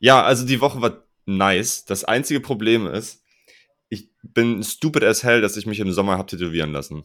ja, 0.00 0.24
also 0.24 0.44
die 0.44 0.60
Woche 0.60 0.80
war 0.80 1.04
nice. 1.24 1.84
Das 1.84 2.02
einzige 2.02 2.40
Problem 2.40 2.88
ist, 2.88 3.22
ich 3.88 4.10
bin 4.24 4.64
stupid 4.64 5.04
as 5.04 5.22
hell, 5.22 5.40
dass 5.40 5.56
ich 5.56 5.66
mich 5.66 5.78
im 5.78 5.92
Sommer 5.92 6.18
hab 6.18 6.26
tätowieren 6.26 6.72
lassen. 6.72 7.04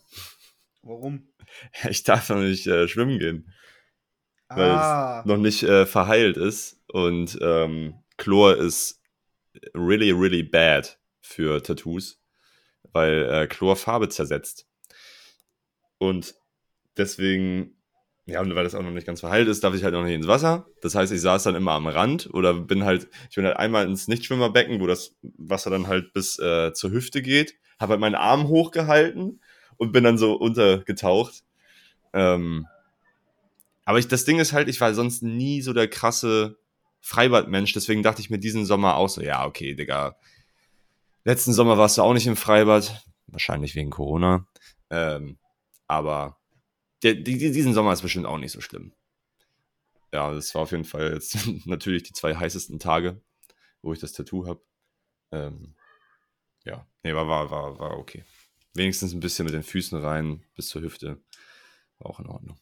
Warum? 0.88 1.28
Ich 1.90 2.04
darf 2.04 2.30
noch 2.30 2.38
nicht 2.38 2.68
äh, 2.68 2.88
schwimmen 2.88 3.20
gehen, 3.20 3.54
weil 4.54 4.72
Ah, 4.72 5.20
es 5.22 5.26
noch 5.26 5.38
nicht 5.38 5.64
äh, 5.64 5.86
verheilt 5.86 6.38
ist. 6.38 6.82
Und 6.88 7.38
ähm, 7.42 7.96
Chlor 8.18 8.58
ist 8.58 9.02
really, 9.74 10.12
really 10.12 10.44
bad 10.44 11.00
für 11.22 11.62
Tattoos, 11.62 12.20
weil 12.92 13.30
äh, 13.30 13.48
Chlor 13.48 13.76
Farbe 13.76 14.10
zersetzt. 14.10 14.68
Und 15.98 16.36
deswegen, 16.98 17.76
ja, 18.26 18.42
und 18.42 18.54
weil 18.56 18.64
das 18.64 18.76
auch 18.76 18.84
noch 18.84 18.92
nicht 18.92 19.08
ganz 19.08 19.20
verheilt 19.22 19.48
ist, 19.48 19.64
darf 19.64 19.74
ich 19.74 19.84
halt 19.84 19.94
noch 19.94 20.04
nicht 20.04 20.14
ins 20.14 20.28
Wasser. 20.28 20.68
Das 20.82 20.96
heißt, 20.96 21.12
ich 21.12 21.22
saß 21.22 21.44
dann 21.44 21.56
immer 21.56 21.72
am 21.74 21.88
Rand 21.88 22.30
oder 22.34 22.54
bin 22.54 22.84
halt, 22.86 23.08
ich 23.30 23.36
bin 23.36 23.46
halt 23.46 23.58
einmal 23.58 23.86
ins 23.88 24.08
Nichtschwimmerbecken, 24.08 24.80
wo 24.80 24.88
das 24.88 25.16
Wasser 25.22 25.70
dann 25.70 25.88
halt 25.88 26.14
bis 26.14 26.40
äh, 26.40 26.74
zur 26.74 26.92
Hüfte 26.92 27.22
geht, 27.22 27.56
habe 27.80 27.92
halt 27.92 28.02
meinen 28.02 28.16
Arm 28.16 28.48
hochgehalten 28.48 29.42
und 29.78 29.92
bin 29.92 30.04
dann 30.04 30.18
so 30.18 30.34
untergetaucht. 30.36 31.44
Ähm, 32.14 32.68
aber 33.86 34.00
ich, 34.00 34.08
das 34.08 34.26
Ding 34.26 34.40
ist 34.40 34.54
halt, 34.54 34.68
ich 34.68 34.82
war 34.82 34.94
sonst 34.94 35.24
nie 35.24 35.62
so 35.62 35.74
der 35.74 35.88
krasse 35.88 36.58
Freibadmensch, 37.02 37.74
deswegen 37.74 38.04
dachte 38.04 38.22
ich 38.22 38.30
mir 38.30 38.40
diesen 38.40 38.66
Sommer 38.66 38.96
auch 38.96 39.08
so, 39.10 39.22
ja, 39.22 39.46
okay, 39.46 39.76
Digga. 39.76 40.18
Letzten 41.26 41.54
Sommer 41.54 41.78
warst 41.78 41.98
du 41.98 42.02
auch 42.02 42.14
nicht 42.14 42.28
im 42.28 42.36
Freibad, 42.36 43.04
wahrscheinlich 43.28 43.76
wegen 43.76 43.90
Corona. 43.90 44.48
Ähm, 44.90 45.38
aber 45.88 46.38
der, 47.04 47.16
die, 47.16 47.38
die- 47.38 47.52
diesen 47.52 47.74
Sommer 47.74 47.94
ist 47.94 48.02
bestimmt 48.04 48.26
auch 48.28 48.38
nicht 48.40 48.52
so 48.54 48.62
schlimm. 48.62 48.94
Ja, 50.14 50.34
das 50.34 50.54
war 50.56 50.64
auf 50.64 50.72
jeden 50.72 50.86
Fall 50.86 51.14
jetzt 51.14 51.36
natürlich 51.66 52.04
die 52.04 52.14
zwei 52.14 52.36
heißesten 52.36 52.80
Tage, 52.80 53.22
wo 53.82 53.94
ich 53.94 54.00
das 54.00 54.14
Tattoo 54.14 54.48
habe. 54.48 54.62
Ähm, 55.32 55.76
ja, 56.66 56.88
nee, 57.04 57.14
war, 57.16 57.28
war, 57.28 57.52
war, 57.52 57.80
war 57.80 57.98
okay. 58.00 58.26
Wenigstens 58.74 59.14
ein 59.14 59.20
bisschen 59.20 59.46
mit 59.46 59.54
den 59.54 59.64
Füßen 59.64 60.00
rein 60.00 60.44
bis 60.56 60.68
zur 60.68 60.82
Hüfte. 60.82 61.18
Auch 62.00 62.20
in 62.20 62.28
Ordnung. 62.28 62.60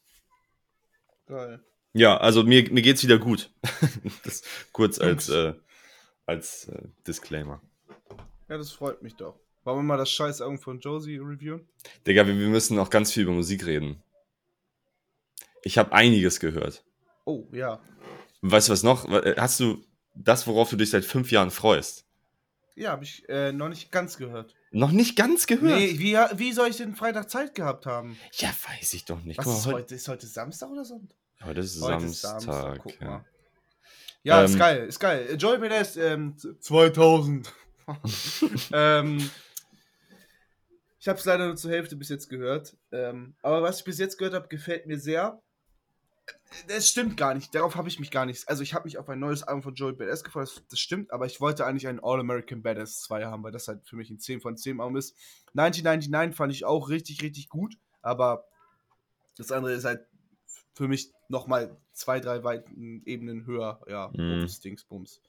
geil. 1.26 1.64
Ja, 1.94 2.18
also 2.18 2.44
mir, 2.44 2.70
mir 2.72 2.82
geht's 2.82 3.04
wieder 3.04 3.18
gut. 3.18 3.52
das 4.26 4.44
kurz 4.74 5.00
als, 5.00 5.30
äh, 5.30 5.54
als 6.26 6.68
äh, 6.68 6.82
Disclaimer. 7.08 7.62
Ja, 8.50 8.58
das 8.58 8.72
freut 8.72 9.02
mich 9.02 9.16
doch. 9.16 9.40
Wollen 9.64 9.78
wir 9.80 9.84
mal 9.84 9.98
das 9.98 10.12
scheiß 10.12 10.42
Augen 10.42 10.60
von 10.60 10.80
Josie 10.82 11.18
reviewen? 11.18 11.68
Digga, 12.06 12.28
wir, 12.28 12.38
wir 12.38 12.50
müssen 12.50 12.78
auch 12.80 12.90
ganz 12.90 13.12
viel 13.14 13.24
über 13.24 13.32
Musik 13.32 13.66
reden. 13.66 14.04
Ich 15.64 15.78
habe 15.78 15.94
einiges 15.94 16.40
gehört. 16.40 16.84
Oh, 17.26 17.48
ja. 17.52 17.82
Weißt 18.42 18.68
du 18.68 18.74
was 18.74 18.84
noch? 18.84 19.10
Wa- 19.10 19.24
Hast 19.38 19.60
du 19.62 19.84
das, 20.14 20.46
worauf 20.48 20.70
du 20.70 20.76
dich 20.76 20.90
seit 20.92 21.06
fünf 21.06 21.32
Jahren 21.32 21.50
freust? 21.50 22.06
Ja, 22.76 22.92
habe 22.92 23.06
ich 23.06 23.28
äh, 23.30 23.52
noch 23.54 23.70
nicht 23.70 23.92
ganz 23.92 24.18
gehört. 24.18 24.54
Noch 24.76 24.92
nicht 24.92 25.16
ganz 25.16 25.48
gehört? 25.48 25.80
Nee, 25.80 26.00
wie, 26.00 26.18
wie 26.38 26.52
soll 26.52 26.68
ich 26.68 26.76
denn 26.76 26.96
Freitag 26.96 27.30
Zeit 27.30 27.56
gehabt 27.56 27.86
haben? 27.86 28.18
Ja, 28.34 28.50
weiß 28.50 28.94
ich 28.94 29.06
doch 29.06 29.24
nicht. 29.24 29.38
Was 29.38 29.46
mal, 29.46 29.54
ist 29.54 29.66
heute? 29.68 29.96
Ist 29.96 30.08
heute 30.10 30.28
Samstag 30.28 30.70
oder 30.70 30.84
Sonntag? 30.84 31.18
heute 31.46 31.62
ist 31.62 31.82
Heute 31.82 32.06
ist 32.06 32.20
Samstag. 32.20 32.54
Samstag, 32.54 32.80
guck 32.84 33.02
ja. 33.02 33.08
mal. 33.08 33.26
Ja, 34.24 34.44
ist 34.44 34.52
Ähm, 34.52 34.60
geil, 34.60 34.86
ist 34.86 35.00
geil. 35.00 35.38
Joy 35.40 35.60
Badass, 35.60 35.96
ähm, 35.96 36.36
2000. 36.60 37.54
ähm, 38.74 39.30
ich 41.00 41.08
habe 41.08 41.20
es 41.20 41.26
leider 41.26 41.46
nur 41.46 41.56
zur 41.56 41.72
Hälfte 41.72 41.96
bis 41.96 42.10
jetzt 42.10 42.28
gehört. 42.28 42.76
Ähm, 42.92 43.36
aber 43.42 43.62
was 43.62 43.80
ich 43.80 43.86
bis 43.86 43.98
jetzt 43.98 44.18
gehört 44.18 44.34
habe, 44.34 44.50
gefällt 44.50 44.88
mir 44.88 45.00
sehr. 45.00 45.42
Das 46.68 46.90
stimmt 46.90 47.18
gar 47.18 47.34
nicht. 47.34 47.54
Darauf 47.54 47.76
habe 47.76 47.90
ich 47.90 48.00
mich 48.00 48.12
gar 48.12 48.26
nicht. 48.26 48.48
Also, 48.48 48.64
ich 48.64 48.74
habe 48.74 48.86
mich 48.86 48.98
auf 48.98 49.10
ein 49.10 49.20
neues 49.20 49.44
Album 49.44 49.62
von 49.62 49.76
Joey 49.76 49.94
Badass 49.94 50.24
gefreut. 50.24 50.48
Das, 50.48 50.64
das 50.70 50.80
stimmt, 50.80 51.12
aber 51.12 51.26
ich 51.26 51.42
wollte 51.42 51.66
eigentlich 51.66 51.88
einen 51.88 52.00
All-American 52.00 52.64
Badass 52.64 53.02
2 53.02 53.26
haben, 53.26 53.44
weil 53.44 53.52
das 53.52 53.68
halt 53.68 53.88
für 53.88 53.96
mich 53.96 54.10
ein 54.10 54.20
10 54.20 54.42
von 54.42 54.56
10 54.58 54.80
Album 54.80 54.96
ist. 54.96 55.16
1999 55.56 56.36
fand 56.36 56.54
ich 56.54 56.66
auch 56.66 56.90
richtig, 56.90 57.22
richtig 57.22 57.50
gut, 57.50 57.78
aber 58.02 58.48
das 59.38 59.52
andere 59.52 59.74
ist 59.74 59.86
halt 59.86 60.06
für 60.74 60.88
mich 60.88 61.12
nochmal 61.30 61.78
zwei, 61.94 62.20
drei 62.20 62.44
weiten 62.44 63.02
Ebenen 63.06 63.46
höher. 63.46 63.82
Ja, 63.88 64.10
Mhm. 64.14 64.40
Bums, 64.40 64.60
Dingsbums. 64.62 65.22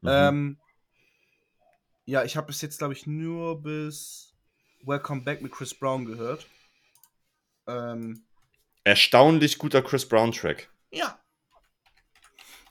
Mhm. 0.00 0.08
Ähm, 0.08 0.58
ja, 2.04 2.24
ich 2.24 2.36
habe 2.36 2.46
bis 2.46 2.62
jetzt, 2.62 2.78
glaube 2.78 2.94
ich, 2.94 3.06
nur 3.06 3.62
bis 3.62 4.34
Welcome 4.84 5.22
Back 5.22 5.42
mit 5.42 5.52
Chris 5.52 5.74
Brown 5.74 6.04
gehört. 6.04 6.46
Ähm, 7.66 8.24
Erstaunlich 8.88 9.58
guter 9.58 9.82
Chris 9.82 10.08
Brown-Track. 10.08 10.68
ja. 10.90 11.18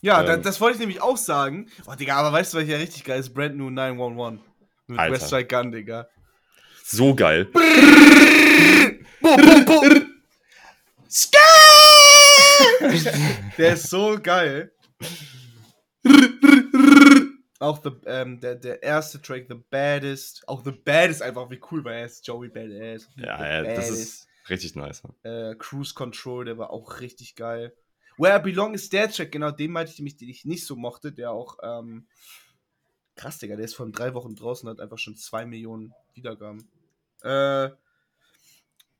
Ja, 0.02 0.22
da, 0.24 0.36
Ähm. 0.36 0.44
das 0.44 0.62
wollte 0.62 0.76
ich 0.76 0.80
nämlich 0.80 1.02
auch 1.02 1.18
sagen. 1.18 1.70
Oh, 1.88 1.96
Digga, 1.96 2.16
aber 2.18 2.32
weißt 2.32 2.54
du, 2.54 2.58
welcher 2.60 2.78
richtig 2.80 3.04
geil 3.04 3.20
ist? 3.20 3.34
Brand 3.34 3.56
New 3.56 3.70
911. 3.72 4.40
Mit 4.88 5.00
Alter. 5.00 5.14
Westside 5.16 5.46
Gun, 5.46 5.72
Digga. 5.72 6.08
So 6.84 7.16
geil. 7.16 7.48
Der 13.58 13.74
ist 13.74 13.90
so 13.90 14.18
geil. 14.22 14.72
Auch 17.60 17.82
the, 17.84 17.90
ähm, 18.06 18.40
der, 18.40 18.56
der 18.56 18.84
erste 18.84 19.20
Track, 19.22 19.46
The 19.50 19.56
Baddest. 19.70 20.48
Auch 20.48 20.64
The 20.64 20.72
Baddest 20.72 21.22
einfach, 21.24 21.50
wie 21.50 21.60
cool 21.72 21.84
war 21.84 21.94
er 21.94 22.06
ist. 22.06 22.26
Joey 22.26 22.50
Badass. 22.50 23.10
Ja, 23.16 23.38
The 23.38 23.44
ja, 23.44 23.64
das 23.64 23.90
ist 23.90 24.28
richtig 24.50 24.76
nice. 24.76 25.04
äh, 25.24 25.56
Cruise 25.56 25.94
Control, 25.94 26.46
der 26.46 26.58
war 26.58 26.70
auch 26.72 27.00
richtig 27.00 27.36
geil. 27.36 27.76
Where 28.18 28.40
I 28.40 28.42
Belong 28.42 28.74
ist 28.74 28.94
der 28.94 29.10
Track, 29.12 29.32
genau 29.32 29.52
den 29.52 29.72
meinte 29.72 29.92
ich 29.92 30.00
nämlich, 30.00 30.18
den 30.18 30.30
ich 30.30 30.46
nicht 30.46 30.66
so 30.66 30.76
mochte, 30.76 31.12
der 31.12 31.32
auch, 31.32 31.58
ähm, 31.62 32.08
krass, 33.16 33.38
Digga, 33.38 33.56
der 33.56 33.66
ist 33.66 33.76
von 33.76 33.92
drei 33.92 34.14
Wochen 34.14 34.36
draußen, 34.36 34.68
hat 34.70 34.80
einfach 34.80 34.98
schon 34.98 35.16
zwei 35.16 35.46
Millionen 35.46 35.94
Wiedergaben. 36.14 36.68
Äh, 37.22 37.70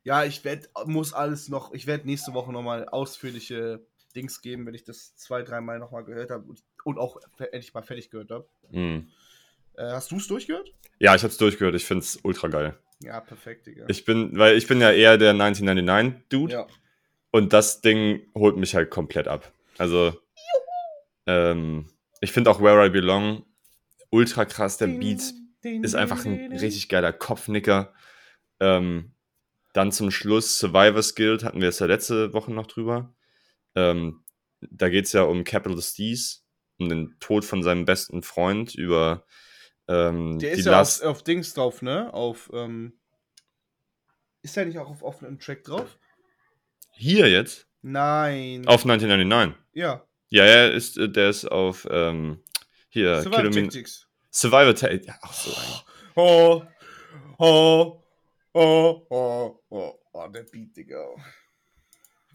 ja, 0.04 0.24
ich 0.24 0.44
werd, 0.46 0.70
muss 0.86 1.14
alles 1.14 1.50
noch, 1.50 1.74
ich 1.74 1.88
werde 1.88 2.06
nächste 2.06 2.34
Woche 2.34 2.52
nochmal 2.54 2.88
ausführliche 2.88 3.86
Dings 4.16 4.42
geben, 4.42 4.66
wenn 4.66 4.74
ich 4.74 4.84
das 4.84 5.16
zwei, 5.16 5.44
dreimal 5.44 5.80
nochmal 5.80 6.04
gehört 6.04 6.32
habe 6.32 6.48
und, 6.48 6.64
und 6.84 6.98
auch 6.98 7.20
endlich 7.38 7.74
mal 7.74 7.84
fertig 7.84 8.10
gehört 8.10 8.32
habe. 8.32 8.48
Mhm. 8.70 9.10
Äh, 9.74 9.92
hast 9.92 10.12
du 10.12 10.18
es 10.18 10.28
durchgehört? 10.28 10.74
Ja, 11.00 11.14
ich 11.16 11.24
hab's 11.24 11.38
durchgehört. 11.38 11.76
Ich 11.76 11.86
find's 11.86 12.20
ultra 12.24 12.48
geil. 12.48 12.78
Ja, 13.00 13.20
perfekt, 13.20 13.68
Digga. 13.68 13.86
Ich 13.88 14.06
bin, 14.06 14.38
weil 14.38 14.58
ich 14.58 14.68
bin 14.68 14.82
ja 14.82 14.92
eher 14.92 15.18
der 15.18 15.34
1999-Dude 15.34 16.54
ja. 16.54 16.68
und 17.32 17.54
das 17.54 17.82
Ding 17.82 18.22
holt 18.34 18.58
mich 18.58 18.76
halt 18.76 18.90
komplett 18.90 19.28
ab. 19.28 19.52
Also, 19.78 20.20
ähm, 21.28 21.90
ich 22.22 22.32
finde 22.32 22.50
auch 22.50 22.62
Where 22.62 22.88
I 22.88 22.90
Belong 22.90 23.46
ultra 24.10 24.46
krass. 24.46 24.78
Der 24.78 24.88
Beat 24.88 25.22
ist 25.64 25.96
einfach 25.96 26.26
ein 26.26 26.52
richtig 26.54 26.90
geiler 26.90 27.14
Kopfnicker. 27.14 27.94
Ähm, 28.60 29.14
dann 29.74 29.92
zum 29.92 30.10
Schluss 30.10 30.58
Survivor's 30.58 31.14
Guild, 31.14 31.44
hatten 31.44 31.62
wir 31.62 31.70
es 31.70 31.80
ja 31.80 31.86
letzte 31.86 32.34
Woche 32.34 32.52
noch 32.52 32.66
drüber. 32.66 33.14
Ähm, 33.76 34.24
da 34.62 34.90
geht 34.90 35.06
es 35.06 35.14
ja 35.14 35.22
um 35.24 35.44
Capital 35.44 35.80
Steez, 35.82 36.44
um 36.80 36.90
den 36.90 37.16
Tod 37.20 37.46
von 37.46 37.62
seinem 37.62 37.86
besten 37.86 38.24
Freund 38.24 38.74
über 38.74 39.26
ähm, 39.88 40.40
Der 40.40 40.52
ist 40.52 40.66
ja 40.66 40.82
auf, 40.82 41.02
auf 41.02 41.24
Dings 41.24 41.54
drauf, 41.54 41.82
ne? 41.82 42.14
Auf, 42.14 42.50
ähm, 42.54 42.94
ist 44.42 44.56
der 44.56 44.66
nicht 44.66 44.80
auch 44.80 44.90
auf 44.90 45.04
offenem 45.04 45.40
Track 45.40 45.64
drauf? 45.64 45.98
Hier 46.92 47.30
jetzt? 47.30 47.68
Nein. 47.82 48.68
Auf 48.68 48.84
1999. 48.84 49.56
ja. 49.74 50.04
Ja, 50.30 50.44
er 50.44 50.74
ist, 50.74 50.98
äh, 50.98 51.08
der 51.10 51.30
ist 51.30 51.46
auf 51.46 51.88
ähm, 51.90 52.44
hier 52.90 53.22
Survival 53.22 53.44
Kilomin 53.44 53.64
Tactics. 53.70 54.08
Survivor 54.30 54.76
Tactics. 54.76 55.08
Ja, 55.08 55.16
ach 55.22 55.34
so. 55.34 55.52
Oh, 56.16 56.64
oh, 57.38 58.04
oh, 58.54 59.06
oh, 59.10 59.60
oh, 59.70 60.00
oh, 60.12 60.28
der 60.28 60.44
Beat, 60.44 60.76
Digga. 60.76 61.06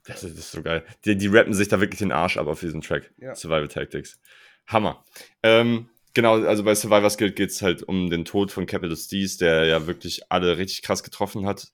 Das 0.05 0.24
ist, 0.24 0.36
das 0.36 0.46
ist 0.46 0.53
so 0.53 0.62
geil. 0.62 0.84
Die, 1.05 1.16
die 1.16 1.26
rappen 1.26 1.53
sich 1.53 1.68
da 1.68 1.80
wirklich 1.80 1.98
den 1.98 2.12
Arsch 2.12 2.36
ab 2.36 2.46
auf 2.46 2.61
diesem 2.61 2.80
Track. 2.80 3.12
Ja. 3.18 3.34
Survival 3.34 3.68
Tactics. 3.68 4.18
Hammer. 4.66 5.05
Ähm, 5.42 5.88
genau, 6.15 6.43
also 6.43 6.65
bei 6.65 6.75
Survivor's 6.75 7.17
Guild 7.19 7.37
geht 7.37 7.51
es 7.51 7.63
halt 7.63 7.83
um 7.83 8.11
den 8.11 8.25
Tod 8.25 8.51
von 8.51 8.67
Capital 8.67 8.97
Steez, 8.97 9.37
der 9.37 9.65
ja 9.67 9.87
wirklich 9.87 10.31
alle 10.31 10.59
richtig 10.59 10.83
krass 10.83 11.03
getroffen 11.03 11.47
hat. 11.47 11.73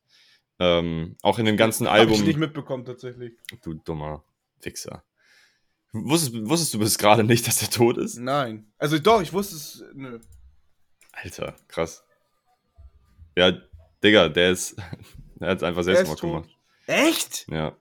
Ähm, 0.61 1.17
auch 1.23 1.39
in 1.39 1.45
dem 1.45 1.57
ganzen 1.57 1.87
Hab 1.87 1.95
Album. 1.95 2.15
ich 2.15 2.25
nicht 2.25 2.39
mitbekommen, 2.39 2.85
tatsächlich. 2.85 3.35
Du 3.63 3.75
dummer 3.75 4.25
Wichser. 4.63 5.05
Wusstest, 5.93 6.35
wusstest 6.49 6.75
du 6.75 6.79
bis 6.81 6.99
gerade 6.99 7.25
nicht, 7.25 7.47
dass 7.47 7.63
er 7.63 7.71
tot 7.71 7.97
ist? 7.97 8.19
Nein. 8.19 8.71
Also 8.79 8.99
doch, 8.99 9.23
ich 9.23 9.33
wusste 9.33 9.57
es, 9.57 9.85
nö. 9.95 10.21
Alter, 11.13 11.57
krass. 11.69 12.05
Ja, 13.37 13.53
Digga, 14.03 14.29
der 14.29 14.51
ist. 14.53 14.77
Der 15.41 15.51
hat 15.51 15.63
einfach 15.63 15.85
Selbstmord 15.85 16.21
gemacht. 16.21 16.51
Echt? 16.89 17.47
Ja. 17.49 17.77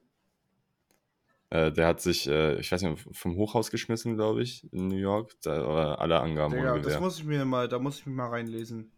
Äh, 1.50 1.72
der 1.72 1.88
hat 1.88 2.02
sich, 2.02 2.28
äh, 2.28 2.60
ich 2.60 2.72
weiß 2.72 2.82
nicht, 2.82 3.06
vom 3.12 3.36
Hochhaus 3.36 3.72
geschmissen, 3.72 4.16
glaube 4.16 4.42
ich, 4.42 4.72
in 4.74 4.90
New 4.90 4.98
York. 4.98 5.32
Da, 5.42 5.96
alle 5.96 6.20
Angaben 6.20 6.54
ohne 6.54 6.82
das 6.82 7.00
muss 7.00 7.20
ich 7.20 7.26
mir 7.26 7.46
mal, 7.46 7.68
da 7.68 7.80
muss 7.80 8.00
ich 8.00 8.06
mich 8.06 8.16
mal 8.16 8.30
reinlesen. 8.30 8.92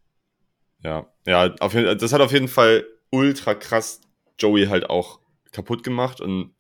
Ja, 0.84 1.08
ja 1.26 1.54
auf 1.60 1.74
das 1.74 2.14
hat 2.14 2.22
auf 2.22 2.32
jeden 2.32 2.48
Fall 2.48 2.86
ultra 3.12 3.54
krass 3.54 4.02
Joey 4.40 4.68
halt 4.68 4.90
auch 4.90 5.20
kaputt 5.52 5.84
gemacht 5.84 6.22
und 6.22 6.54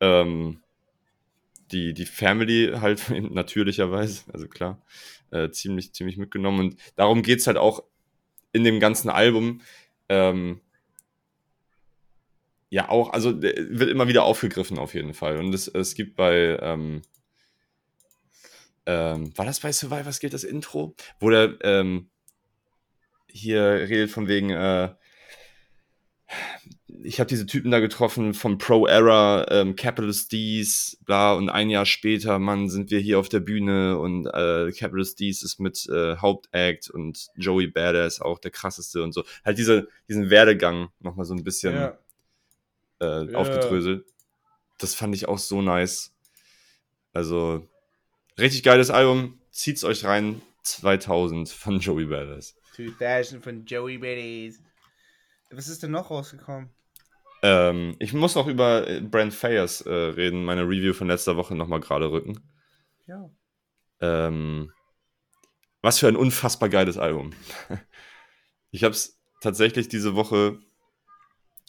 ähm, 0.00 0.62
die, 1.70 1.94
die 1.94 2.06
Family 2.06 2.72
halt 2.80 3.10
natürlicherweise, 3.30 4.24
also 4.32 4.48
klar, 4.48 4.82
äh, 5.30 5.50
ziemlich, 5.50 5.92
ziemlich 5.92 6.16
mitgenommen. 6.16 6.60
Und 6.60 6.76
darum 6.96 7.22
geht's 7.22 7.46
halt 7.46 7.56
auch 7.56 7.84
in 8.52 8.64
dem 8.64 8.80
ganzen 8.80 9.10
Album. 9.10 9.60
Ähm, 10.08 10.60
ja, 12.70 12.88
auch, 12.88 13.12
also 13.12 13.32
der 13.32 13.54
wird 13.56 13.90
immer 13.90 14.08
wieder 14.08 14.24
aufgegriffen 14.24 14.78
auf 14.78 14.94
jeden 14.94 15.14
Fall. 15.14 15.38
Und 15.38 15.54
es, 15.54 15.68
es 15.68 15.94
gibt 15.94 16.16
bei, 16.16 16.58
ähm, 16.60 17.02
ähm, 18.86 19.36
war 19.36 19.44
das 19.44 19.60
bei 19.60 19.72
Survivors 19.72 20.20
gilt 20.20 20.34
das 20.34 20.44
Intro? 20.44 20.94
Wo 21.20 21.30
der 21.30 21.56
ähm, 21.62 22.10
hier 23.28 23.62
redet 23.62 24.10
von 24.10 24.28
wegen, 24.28 24.50
äh, 24.50 24.94
ich 27.02 27.20
habe 27.20 27.28
diese 27.28 27.46
Typen 27.46 27.70
da 27.70 27.80
getroffen 27.80 28.34
vom 28.34 28.58
Pro 28.58 28.86
Era, 28.86 29.46
ähm, 29.50 29.76
Capitalist 29.76 30.32
D's, 30.32 30.98
bla, 31.04 31.34
und 31.34 31.48
ein 31.48 31.70
Jahr 31.70 31.86
später, 31.86 32.38
Mann, 32.38 32.68
sind 32.68 32.90
wir 32.90 33.00
hier 33.00 33.18
auf 33.18 33.28
der 33.28 33.40
Bühne 33.40 33.98
und 33.98 34.26
äh, 34.26 34.70
Capitalist 34.72 35.18
D's 35.20 35.42
ist 35.42 35.60
mit 35.60 35.86
äh, 35.88 36.16
Hauptact 36.16 36.90
und 36.90 37.28
Joey 37.36 37.66
Badass 37.66 38.20
auch 38.20 38.38
der 38.38 38.50
krasseste 38.50 39.02
und 39.02 39.12
so. 39.12 39.24
Halt 39.44 39.58
diese, 39.58 39.88
diesen 40.08 40.30
Werdegang 40.30 40.88
nochmal 41.00 41.24
so 41.24 41.34
ein 41.34 41.44
bisschen 41.44 41.74
Ja. 41.74 41.98
Äh, 43.28 43.32
Ja. 43.32 43.38
aufgedröselt. 43.38 44.06
Das 44.78 44.94
fand 44.94 45.14
ich 45.14 45.28
auch 45.28 45.38
so 45.38 45.62
nice. 45.62 46.12
Also, 47.12 47.68
richtig 48.38 48.62
geiles 48.62 48.90
Album. 48.90 49.40
Zieht's 49.50 49.84
euch 49.84 50.04
rein. 50.04 50.42
2000 50.64 51.48
von 51.48 51.78
Joey 51.80 52.06
Badass. 52.06 52.56
2000 52.76 53.42
von 53.44 53.64
Joey 53.66 53.98
Badass. 53.98 54.60
Was 55.50 55.68
ist 55.68 55.82
denn 55.82 55.92
noch 55.92 56.10
rausgekommen? 56.10 56.70
Ähm, 57.42 57.94
ich 57.98 58.12
muss 58.14 58.34
noch 58.34 58.46
über 58.48 58.88
äh, 58.88 59.00
Brand 59.00 59.34
Fayers 59.34 59.82
äh, 59.82 59.92
reden, 59.92 60.44
meine 60.44 60.62
Review 60.62 60.94
von 60.94 61.06
letzter 61.08 61.36
Woche 61.36 61.54
nochmal 61.54 61.80
gerade 61.80 62.10
rücken. 62.10 62.40
Ja. 63.06 63.30
Ähm, 64.00 64.72
was 65.82 65.98
für 65.98 66.08
ein 66.08 66.16
unfassbar 66.16 66.68
geiles 66.68 66.98
Album. 66.98 67.32
Ich 68.70 68.82
habe 68.82 68.90
es 68.92 69.20
tatsächlich 69.40 69.86
diese 69.86 70.16
Woche 70.16 70.58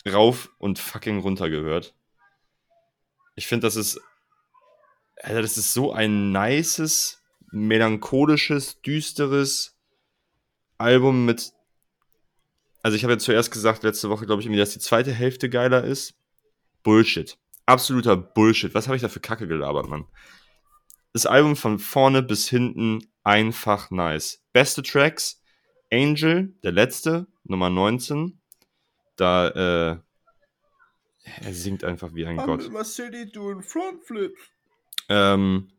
rauf 0.07 0.51
und 0.57 0.79
fucking 0.79 1.19
runter 1.19 1.49
gehört. 1.49 1.95
Ich 3.35 3.47
finde, 3.47 3.67
das 3.67 3.75
ist, 3.75 3.99
Alter, 5.21 5.41
das 5.41 5.57
ist 5.57 5.73
so 5.73 5.91
ein 5.91 6.31
nices, 6.31 7.21
melancholisches, 7.51 8.81
düsteres 8.81 9.77
Album 10.77 11.25
mit. 11.25 11.53
Also 12.83 12.95
ich 12.95 13.03
habe 13.03 13.13
ja 13.13 13.19
zuerst 13.19 13.51
gesagt, 13.51 13.83
letzte 13.83 14.09
Woche, 14.09 14.25
glaube 14.25 14.41
ich, 14.41 14.45
irgendwie, 14.45 14.59
dass 14.59 14.73
die 14.73 14.79
zweite 14.79 15.11
Hälfte 15.11 15.49
geiler 15.49 15.83
ist. 15.83 16.15
Bullshit. 16.83 17.37
Absoluter 17.65 18.15
Bullshit. 18.15 18.73
Was 18.75 18.87
habe 18.87 18.95
ich 18.95 19.01
da 19.01 19.09
für 19.09 19.19
Kacke 19.19 19.47
gelabert, 19.47 19.89
Mann? 19.89 20.05
Das 21.13 21.25
Album 21.25 21.55
von 21.55 21.79
vorne 21.79 22.21
bis 22.21 22.47
hinten 22.47 23.07
einfach 23.23 23.89
nice. 23.89 24.43
Beste 24.53 24.83
Tracks, 24.83 25.41
Angel, 25.91 26.53
der 26.63 26.73
letzte, 26.73 27.27
Nummer 27.43 27.69
19. 27.69 28.39
Da, 29.15 29.47
äh, 29.49 29.97
er 31.43 31.53
singt 31.53 31.83
einfach 31.83 32.13
wie 32.13 32.25
ein 32.25 32.37
Gott. 32.37 32.61
I'm 32.61 32.65
in 32.67 32.73
my 32.73 32.83
city 32.83 33.25
doing 33.31 33.61
front 33.61 34.03
flips. 34.03 34.39
Ähm, 35.09 35.69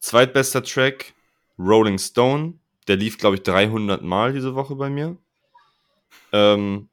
zweitbester 0.00 0.62
Track, 0.62 1.14
Rolling 1.58 1.98
Stone. 1.98 2.58
Der 2.86 2.96
lief, 2.96 3.16
glaube 3.18 3.36
ich, 3.36 3.42
300 3.42 4.02
Mal 4.02 4.32
diese 4.34 4.54
Woche 4.54 4.74
bei 4.76 4.90
mir. 4.90 5.16
Ähm, 6.32 6.88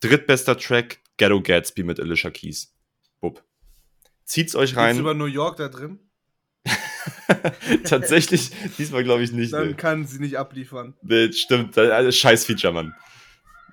drittbester 0.00 0.56
Track, 0.58 0.98
Ghetto 1.16 1.40
Gatsby 1.40 1.84
mit 1.84 2.00
Alicia 2.00 2.30
Keys. 2.30 2.74
Bub. 3.20 3.42
Zieht's 4.24 4.56
euch 4.56 4.76
Rein. 4.76 4.86
rein. 4.96 4.98
über 4.98 5.14
New 5.14 5.26
York 5.26 5.56
da 5.58 5.68
drin? 5.68 6.00
Tatsächlich, 7.84 8.50
diesmal 8.78 9.04
glaube 9.04 9.22
ich 9.22 9.32
nicht. 9.32 9.52
Dann 9.52 9.68
Nee. 9.68 9.74
kann 9.74 10.06
sie 10.06 10.18
nicht 10.18 10.36
abliefern. 10.38 10.94
Nee, 11.02 11.32
stimmt, 11.32 11.76
also 11.78 12.10
scheiß 12.10 12.44
Feature, 12.46 12.72
Mann. 12.72 12.94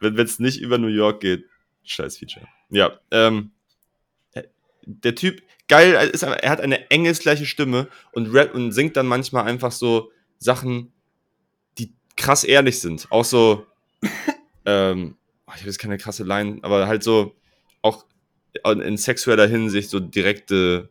Wenn 0.02 0.18
es 0.18 0.40
nicht 0.40 0.60
über 0.60 0.78
New 0.78 0.88
York 0.88 1.22
geht, 1.22 1.46
scheiß 1.84 2.18
Feature. 2.18 2.48
Ja, 2.70 3.00
ähm, 3.12 3.52
der 4.86 5.16
Typ, 5.16 5.42
geil, 5.68 6.10
ist, 6.12 6.24
er 6.24 6.50
hat 6.50 6.62
eine 6.62 6.90
engelsgleiche 6.90 7.46
Stimme 7.46 7.88
und 8.14 8.34
rap 8.34 8.54
und 8.54 8.72
singt 8.72 8.98
dann 8.98 9.08
manchmal 9.08 9.46
einfach 9.46 9.72
so 9.72 10.12
Sachen, 10.38 10.92
die 11.78 11.94
krass 12.18 12.44
ehrlich 12.44 12.80
sind. 12.80 13.08
Auch 13.10 13.26
so, 13.26 13.66
ähm, 14.66 15.16
oh, 15.48 15.52
ich 15.54 15.62
habe 15.62 15.68
jetzt 15.68 15.80
keine 15.80 15.98
krasse 15.98 16.24
Line, 16.24 16.60
aber 16.64 16.88
halt 16.88 17.04
so, 17.04 17.36
auch 17.82 18.06
in 18.66 18.98
sexueller 18.98 19.48
Hinsicht 19.48 19.90
so 19.90 20.00
direkte, 20.00 20.90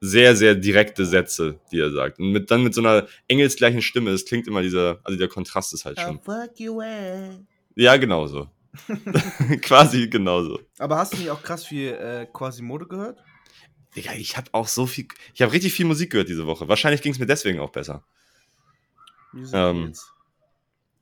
sehr, 0.00 0.36
sehr 0.36 0.54
direkte 0.54 1.04
Sätze, 1.06 1.60
die 1.70 1.80
er 1.80 1.90
sagt. 1.90 2.18
Und 2.18 2.32
mit, 2.32 2.50
dann 2.50 2.62
mit 2.62 2.74
so 2.74 2.80
einer 2.80 3.06
engelsgleichen 3.28 3.82
Stimme, 3.82 4.10
das 4.10 4.24
klingt 4.24 4.46
immer 4.46 4.62
dieser, 4.62 5.00
also 5.04 5.18
der 5.18 5.28
Kontrast 5.28 5.74
ist 5.74 5.84
halt 5.84 6.00
schon. 6.00 6.20
fuck 6.22 6.58
you 6.58 6.80
eh. 6.82 7.38
Ja, 7.78 7.96
genauso. 7.96 8.48
Quasi 9.62 10.08
genauso. 10.08 10.58
Aber 10.78 10.96
hast 10.98 11.12
du 11.12 11.18
nicht 11.18 11.30
auch 11.30 11.42
krass 11.42 11.64
viel 11.64 11.92
äh, 11.92 12.26
Quasimodo 12.26 12.86
gehört? 12.86 13.22
Digga, 13.94 14.14
ich 14.14 14.36
habe 14.36 14.48
auch 14.52 14.66
so 14.66 14.84
viel, 14.84 15.06
ich 15.32 15.42
habe 15.42 15.52
richtig 15.52 15.72
viel 15.72 15.86
Musik 15.86 16.10
gehört 16.10 16.28
diese 16.28 16.44
Woche. 16.46 16.66
Wahrscheinlich 16.68 17.02
ging 17.02 17.12
es 17.12 17.20
mir 17.20 17.26
deswegen 17.26 17.60
auch 17.60 17.70
besser. 17.70 18.04
Wie 19.32 19.44
sind 19.44 19.58
Ähm, 19.58 19.86
jetzt? 19.86 20.12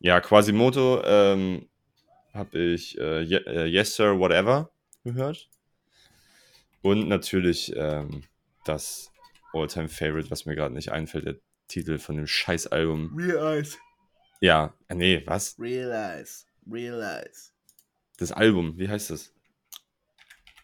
Ja, 0.01 0.21
Quasimoto 0.21 1.03
ähm, 1.03 1.67
habe 2.35 2.59
ich 2.59 2.99
äh, 2.99 3.23
äh, 3.23 3.65
Yes 3.67 3.97
Sir 3.97 4.19
Whatever 4.19 4.71
gehört. 5.03 5.49
Und 6.83 7.09
natürlich 7.09 7.73
ähm, 7.75 8.25
das 8.67 9.11
Alltime 9.55 9.89
Favorite, 9.89 10.31
was 10.31 10.45
mir 10.45 10.55
gerade 10.55 10.75
nicht 10.75 10.93
einfällt, 10.93 11.25
der 11.25 11.37
Titel 11.69 11.99
von 11.99 12.17
dem 12.17 12.27
Scheißalbum. 12.27 13.17
Realize. 13.17 13.79
Ja, 14.41 14.75
äh, 14.89 14.95
nee, 14.95 15.23
was? 15.25 15.59
Realize. 15.59 16.45
Realize. 16.71 17.51
Das 18.19 18.33
Album, 18.33 18.77
wie 18.79 18.89
heißt 18.89 19.11
das? 19.11 19.33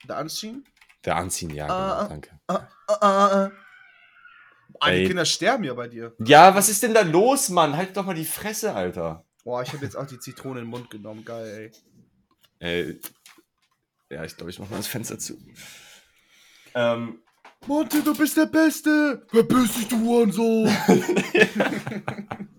Da 0.06 0.16
anziehen? 0.16 0.64
Der 1.04 1.16
Anziehen, 1.16 1.50
ja, 1.50 1.66
Ah, 1.66 1.68
genau, 1.68 1.94
ah. 2.04 2.08
danke. 2.08 2.40
Ah, 2.46 2.68
ah, 2.88 2.96
ah, 3.00 3.26
ah. 3.44 3.50
Ah, 4.80 4.90
die 4.90 4.96
Ey. 4.98 5.06
Kinder 5.06 5.24
sterben 5.24 5.64
ja 5.64 5.74
bei 5.74 5.88
dir. 5.88 6.14
Ja, 6.24 6.54
was 6.54 6.68
ist 6.68 6.82
denn 6.82 6.94
da 6.94 7.02
los, 7.02 7.48
Mann? 7.50 7.76
Halt 7.76 7.96
doch 7.96 8.04
mal 8.06 8.14
die 8.14 8.24
Fresse, 8.24 8.72
Alter. 8.74 9.24
Boah, 9.44 9.62
ich 9.62 9.72
habe 9.72 9.84
jetzt 9.84 9.96
auch 9.96 10.06
die 10.06 10.18
Zitrone 10.18 10.60
in 10.60 10.66
den 10.66 10.70
Mund 10.70 10.90
genommen. 10.90 11.24
Geil, 11.24 11.72
ey. 12.60 12.86
Ey, 12.86 13.00
ja, 14.10 14.24
ich 14.24 14.36
glaube, 14.36 14.50
ich 14.50 14.58
mache 14.58 14.70
mal 14.70 14.76
das 14.76 14.86
Fenster 14.86 15.18
zu. 15.18 15.36
Ähm, 16.74 17.20
Monte, 17.66 18.02
du 18.02 18.14
bist 18.16 18.36
der 18.36 18.46
Beste! 18.46 19.26
Verpiss 19.28 19.74
dich, 19.74 19.88
du 19.88 19.98
Hurensohn! 20.00 20.68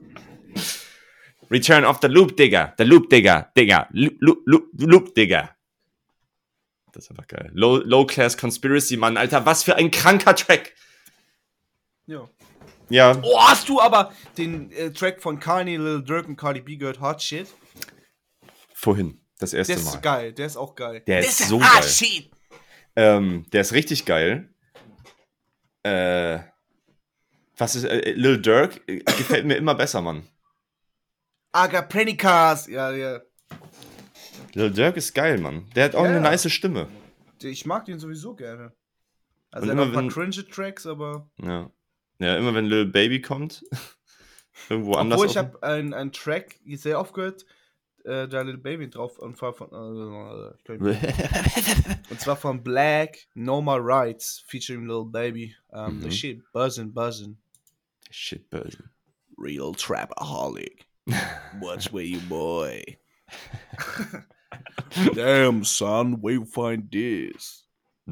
Return 1.51 1.85
of 1.85 1.99
the 2.01 2.07
Loop 2.07 2.35
Digger. 2.37 2.73
The 2.77 2.83
Loop 2.83 3.09
Digger. 3.09 3.51
Digger. 3.55 3.87
Loop, 3.91 4.15
Loop, 4.19 4.41
Loop, 4.45 4.69
Loop 4.77 5.15
Digger. 5.15 5.49
Das 6.91 7.05
ist 7.05 7.11
einfach 7.11 7.27
geil. 7.27 7.49
Low, 7.53 7.77
Low 7.77 8.05
Class 8.05 8.37
Conspiracy, 8.37 8.97
Mann. 8.97 9.17
Alter, 9.17 9.45
was 9.45 9.63
für 9.63 9.75
ein 9.75 9.89
kranker 9.91 10.35
Track. 10.35 10.73
ja. 12.07 12.29
Ja, 12.89 13.17
Oh, 13.23 13.39
hast 13.39 13.69
du 13.69 13.79
aber 13.79 14.11
den 14.37 14.69
äh, 14.73 14.91
Track 14.91 15.21
von 15.21 15.39
Kanye, 15.39 15.77
Lil 15.77 16.03
Durk 16.03 16.27
und 16.27 16.35
Cardi 16.35 16.59
B 16.61 16.75
gehört? 16.75 16.99
Hot 16.99 17.21
Shit? 17.23 17.47
vorhin. 18.73 19.19
Das 19.39 19.53
erste 19.53 19.73
Der 19.73 19.81
ist 19.81 19.93
Mal. 19.93 20.01
geil, 20.01 20.33
der 20.33 20.45
ist 20.45 20.57
auch 20.57 20.75
geil. 20.75 21.01
Der 21.07 21.19
ist 21.21 21.37
so 21.47 21.63
Hot 21.63 21.73
geil. 21.73 21.83
Shit! 21.83 22.29
Ähm, 22.97 23.45
der 23.51 23.61
ist 23.61 23.71
richtig 23.73 24.05
geil. 24.05 24.53
Äh, 25.83 26.39
was 27.57 27.75
ist, 27.75 27.85
äh, 27.85 28.11
Lil 28.11 28.41
Durk 28.41 28.81
äh, 28.87 28.97
gefällt 28.99 29.45
mir 29.45 29.55
immer 29.55 29.73
besser, 29.75 30.01
Mann. 30.01 30.27
Agaprenikas! 31.54 32.68
Ja, 32.68 32.91
ja. 32.91 33.22
Lil 34.54 34.72
Durk 34.72 34.97
ist 34.97 35.14
geil, 35.16 35.39
Mann. 35.39 35.70
Der 35.76 35.86
hat 35.86 35.95
auch 35.95 36.04
Ja, 36.04 36.10
eine 36.10 36.16
ja. 36.18 36.22
nice 36.32 36.51
Stimme. 36.51 36.88
Ich 37.41 37.66
mag 37.66 37.86
den 37.86 37.99
sowieso 37.99 38.36
gerne. 38.36 38.74
Also 39.51 39.70
Und 39.72 39.78
er 39.78 39.82
hat 39.82 39.84
immer 39.84 39.84
ein 39.84 39.93
paar 39.93 40.04
wenn- 40.04 40.32
cringe 40.32 40.47
Tracks, 40.49 40.86
aber. 40.86 41.30
Ja. 41.41 41.70
Ja, 42.20 42.38
immer 42.38 42.54
wenn 42.54 42.66
Lil 42.66 42.86
Baby 42.86 43.22
kommt, 43.22 43.64
irgendwo 44.70 44.93
anders. 44.95 45.20
Obwohl 45.20 45.30
ich 45.32 45.38
habe 45.38 45.62
einen, 45.64 46.12
Track 46.12 46.60
sehr 46.76 46.99
oft 46.99 47.14
gehört, 47.14 47.45
äh, 48.06 48.28
da 48.28 48.41
Little 48.41 48.58
Baby 48.62 48.89
drauf 48.89 49.18
und 49.20 49.38
zwar 49.38 49.54
von, 49.54 49.70
äh, 49.70 50.72
und 52.10 52.20
zwar 52.20 52.36
von 52.36 52.64
Black 52.64 53.28
No 53.34 53.62
More 53.62 53.82
Rights 53.84 54.43
featuring 54.47 54.84
Little 54.88 55.06
Baby. 55.06 55.56
Um, 55.70 55.99
The 56.01 56.08
Mhm. 56.08 56.12
shit 56.12 56.51
buzzing 56.51 56.93
buzzing. 56.93 57.38
Shit, 58.10 58.49
böse. 58.49 58.89
Real 59.38 59.74
trapaholic. 59.74 60.86
What's 61.60 61.91
with 61.91 62.06
you, 62.06 62.20
boy? 62.22 62.84
Damn, 65.14 65.64
son, 65.64 66.22
where 66.22 66.34
you 66.34 66.45
find 66.45 66.89
this? 66.91 67.64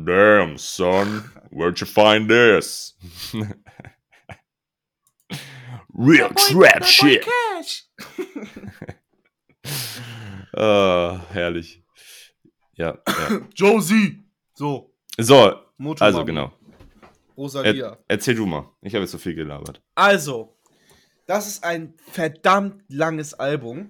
Damn, 0.05 0.57
son, 0.57 1.23
where'd 1.49 1.79
you 1.79 1.87
find 1.87 2.29
this? 2.29 2.93
Real 5.93 6.29
trap 6.29 6.83
shit. 6.83 7.23
Cash. 7.25 7.83
Ah, 10.53 11.21
herrlich. 11.31 11.81
Ja, 12.73 12.97
ja. 13.07 13.39
Josie. 13.55 14.17
So, 14.53 14.91
So, 15.19 15.55
Motor 15.77 16.05
also 16.07 16.25
genau. 16.25 16.51
Rosalia. 17.37 17.91
Er, 17.91 17.97
erzähl 18.09 18.35
du 18.35 18.45
mal. 18.45 18.69
Ich 18.81 18.93
habe 18.93 19.03
jetzt 19.03 19.11
so 19.11 19.17
viel 19.17 19.33
gelabert. 19.33 19.81
Also, 19.95 20.57
das 21.31 21.47
ist 21.47 21.63
ein 21.63 21.93
verdammt 22.11 22.83
langes 22.89 23.33
Album. 23.33 23.89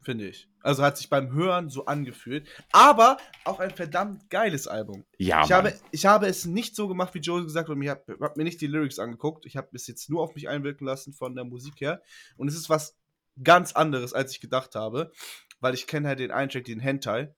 Finde 0.00 0.28
ich. 0.28 0.48
Also 0.62 0.84
hat 0.84 0.96
sich 0.96 1.10
beim 1.10 1.32
Hören 1.32 1.70
so 1.70 1.86
angefühlt. 1.86 2.46
Aber 2.70 3.16
auch 3.44 3.58
ein 3.58 3.70
verdammt 3.72 4.30
geiles 4.30 4.68
Album. 4.68 5.04
Ja, 5.16 5.42
ich, 5.44 5.50
habe, 5.50 5.74
ich 5.90 6.06
habe 6.06 6.28
es 6.28 6.44
nicht 6.44 6.76
so 6.76 6.86
gemacht, 6.86 7.14
wie 7.14 7.18
Joe 7.18 7.42
gesagt 7.42 7.68
hat. 7.68 7.74
und 7.74 7.82
Ich 7.82 7.88
habe 7.88 8.16
hab 8.20 8.36
mir 8.36 8.44
nicht 8.44 8.60
die 8.60 8.68
Lyrics 8.68 9.00
angeguckt. 9.00 9.44
Ich 9.44 9.56
habe 9.56 9.70
es 9.72 9.88
jetzt 9.88 10.08
nur 10.08 10.22
auf 10.22 10.36
mich 10.36 10.48
einwirken 10.48 10.86
lassen 10.86 11.12
von 11.12 11.34
der 11.34 11.44
Musik 11.44 11.80
her. 11.80 12.00
Und 12.36 12.46
es 12.46 12.54
ist 12.54 12.70
was 12.70 12.96
ganz 13.42 13.72
anderes, 13.72 14.12
als 14.12 14.30
ich 14.30 14.40
gedacht 14.40 14.76
habe. 14.76 15.10
Weil 15.58 15.74
ich 15.74 15.88
kenne 15.88 16.06
halt 16.06 16.20
den 16.20 16.30
einen 16.30 16.48
Track, 16.48 16.62
den 16.66 16.78
Hentai. 16.78 17.34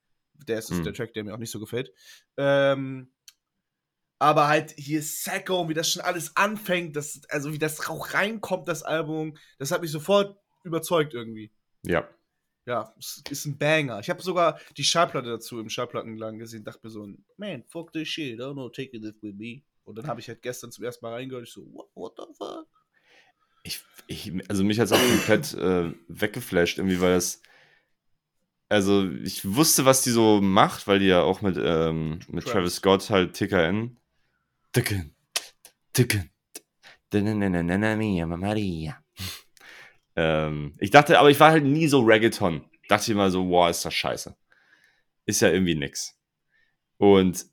Der 0.47 0.59
ist 0.59 0.69
Hm. 0.69 0.85
der 0.85 0.93
Track, 0.93 1.15
der 1.15 1.25
mir 1.25 1.33
auch 1.33 1.39
nicht 1.39 1.51
so 1.51 1.61
gefällt. 1.61 1.95
Ähm, 2.37 3.11
aber 4.21 4.49
halt 4.49 4.75
hier 4.77 5.03
Sacco, 5.03 5.69
wie 5.71 5.75
das 5.75 5.91
schon 5.91 6.03
alles 6.03 6.37
anfängt, 6.37 6.95
das, 6.95 7.23
also 7.31 7.55
wie 7.55 7.59
das 7.59 7.89
auch 7.89 8.13
reinkommt, 8.13 8.69
das 8.69 8.83
Album, 8.83 9.37
das 9.59 9.73
hat 9.73 9.81
mich 9.81 9.91
sofort 9.91 10.39
überzeugt 10.63 11.15
irgendwie. 11.15 11.51
Ja. 11.83 12.07
Ja, 12.67 12.95
ist 12.99 13.47
ein 13.47 13.57
Banger. 13.57 13.99
Ich 14.01 14.11
habe 14.11 14.23
sogar 14.23 14.61
die 14.77 14.85
Schallplatte 14.85 15.31
dazu 15.31 15.59
im 15.59 15.71
Schallplattenladen 15.71 16.39
gesehen, 16.39 16.63
dachte 16.63 16.81
mir 16.85 16.91
so, 16.91 17.09
man, 17.39 17.65
fuck 17.65 17.93
this 17.95 18.09
shit, 18.09 18.39
I 18.39 18.43
don't 18.43 18.53
know, 18.53 18.69
take 18.69 18.95
it 18.95 19.03
with 19.23 19.35
me. 19.35 19.63
Und 19.85 19.97
dann 19.97 20.07
habe 20.07 20.21
ich 20.21 20.29
halt 20.29 20.43
gestern 20.43 20.71
zum 20.71 20.85
ersten 20.85 21.05
Mal 21.05 21.15
reingehört, 21.15 21.49
ich 21.49 21.53
so, 21.55 21.63
what, 21.73 21.89
what 21.95 22.13
the 22.19 22.25
fuck? 22.37 22.69
Ich, 23.63 23.83
ich, 24.07 24.33
also 24.51 24.65
mich 24.65 24.79
hat 24.79 24.87
es 24.87 24.93
auch 24.93 25.01
komplett 25.01 25.55
äh, 25.55 25.95
weggeflasht, 26.09 26.77
irgendwie, 26.77 27.01
weil 27.01 27.15
das. 27.15 27.43
Also, 28.69 29.11
ich 29.11 29.57
wusste, 29.57 29.85
was 29.85 30.03
die 30.03 30.11
so 30.11 30.41
macht, 30.41 30.87
weil 30.87 31.01
die 31.01 31.07
ja 31.07 31.23
auch 31.23 31.41
mit, 31.41 31.57
ähm, 31.57 32.21
mit 32.29 32.45
Travis. 32.45 32.53
Travis 32.53 32.75
Scott 32.77 33.11
halt 33.11 33.33
TKN. 33.35 33.97
Ticken. 34.73 36.31
Dananana, 37.11 37.97
mia, 37.97 38.27
Maria. 38.27 39.03
ähm, 40.17 40.75
ich 40.79 40.91
dachte, 40.91 41.19
aber 41.19 41.31
ich 41.31 41.41
war 41.41 41.51
halt 41.51 41.65
nie 41.65 41.89
so 41.89 42.01
Reggaeton. 42.01 42.65
Dachte 42.89 43.05
ich 43.05 43.11
immer 43.11 43.31
so, 43.31 43.49
wow, 43.49 43.69
ist 43.69 43.85
das 43.85 43.95
scheiße. 43.95 44.37
Ist 45.27 45.41
ja 45.41 45.51
irgendwie 45.51 45.75
nix. 45.75 46.17
Und 46.99 47.47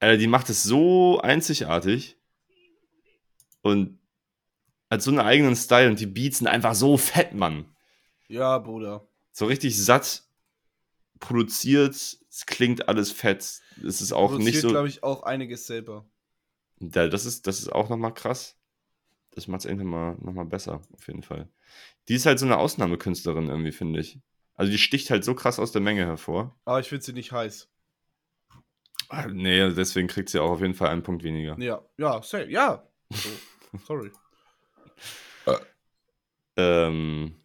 äh, 0.00 0.16
die 0.16 0.28
macht 0.28 0.48
es 0.48 0.62
so 0.62 1.20
einzigartig 1.20 2.16
und 3.62 3.98
hat 4.90 5.02
so 5.02 5.10
einen 5.10 5.20
eigenen 5.20 5.56
Style 5.56 5.88
und 5.88 5.98
die 5.98 6.06
Beats 6.06 6.38
sind 6.38 6.46
einfach 6.46 6.74
so 6.74 6.96
fett, 6.96 7.34
Mann. 7.34 7.74
Ja, 8.28 8.58
Bruder. 8.58 9.08
So 9.32 9.46
richtig 9.46 9.76
satt 9.76 10.24
produziert, 11.18 11.94
es 11.94 12.46
klingt 12.46 12.88
alles 12.88 13.10
fett. 13.10 13.60
Es 13.84 14.00
ist 14.00 14.12
auch 14.12 14.38
nicht 14.38 14.60
so. 14.60 14.68
glaube 14.68 14.88
ich, 14.88 15.02
auch 15.02 15.24
einiges 15.24 15.66
selber. 15.66 16.08
Ja, 16.80 17.08
das 17.08 17.26
ist, 17.26 17.46
das 17.46 17.60
ist 17.60 17.72
auch 17.72 17.88
nochmal 17.88 18.14
krass. 18.14 18.56
Das 19.32 19.46
macht 19.48 19.60
es 19.60 19.66
irgendwann 19.66 19.88
mal 19.90 20.16
nochmal 20.20 20.46
besser, 20.46 20.80
auf 20.92 21.06
jeden 21.06 21.22
Fall. 21.22 21.48
Die 22.08 22.14
ist 22.14 22.26
halt 22.26 22.38
so 22.38 22.46
eine 22.46 22.58
Ausnahmekünstlerin 22.58 23.48
irgendwie, 23.48 23.72
finde 23.72 24.00
ich. 24.00 24.20
Also 24.54 24.72
die 24.72 24.78
sticht 24.78 25.10
halt 25.10 25.24
so 25.24 25.34
krass 25.34 25.58
aus 25.58 25.72
der 25.72 25.80
Menge 25.82 26.04
hervor. 26.06 26.58
Aber 26.64 26.80
ich 26.80 26.88
finde 26.88 27.04
sie 27.04 27.12
nicht 27.12 27.32
heiß. 27.32 27.68
Ah, 29.08 29.26
Nee, 29.28 29.70
deswegen 29.72 30.08
kriegt 30.08 30.28
sie 30.28 30.40
auch 30.40 30.50
auf 30.50 30.60
jeden 30.60 30.74
Fall 30.74 30.88
einen 30.88 31.02
Punkt 31.02 31.22
weniger. 31.22 31.58
Ja, 31.58 31.82
ja, 31.96 32.22
safe, 32.22 32.50
ja. 32.50 32.84
So, 33.10 33.28
sorry. 33.86 34.10
Ähm, 36.56 37.36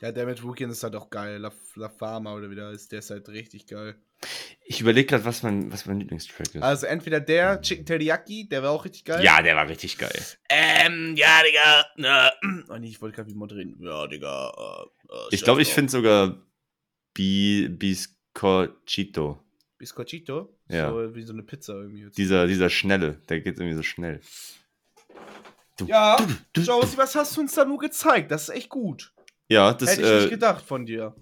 Ja, 0.00 0.12
der 0.12 0.26
mit 0.26 0.42
ist 0.42 0.82
halt 0.82 0.96
auch 0.96 1.10
geil. 1.10 1.38
La, 1.38 1.52
La 1.74 1.88
Fama 1.88 2.34
oder 2.34 2.50
wie 2.50 2.54
der 2.54 2.70
ist, 2.70 2.90
der 2.92 3.00
ist 3.00 3.10
halt 3.10 3.28
richtig 3.28 3.66
geil. 3.66 3.96
Ich 4.70 4.80
überlege 4.80 5.06
gerade, 5.08 5.24
was 5.24 5.42
mein, 5.42 5.72
was 5.72 5.84
mein 5.86 5.98
Lieblingstrack 5.98 6.54
ist. 6.54 6.62
Also 6.62 6.86
entweder 6.86 7.18
der 7.18 7.60
Chicken 7.60 7.84
Teriyaki, 7.84 8.48
der 8.48 8.62
war 8.62 8.70
auch 8.70 8.84
richtig 8.84 9.04
geil. 9.04 9.24
ja, 9.24 9.42
der 9.42 9.56
war 9.56 9.68
richtig 9.68 9.98
geil. 9.98 10.14
Ähm, 10.48 11.14
ja, 11.16 11.40
Digga. 11.44 12.28
Äh, 12.28 12.30
oh 12.72 12.76
nee, 12.78 12.86
ich 12.86 13.02
wollte 13.02 13.16
gerade 13.16 13.28
wie 13.30 13.34
moderieren. 13.34 13.76
Ja, 13.80 14.06
Digga. 14.06 14.52
Äh, 14.56 15.12
äh, 15.12 15.16
Ich 15.32 15.42
glaube, 15.42 15.60
ich 15.62 15.74
finde 15.74 15.90
sogar 15.90 16.36
Bi 17.14 17.68
Biscochito. 17.68 19.42
Biscochito. 19.76 20.56
Ja. 20.68 20.90
So 20.90 21.14
wie 21.16 21.22
so 21.24 21.32
eine 21.32 21.42
Pizza 21.42 21.72
irgendwie. 21.74 22.04
Jetzt. 22.04 22.16
Dieser, 22.16 22.46
dieser 22.46 22.70
schnelle, 22.70 23.14
der 23.28 23.40
geht 23.40 23.58
irgendwie 23.58 23.76
so 23.76 23.82
schnell. 23.82 24.20
Du, 25.78 25.86
ja, 25.86 26.16
du- 26.52 26.60
Josie, 26.60 26.96
was 26.96 27.16
hast 27.16 27.36
du 27.36 27.40
uns 27.40 27.54
da 27.54 27.64
nur 27.64 27.78
gezeigt? 27.78 28.30
Das 28.30 28.42
ist 28.44 28.54
echt 28.54 28.68
gut. 28.68 29.12
Ja, 29.48 29.72
das 29.74 29.90
Hätte 29.90 30.02
ich 30.02 30.08
nicht 30.12 30.26
äh, 30.26 30.30
gedacht 30.30 30.64
von 30.64 30.86
dir. 30.86 31.16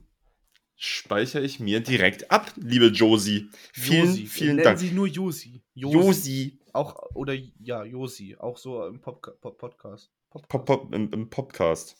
Speichere 0.80 1.42
ich 1.42 1.58
mir 1.58 1.80
direkt 1.80 2.30
ab, 2.30 2.52
liebe 2.56 2.86
Josie. 2.86 3.50
Vielen, 3.72 4.06
Josi. 4.06 4.26
vielen 4.26 4.56
Nennen 4.56 4.64
Dank. 4.64 4.78
sie 4.78 4.92
nur 4.92 5.08
Josi. 5.08 5.60
Josi. 5.74 6.60
Auch, 6.72 6.94
oder 7.14 7.34
ja, 7.34 7.84
Josi. 7.84 8.36
Auch 8.38 8.56
so 8.56 8.86
im 8.86 9.00
Pop 9.00 9.20
Pop 9.40 9.58
Podcast. 9.58 10.12
Podcast. 10.30 10.48
Pop, 10.48 10.64
Pop, 10.66 10.94
im, 10.94 11.12
im 11.12 11.28
Podcast. 11.28 11.96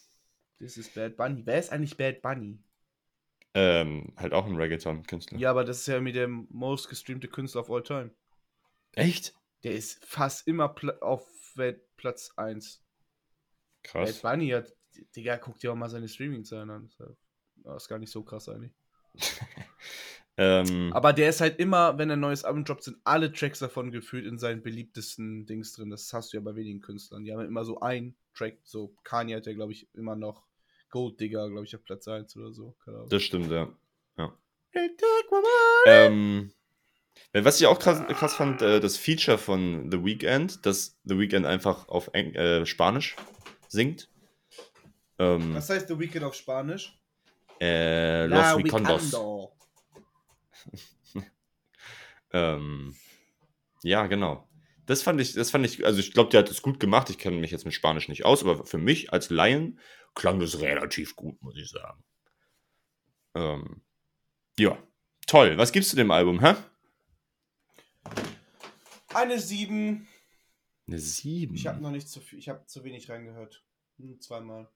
Das 0.61 0.77
ist 0.77 0.95
Bad 0.95 1.17
Bunny. 1.17 1.43
Wer 1.45 1.59
ist 1.59 1.73
eigentlich 1.73 1.97
Bad 1.97 2.23
Bunny? 2.23 2.61
Ähm, 3.55 4.13
halt 4.17 4.33
auch 4.33 4.47
ein 4.47 4.55
Reggaeton-Künstler. 4.55 5.39
Ja, 5.39 5.51
aber 5.51 5.65
das 5.65 5.81
ist 5.81 5.87
ja 5.89 5.95
irgendwie 5.95 6.13
der 6.13 6.29
most 6.29 6.89
gestreamte 6.89 7.27
Künstler 7.27 7.63
of 7.63 7.71
all 7.71 7.83
time. 7.83 8.11
Echt? 8.93 9.35
Der 9.65 9.73
ist 9.73 10.05
fast 10.05 10.47
immer 10.47 10.73
auf 11.01 11.27
Weltplatz 11.57 12.33
1. 12.37 12.81
Bad 13.83 13.93
Krass. 13.93 14.23
Bunny 14.23 14.51
hat, 14.51 14.73
Digga, 15.17 15.37
guck 15.39 15.59
dir 15.59 15.73
auch 15.73 15.77
mal 15.77 15.89
seine 15.89 16.09
Streaming-Zahlen 16.09 16.71
an. 16.71 16.89
Das 16.89 16.99
ja- 16.99 17.17
Das 17.75 17.85
ist 17.85 17.89
gar 17.89 17.99
nicht 17.99 18.13
so 18.13 18.23
krass 18.23 18.49
eigentlich. 18.49 18.73
Ähm, 20.41 20.93
Aber 20.93 21.13
der 21.13 21.31
ist 21.31 21.41
halt 21.41 21.59
immer, 21.59 21.99
wenn 21.99 22.11
er 22.11 22.17
ein 22.17 22.21
neues 22.21 22.45
Album 22.45 22.65
droppt, 22.65 22.85
sind 22.85 22.99
alle 23.03 23.33
Tracks 23.33 23.59
davon 23.59 23.91
gefühlt 23.91 24.25
in 24.25 24.39
seinen 24.39 24.63
beliebtesten 24.63 25.47
Dings 25.47 25.73
drin. 25.73 25.91
Das 25.91 26.13
hast 26.13 26.33
du 26.33 26.37
ja 26.37 26.41
bei 26.41 26.55
wenigen 26.55 26.81
Künstlern. 26.81 27.25
Die 27.25 27.33
haben 27.33 27.45
immer 27.45 27.65
so 27.65 27.81
einen 27.81 28.15
Track. 28.35 28.59
So 28.63 28.95
Kanye 29.03 29.35
hat 29.35 29.47
ja, 29.47 29.53
glaube 29.53 29.73
ich, 29.73 29.93
immer 29.95 30.15
noch 30.15 30.47
Gold 30.91 31.19
Digger, 31.19 31.51
glaube 31.51 31.65
ich, 31.65 31.75
auf 31.75 31.83
Platz 31.83 32.07
1 32.07 32.37
oder 32.37 32.53
so. 32.53 32.77
Das 33.09 33.25
stimmt, 33.25 33.51
ja. 33.51 33.69
Money. 35.31 35.47
Ähm, 35.87 36.53
was 37.33 37.61
ich 37.61 37.67
auch 37.67 37.79
krass, 37.79 38.01
krass 38.09 38.35
fand, 38.35 38.63
äh, 38.63 38.81
das 38.81 38.97
Feature 38.97 39.39
von 39.39 39.91
The 39.91 40.05
Weeknd, 40.05 40.65
dass 40.65 40.99
The 41.05 41.19
Weeknd 41.19 41.47
einfach 41.47 41.89
auf 41.89 42.11
Eng 42.13 42.35
äh, 42.35 42.65
Spanisch 42.65 43.17
singt. 43.69 44.09
Ähm, 45.19 45.55
Was 45.55 45.69
heißt 45.69 45.89
The 45.89 45.99
Weekend 45.99 46.25
auf 46.25 46.35
Spanisch? 46.35 46.99
Äh, 47.61 48.27
Los 48.27 48.39
La. 48.39 48.59
Weekando. 48.59 49.53
Ähm, 52.31 52.95
Ja, 53.83 54.07
genau. 54.07 54.47
Das 54.85 55.03
fand 55.03 55.21
ich, 55.21 55.33
das 55.33 55.51
fand 55.51 55.65
ich, 55.67 55.85
also 55.85 55.99
ich 55.99 56.13
glaube, 56.13 56.31
der 56.31 56.41
hat 56.41 56.51
es 56.51 56.63
gut 56.63 56.81
gemacht. 56.81 57.11
Ich 57.11 57.19
kenne 57.19 57.39
mich 57.39 57.51
jetzt 57.51 57.65
mit 57.65 57.75
Spanisch 57.75 58.09
nicht 58.09 58.25
aus, 58.25 58.43
aber 58.43 58.65
für 58.65 58.79
mich 58.79 59.13
als 59.13 59.31
Laien 59.31 59.79
klang 60.15 60.41
das 60.41 60.61
relativ 60.61 61.17
gut, 61.17 61.41
muss 61.43 61.57
ich 61.57 61.69
sagen. 61.71 62.03
Ähm, 63.35 63.83
ja, 64.59 64.83
toll. 65.27 65.57
Was 65.59 65.73
gibst 65.73 65.93
du 65.93 65.97
dem 65.97 66.11
Album, 66.11 66.41
hä? 66.41 66.55
Eine 69.15 69.39
7. 69.39 70.07
Eine 70.87 70.99
7. 70.99 71.55
Ich 71.55 71.67
habe 71.67 71.81
noch 71.81 71.91
nicht 71.91 72.09
zu 72.09 72.21
viel, 72.21 72.39
ich 72.39 72.49
habe 72.49 72.65
zu 72.67 72.83
wenig 72.85 73.09
reingehört. 73.09 73.65
Hm, 73.99 74.21
zweimal. 74.21 74.71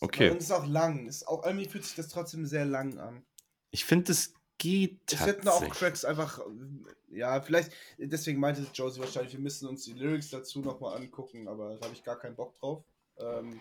Okay. 0.00 0.30
Und 0.30 0.38
es 0.38 0.44
ist 0.44 0.50
auch 0.52 0.66
lang. 0.66 1.06
Ist 1.06 1.26
auch, 1.28 1.44
irgendwie 1.44 1.68
fühlt 1.68 1.84
sich 1.84 1.94
das 1.94 2.08
trotzdem 2.08 2.46
sehr 2.46 2.64
lang 2.64 2.98
an. 2.98 3.24
Ich 3.70 3.84
finde, 3.84 4.12
es 4.12 4.34
geht 4.58 5.12
Es 5.12 5.24
hätten 5.24 5.48
auch. 5.48 5.64
Tracks 5.74 6.04
einfach, 6.04 6.40
äh, 6.40 7.16
ja, 7.18 7.40
vielleicht, 7.40 7.72
deswegen 7.98 8.40
meinte 8.40 8.66
Josie 8.74 9.00
wahrscheinlich, 9.00 9.32
wir 9.32 9.40
müssen 9.40 9.68
uns 9.68 9.84
die 9.84 9.92
Lyrics 9.92 10.30
dazu 10.30 10.60
nochmal 10.60 10.96
angucken, 10.96 11.48
aber 11.48 11.76
da 11.76 11.84
habe 11.86 11.94
ich 11.94 12.02
gar 12.04 12.18
keinen 12.18 12.36
Bock 12.36 12.54
drauf. 12.56 12.84
Ähm, 13.18 13.60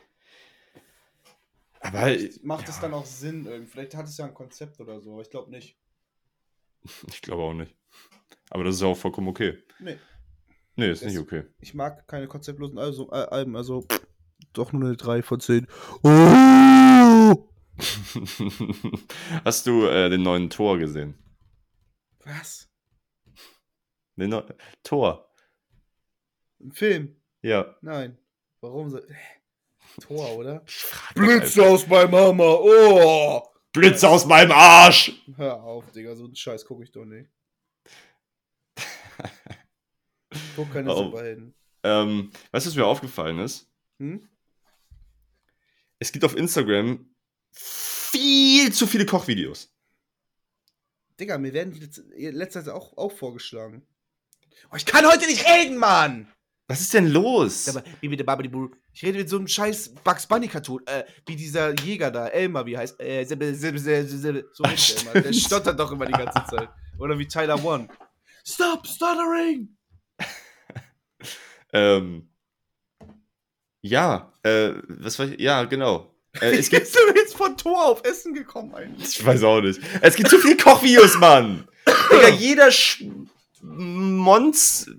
Aber 1.79 2.15
macht 2.41 2.69
es 2.69 2.75
ja, 2.77 2.81
dann 2.83 2.93
auch 2.93 3.05
Sinn 3.05 3.45
irgendwie. 3.45 3.71
Vielleicht 3.71 3.95
hat 3.95 4.07
es 4.07 4.17
ja 4.17 4.25
ein 4.25 4.33
Konzept 4.33 4.79
oder 4.79 4.99
so, 5.01 5.13
aber 5.13 5.21
ich 5.21 5.29
glaube 5.29 5.51
nicht. 5.51 5.77
ich 7.07 7.21
glaube 7.21 7.41
auch 7.43 7.53
nicht. 7.53 7.75
Aber 8.49 8.63
das 8.63 8.75
ist 8.75 8.83
auch 8.83 8.95
vollkommen 8.95 9.27
okay. 9.27 9.61
Nee. 9.79 9.97
Nee, 10.75 10.91
ist 10.91 11.01
Es- 11.01 11.09
nicht 11.11 11.19
okay. 11.19 11.43
Ich 11.59 11.73
mag 11.73 12.07
keine 12.07 12.27
konzeptlosen 12.27 12.77
Alben, 12.79 13.55
also 13.55 13.85
doch 14.53 14.71
nur 14.73 14.83
eine 14.83 14.97
3 14.97 15.21
von 15.23 15.39
10. 15.39 15.67
Oh! 16.03 17.49
Hast 19.45 19.65
du 19.65 19.85
äh, 19.87 20.09
den 20.09 20.21
neuen 20.21 20.49
Tor 20.49 20.77
gesehen? 20.77 21.15
Was? 22.25 22.69
Den 24.15 24.29
neu 24.29 24.43
Tor. 24.83 25.29
Ein 26.61 26.71
Film? 26.71 27.15
Ja. 27.41 27.75
Nein. 27.81 28.17
Warum 28.61 28.89
so? 28.89 28.99
Tor, 30.01 30.37
oder? 30.37 30.61
Einfach. 30.61 31.63
aus 31.63 31.87
meinem 31.87 32.15
Hammer! 32.15 32.59
Oh! 32.61 33.43
Blitze 33.73 34.07
aus 34.07 34.25
meinem 34.25 34.51
Arsch! 34.51 35.11
Hör 35.35 35.61
auf, 35.63 35.91
Digga, 35.91 36.15
so 36.15 36.25
einen 36.25 36.35
Scheiß 36.35 36.65
gucke 36.65 36.83
ich 36.83 36.91
doch 36.91 37.05
nicht. 37.05 37.29
Ich 38.77 40.39
guck 40.55 40.71
keine 40.71 40.91
Oh. 40.93 41.05
Superhelden. 41.05 41.53
Ähm, 41.83 42.31
weißt 42.51 42.65
du, 42.65 42.69
was 42.69 42.75
mir 42.75 42.85
aufgefallen 42.85 43.39
ist? 43.39 43.69
Hm? 43.99 44.27
Es 45.99 46.11
gibt 46.11 46.25
auf 46.25 46.35
Instagram 46.35 47.09
viel 47.51 48.73
zu 48.73 48.87
viele 48.87 49.05
Kochvideos. 49.05 49.71
Digga, 51.19 51.37
mir 51.37 51.53
werden 51.53 51.73
die 51.73 51.79
letz- 51.79 52.03
letzte 52.31 52.63
Zeit 52.63 52.73
auch, 52.73 52.97
auch 52.97 53.11
vorgeschlagen. 53.11 53.85
Oh, 54.71 54.75
ich 54.75 54.85
kann 54.85 55.05
heute 55.05 55.27
nicht 55.27 55.45
reden, 55.47 55.77
Mann! 55.77 56.27
Was 56.67 56.79
ist 56.81 56.93
denn 56.93 57.07
los? 57.09 57.77
Wie 57.99 58.07
mit 58.07 58.19
der 58.19 58.23
Babidi-Boo. 58.23 58.69
Ich 58.93 59.03
rede 59.03 59.19
mit 59.19 59.29
so 59.29 59.35
einem 59.37 59.47
scheiß 59.47 59.93
Bugs 60.03 60.25
Bunny-Cartoon. 60.25 60.87
Äh, 60.87 61.03
wie 61.27 61.35
dieser 61.35 61.73
Jäger 61.81 62.09
da, 62.09 62.27
Elmer, 62.29 62.65
wie 62.65 62.77
heißt. 62.77 62.99
Äh, 63.01 63.25
sibbe, 63.25 63.53
sibbe, 63.53 63.77
sibbe. 63.77 64.49
So 64.53 64.63
Ah, 64.63 64.69
der 64.69 65.01
immer. 65.13 65.21
Der 65.21 65.33
stottert 65.33 65.79
doch 65.79 65.91
immer 65.91 66.05
die 66.05 66.13
ganze 66.13 66.43
Zeit. 66.49 66.69
Oder 66.97 67.19
wie 67.19 67.27
Tyler 67.27 67.63
One. 67.63 67.87
Stop 68.45 68.87
stuttering! 68.87 69.77
Ähm, 71.75 72.29
ja, 73.83 74.31
äh, 74.43 74.71
was 74.87 75.19
war 75.19 75.27
ich? 75.27 75.39
Ja, 75.39 75.65
genau. 75.65 76.15
Äh, 76.39 76.57
es 76.57 76.69
gibt, 76.69 76.83
bist 76.83 76.95
du 76.95 77.13
jetzt 77.15 77.35
von 77.35 77.57
Tor 77.57 77.85
auf 77.85 78.03
Essen 78.05 78.33
gekommen 78.33 78.73
eigentlich? 78.73 79.19
ich 79.19 79.25
weiß 79.25 79.43
auch 79.43 79.61
nicht. 79.61 79.79
Es 80.01 80.15
gibt 80.15 80.29
zu 80.29 80.39
viele 80.39 80.57
Kochvideos, 80.57 81.17
Mann. 81.19 81.67
Digga, 82.11 82.29
jeder 82.29 82.71
Sch 82.71 83.03
Mons 83.61 84.89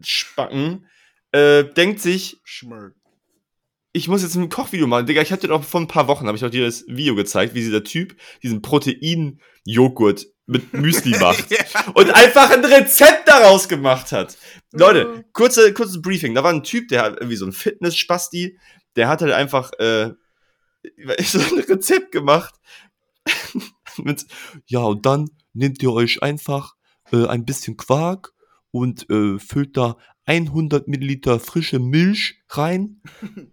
Spacken 0.00 0.86
äh, 1.32 1.64
denkt 1.64 2.00
sich, 2.00 2.40
Schmört. 2.44 2.94
ich 3.92 4.08
muss 4.08 4.22
jetzt 4.22 4.36
ein 4.36 4.48
Kochvideo 4.48 4.86
machen. 4.86 5.06
Digga, 5.06 5.20
ich 5.20 5.32
hatte 5.32 5.48
doch 5.48 5.62
vor 5.62 5.82
ein 5.82 5.88
paar 5.88 6.08
Wochen, 6.08 6.26
habe 6.26 6.36
ich 6.36 6.44
auch 6.44 6.50
dir 6.50 6.64
das 6.64 6.84
Video 6.88 7.14
gezeigt, 7.14 7.54
wie 7.54 7.60
dieser 7.60 7.84
Typ 7.84 8.16
diesen 8.42 8.62
Protein-Joghurt 8.62 10.26
mit 10.46 10.72
Müsli 10.72 11.18
macht. 11.18 11.46
und 11.94 12.10
einfach 12.10 12.50
ein 12.50 12.64
Rezept 12.64 13.28
daraus 13.28 13.68
gemacht 13.68 14.12
hat. 14.12 14.36
Leute, 14.72 15.24
kurze, 15.32 15.72
kurzes 15.72 16.02
Briefing. 16.02 16.34
Da 16.34 16.42
war 16.42 16.52
ein 16.52 16.62
Typ, 16.62 16.88
der 16.88 17.02
hat 17.02 17.14
irgendwie 17.14 17.36
so 17.36 17.46
ein 17.46 17.52
Fitness-Spasti, 17.52 18.58
der 18.96 19.08
hat 19.08 19.22
halt 19.22 19.32
einfach 19.32 19.72
äh, 19.78 20.12
so 21.22 21.38
ein 21.38 21.60
Rezept 21.60 22.12
gemacht. 22.12 22.54
mit, 23.96 24.26
ja, 24.66 24.80
und 24.80 25.06
dann 25.06 25.30
nehmt 25.52 25.82
ihr 25.82 25.92
euch 25.92 26.22
einfach 26.22 26.74
äh, 27.12 27.26
ein 27.26 27.44
bisschen 27.44 27.76
Quark 27.76 28.32
und 28.70 29.08
äh, 29.10 29.38
füllt 29.38 29.76
da 29.76 29.96
100 30.26 30.88
Milliliter 30.88 31.38
frische 31.38 31.78
Milch 31.78 32.42
rein. 32.48 33.02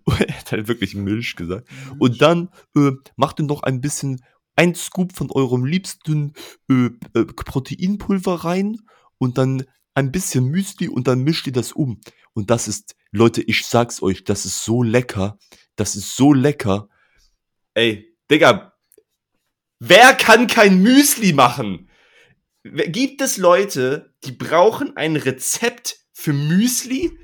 er 0.05 0.37
hat 0.37 0.51
halt 0.51 0.67
wirklich 0.67 0.95
Milch 0.95 1.35
gesagt. 1.35 1.67
Und 1.99 2.21
dann 2.21 2.49
äh, 2.75 2.91
macht 3.17 3.39
ihr 3.39 3.45
noch 3.45 3.63
ein 3.63 3.81
bisschen, 3.81 4.21
ein 4.61 4.75
Scoop 4.75 5.13
von 5.13 5.31
eurem 5.31 5.65
liebsten 5.65 6.33
äh, 6.69 6.91
äh, 7.15 7.25
Proteinpulver 7.25 8.45
rein 8.45 8.77
und 9.17 9.39
dann 9.39 9.65
ein 9.95 10.11
bisschen 10.11 10.45
Müsli 10.45 10.87
und 10.87 11.07
dann 11.07 11.23
mischt 11.23 11.47
ihr 11.47 11.53
das 11.53 11.71
um. 11.71 11.99
Und 12.33 12.51
das 12.51 12.67
ist, 12.67 12.95
Leute, 13.11 13.41
ich 13.41 13.65
sag's 13.65 14.03
euch, 14.03 14.23
das 14.23 14.45
ist 14.45 14.63
so 14.63 14.83
lecker. 14.83 15.39
Das 15.75 15.95
ist 15.95 16.15
so 16.15 16.31
lecker. 16.31 16.89
Ey, 17.73 18.15
Digga, 18.29 18.77
wer 19.79 20.13
kann 20.13 20.45
kein 20.45 20.83
Müsli 20.83 21.33
machen? 21.33 21.89
Gibt 22.63 23.19
es 23.21 23.37
Leute, 23.37 24.13
die 24.23 24.31
brauchen 24.31 24.95
ein 24.95 25.15
Rezept 25.15 26.05
für 26.13 26.33
Müsli? 26.33 27.17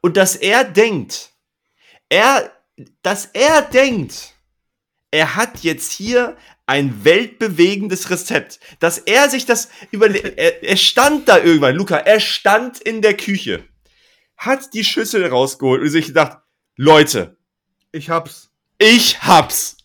Und 0.00 0.16
dass 0.16 0.34
er 0.34 0.64
denkt, 0.64 1.34
er, 2.08 2.50
dass 3.02 3.26
er 3.26 3.60
denkt, 3.60 4.37
er 5.10 5.36
hat 5.36 5.60
jetzt 5.60 5.92
hier 5.92 6.36
ein 6.66 7.04
weltbewegendes 7.04 8.10
Rezept, 8.10 8.60
dass 8.78 8.98
er 8.98 9.30
sich 9.30 9.46
das 9.46 9.68
überlegt, 9.90 10.38
er, 10.38 10.62
er 10.62 10.76
stand 10.76 11.28
da 11.28 11.38
irgendwann, 11.38 11.74
Luca, 11.76 11.96
er 11.96 12.20
stand 12.20 12.78
in 12.80 13.00
der 13.00 13.16
Küche, 13.16 13.64
hat 14.36 14.74
die 14.74 14.84
Schüssel 14.84 15.24
rausgeholt 15.26 15.80
und 15.80 15.88
sich 15.88 16.06
gedacht, 16.08 16.38
Leute, 16.76 17.38
Ich 17.92 18.10
hab's. 18.10 18.50
ich 18.78 19.22
hab's. 19.22 19.76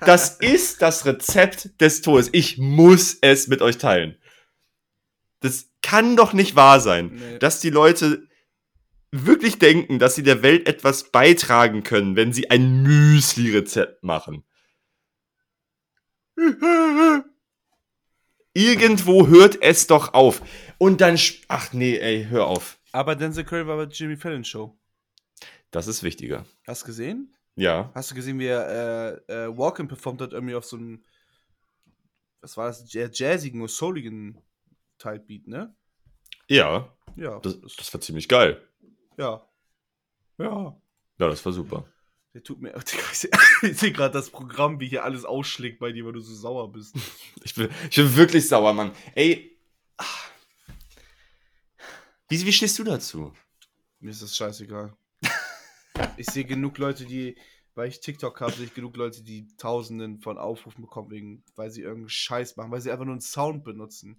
Das 0.00 0.36
ist 0.40 0.82
das 0.82 1.06
Rezept 1.06 1.80
des 1.80 2.02
Todes. 2.02 2.28
Ich 2.32 2.58
muss 2.58 3.16
es 3.22 3.48
mit 3.48 3.62
euch 3.62 3.78
teilen. 3.78 4.18
Das 5.40 5.70
kann 5.82 6.16
doch 6.16 6.34
nicht 6.34 6.54
wahr 6.56 6.80
sein, 6.80 7.12
Nee. 7.14 7.38
dass 7.38 7.60
die 7.60 7.70
Leute 7.70 8.26
wirklich 9.14 9.58
denken, 9.58 9.98
dass 9.98 10.14
sie 10.14 10.22
der 10.22 10.42
Welt 10.42 10.68
etwas 10.68 11.10
beitragen 11.10 11.82
können, 11.82 12.16
wenn 12.16 12.32
sie 12.32 12.50
ein 12.50 12.82
Müsli-Rezept 12.82 14.02
machen. 14.02 14.44
Irgendwo 18.54 19.28
hört 19.28 19.62
es 19.62 19.86
doch 19.86 20.14
auf. 20.14 20.42
Und 20.78 21.00
dann. 21.00 21.18
Ach 21.48 21.72
nee, 21.72 21.96
ey, 21.96 22.26
hör 22.28 22.46
auf. 22.46 22.78
Aber 22.92 23.14
Denzel 23.16 23.44
Curry 23.44 23.66
war 23.66 23.76
bei 23.76 23.84
Jimmy 23.84 24.16
Fallon 24.16 24.44
Show. 24.44 24.76
Das 25.70 25.86
ist 25.88 26.02
wichtiger. 26.02 26.44
Hast 26.66 26.82
du 26.82 26.86
gesehen? 26.86 27.34
Ja. 27.56 27.90
Hast 27.94 28.10
du 28.10 28.14
gesehen, 28.14 28.38
wie 28.38 28.46
er 28.46 29.22
äh, 29.28 29.46
äh, 29.46 29.58
Walken 29.58 29.88
performt 29.88 30.20
hat, 30.20 30.32
irgendwie 30.32 30.54
auf 30.54 30.64
so 30.64 30.76
einem, 30.76 31.04
was 32.40 32.56
war 32.56 32.68
das, 32.68 32.92
jazzigen 32.92 33.60
oder 33.60 33.68
souligen 33.68 34.38
Type-Beat, 34.98 35.48
ne? 35.48 35.74
Ja. 36.48 36.92
Ja. 37.16 37.40
Das, 37.40 37.58
das 37.60 37.92
war 37.92 38.00
ziemlich 38.00 38.28
geil. 38.28 38.60
Ja. 39.16 39.46
Ja. 40.38 40.76
Ja, 41.18 41.28
das 41.28 41.44
war 41.44 41.52
super. 41.52 41.86
Der 42.34 42.42
tut 42.42 42.60
mir. 42.60 42.74
Ich 43.62 43.78
sehe 43.78 43.92
gerade 43.92 44.12
das 44.12 44.30
Programm, 44.30 44.80
wie 44.80 44.88
hier 44.88 45.04
alles 45.04 45.24
ausschlägt 45.24 45.78
bei 45.78 45.92
dir, 45.92 46.04
weil 46.04 46.12
du 46.12 46.20
so 46.20 46.34
sauer 46.34 46.70
bist. 46.70 46.94
Ich 47.42 47.54
bin, 47.54 47.70
ich 47.88 47.96
bin 47.96 48.16
wirklich 48.16 48.46
sauer, 48.48 48.72
Mann. 48.74 48.92
Ey. 49.14 49.56
Wie, 52.28 52.44
wie 52.44 52.52
stehst 52.52 52.78
du 52.78 52.84
dazu? 52.84 53.32
Mir 54.00 54.10
ist 54.10 54.22
das 54.22 54.36
scheißegal. 54.36 54.96
ich 56.16 56.26
sehe 56.26 56.44
genug 56.44 56.78
Leute, 56.78 57.06
die, 57.06 57.36
weil 57.74 57.88
ich 57.88 58.00
TikTok 58.00 58.40
habe, 58.40 58.52
sehe 58.52 58.66
ich 58.66 58.74
genug 58.74 58.96
Leute, 58.96 59.22
die 59.22 59.46
Tausenden 59.56 60.20
von 60.20 60.36
Aufrufen 60.36 60.82
bekommen, 60.82 61.10
wegen, 61.10 61.44
weil 61.54 61.70
sie 61.70 61.82
irgendeinen 61.82 62.08
Scheiß 62.08 62.56
machen, 62.56 62.72
weil 62.72 62.80
sie 62.80 62.90
einfach 62.90 63.04
nur 63.04 63.14
einen 63.14 63.20
Sound 63.20 63.64
benutzen. 63.64 64.18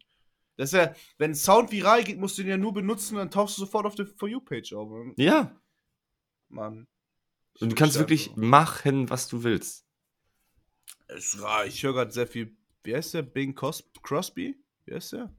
Das 0.58 0.72
ist 0.72 0.78
ja, 0.78 0.96
wenn 1.18 1.36
Sound 1.36 1.72
viral 1.72 2.04
geht, 2.04 2.18
musst 2.18 2.38
du 2.38 2.42
ihn 2.42 2.48
ja 2.48 2.58
nur 2.58 2.74
benutzen, 2.74 3.16
dann 3.16 3.30
tauchst 3.30 3.58
du 3.58 3.62
sofort 3.62 3.86
auf 3.86 3.96
der 3.96 4.08
For 4.08 4.30
You-Page 4.30 4.74
auf. 4.74 4.90
Ja. 5.18 5.60
Mann. 6.50 6.88
Und 7.60 7.72
du 7.72 7.76
kannst 7.76 7.98
wirklich 7.98 8.36
machen, 8.36 9.10
was 9.10 9.28
du 9.28 9.44
willst. 9.44 9.86
Es 11.08 11.40
war, 11.42 11.66
ich 11.66 11.84
höre 11.84 11.94
gerade 11.94 12.12
sehr 12.12 12.28
viel. 12.28 12.56
Wie 12.84 12.96
heißt 12.96 13.14
der? 13.14 13.22
Bing 13.22 13.56
Cos 13.56 13.84
Crosby? 14.02 14.56
Wie 14.86 14.94
heißt 14.94 15.14
der? 15.14 15.34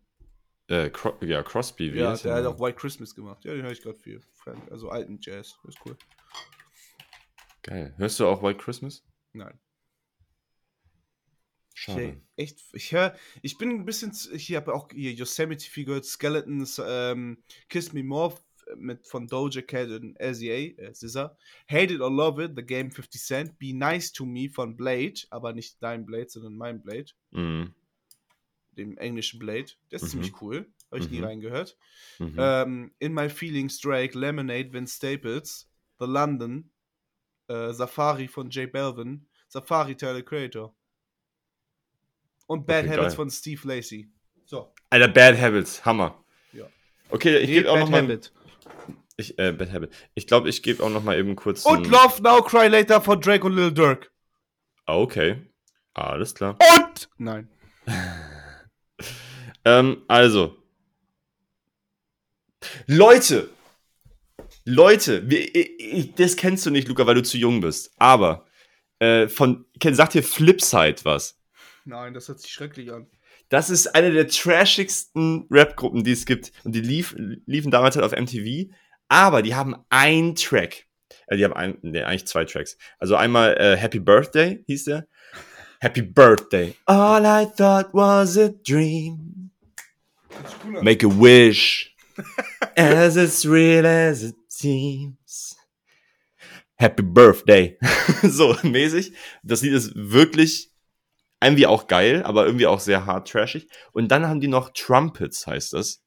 Äh, 0.69 0.91
Cro 0.91 1.17
ja, 1.25 1.43
Crosby, 1.43 1.93
wie 1.93 1.99
ja, 1.99 2.11
heißt 2.11 2.25
der 2.25 2.35
der 2.35 2.45
hat 2.45 2.55
auch 2.55 2.61
White 2.61 2.79
Christmas 2.79 3.15
gemacht. 3.15 3.45
Ja, 3.45 3.53
den 3.53 3.63
höre 3.63 3.73
ich 3.73 3.83
gerade 3.83 3.99
viel. 3.99 4.21
Also 4.71 4.89
alten 4.89 5.19
Jazz. 5.21 5.57
Das 5.63 5.75
ist 5.75 5.81
cool. 5.87 5.97
Geil. 7.63 7.95
Hörst 7.97 8.19
du 8.21 8.27
auch 8.27 8.43
White 8.43 8.59
Christmas? 8.59 9.05
Nein. 9.33 9.59
Schade. 11.79 12.23
Ich, 12.37 12.43
echt, 12.45 12.61
ich 12.73 12.93
höre, 12.93 13.15
ich 13.43 13.59
bin 13.59 13.71
ein 13.71 13.85
bisschen, 13.85 14.11
ich 14.33 14.55
habe 14.55 14.73
auch 14.75 14.89
hier 14.91 15.13
Yosemite 15.13 15.65
viel 15.69 15.85
gehört, 15.85 16.07
Skeletons, 16.07 16.81
ähm, 16.85 17.43
Kiss 17.69 17.93
Me 17.93 18.03
More 18.03 18.35
mit 18.77 19.07
von 19.07 19.27
Doja 19.29 19.61
Cat 19.61 19.91
und 19.91 20.17
SZA, 20.19 20.55
äh, 20.55 20.93
SZA. 20.95 21.37
Hate 21.71 21.95
It 21.95 22.01
or 22.01 22.11
Love 22.11 22.45
It, 22.45 22.53
The 22.57 22.63
Game 22.65 22.91
50 22.91 23.23
Cent. 23.23 23.59
Be 23.59 23.75
Nice 23.75 24.11
to 24.13 24.25
Me 24.25 24.49
von 24.49 24.75
Blade, 24.77 25.21
aber 25.31 25.53
nicht 25.53 25.77
dein 25.83 26.07
Blade, 26.07 26.29
sondern 26.31 26.57
mein 26.57 26.83
Blade, 26.83 27.13
Mhm. 27.31 27.75
dem 28.73 28.97
englischen 28.97 29.39
Blade. 29.39 29.67
Der 29.91 29.97
ist 29.97 30.05
Mhm. 30.05 30.09
ziemlich 30.09 30.41
cool, 30.41 30.73
habe 30.91 31.01
ich 31.01 31.11
nie 31.11 31.19
Mhm. 31.19 31.25
reingehört. 31.25 31.77
Mhm. 32.19 32.35
Ähm, 32.39 32.95
In 32.99 33.13
My 33.13 33.29
Feelings, 33.29 33.79
Drake, 33.81 34.19
Lemonade, 34.19 34.73
Vince 34.73 34.97
Staples, 34.97 35.71
The 36.01 36.07
London, 36.07 36.71
äh, 37.49 37.73
Safari 37.73 38.29
von 38.29 38.49
J 38.51 38.73
Balvin, 38.73 39.29
Safari 39.49 39.95
Tyler 39.95 40.23
Creator. 40.23 40.75
Und 42.47 42.67
Bad 42.67 42.85
Okay, 42.85 42.93
Habits 42.93 43.07
geil. 43.09 43.17
von 43.17 43.31
Steve 43.31 43.69
Lacey. 43.69 44.09
So. 44.45 44.73
Alter, 44.91 45.09
Bad 45.09 45.39
Habits, 45.41 45.85
Hammer. 45.85 46.25
Ja. 46.53 46.65
Okay, 47.11 47.39
ich 47.39 47.49
Nee, 47.49 47.55
gebe 47.57 47.71
auch 47.71 47.75
Bad 47.75 47.83
noch 47.85 47.91
mal. 47.91 48.03
Habit. 48.03 48.33
Ich, 49.17 49.39
äh, 49.39 49.53
Bad 49.53 49.73
Habit. 49.73 49.93
Ich 50.15 50.27
glaube, 50.27 50.49
ich 50.49 50.63
gebe 50.63 50.83
auch 50.85 50.91
noch 50.91 51.03
mal 51.03 51.19
eben 51.19 51.35
kurz. 51.37 51.65
Und 51.65 51.87
Love 51.89 52.23
Now, 52.23 52.43
Cry 52.43 52.69
Later 52.69 53.01
von 53.01 53.21
Drake 53.21 53.45
und 53.47 53.55
Lil 53.57 53.73
Durk. 53.73 54.13
Ah, 54.87 54.97
Okay. 54.97 55.43
Alles 55.95 56.35
klar. 56.35 56.59
Und! 56.77 57.09
Nein. 57.19 57.49
Ähm, 59.65 60.05
also. 60.07 60.57
Leute! 62.87 63.51
Leute, 64.65 65.29
wir, 65.29 65.55
ich, 65.57 65.71
ich, 65.81 66.15
das 66.15 66.37
kennst 66.37 66.67
du 66.67 66.71
nicht, 66.71 66.87
Luca, 66.89 67.07
weil 67.07 67.17
du 67.17 67.23
zu 67.23 67.37
jung 67.39 67.61
bist. 67.61 67.93
Aber 67.99 68.47
äh, 69.01 69.27
von, 69.29 69.65
sagt 69.83 70.15
dir 70.15 70.23
Flipside 70.23 70.97
was? 71.05 71.39
Nein, 71.87 72.15
das 72.15 72.27
hört 72.27 72.41
sich 72.41 72.51
schrecklich 72.51 72.93
an. 72.93 73.07
Das 73.49 73.71
ist 73.71 73.95
eine 73.95 74.11
der 74.11 74.27
trashigsten 74.27 75.47
Rap-Gruppen, 75.49 76.03
die 76.03 76.11
es 76.11 76.27
gibt. 76.27 76.51
Und 76.65 76.75
die 76.75 76.81
lief, 76.81 77.15
liefen 77.17 77.71
damals 77.71 77.95
halt 77.95 78.05
auf 78.05 78.11
MTV. 78.11 78.73
Aber 79.09 79.41
die 79.41 79.55
haben 79.55 79.77
einen 79.89 80.35
Track. 80.35 80.87
Äh, 81.29 81.37
die 81.37 81.45
haben 81.45 81.55
ein, 81.55 81.79
nee, 81.83 82.03
eigentlich 82.03 82.27
zwei 82.27 82.45
Tracks. 82.45 82.77
Also 82.99 83.15
einmal 83.15 83.57
äh, 83.57 83.77
Happy 83.77 84.01
Birthday 84.01 84.65
hieß 84.67 84.85
der. 84.85 85.07
Happy 85.79 86.03
Birthday. 86.03 86.75
All 86.87 87.25
I 87.25 87.47
thought 87.47 87.91
was 87.93 88.37
a 88.37 88.49
dream. 88.49 89.53
Cool. 90.65 90.83
Make 90.83 91.07
a 91.07 91.09
wish. 91.09 91.95
as 92.77 93.17
it's 93.17 93.47
real 93.47 93.87
as 93.87 94.25
it 94.25 94.35
seems. 94.49 95.57
Happy 96.81 97.05
Birthday. 97.05 97.79
so 98.23 98.57
mäßig. 98.65 99.13
Das 99.45 99.63
Lied 99.63 99.75
ist 99.75 99.93
wirklich 99.95 100.73
irgendwie 101.43 101.67
auch 101.67 101.87
geil, 101.87 102.23
aber 102.25 102.47
irgendwie 102.47 102.67
auch 102.67 102.81
sehr 102.81 103.07
hart 103.07 103.29
trashig. 103.29 103.69
Und 103.93 104.09
dann 104.09 104.27
haben 104.27 104.41
die 104.41 104.49
noch 104.49 104.71
Trumpets, 104.71 105.47
heißt 105.47 105.73
das. 105.75 106.03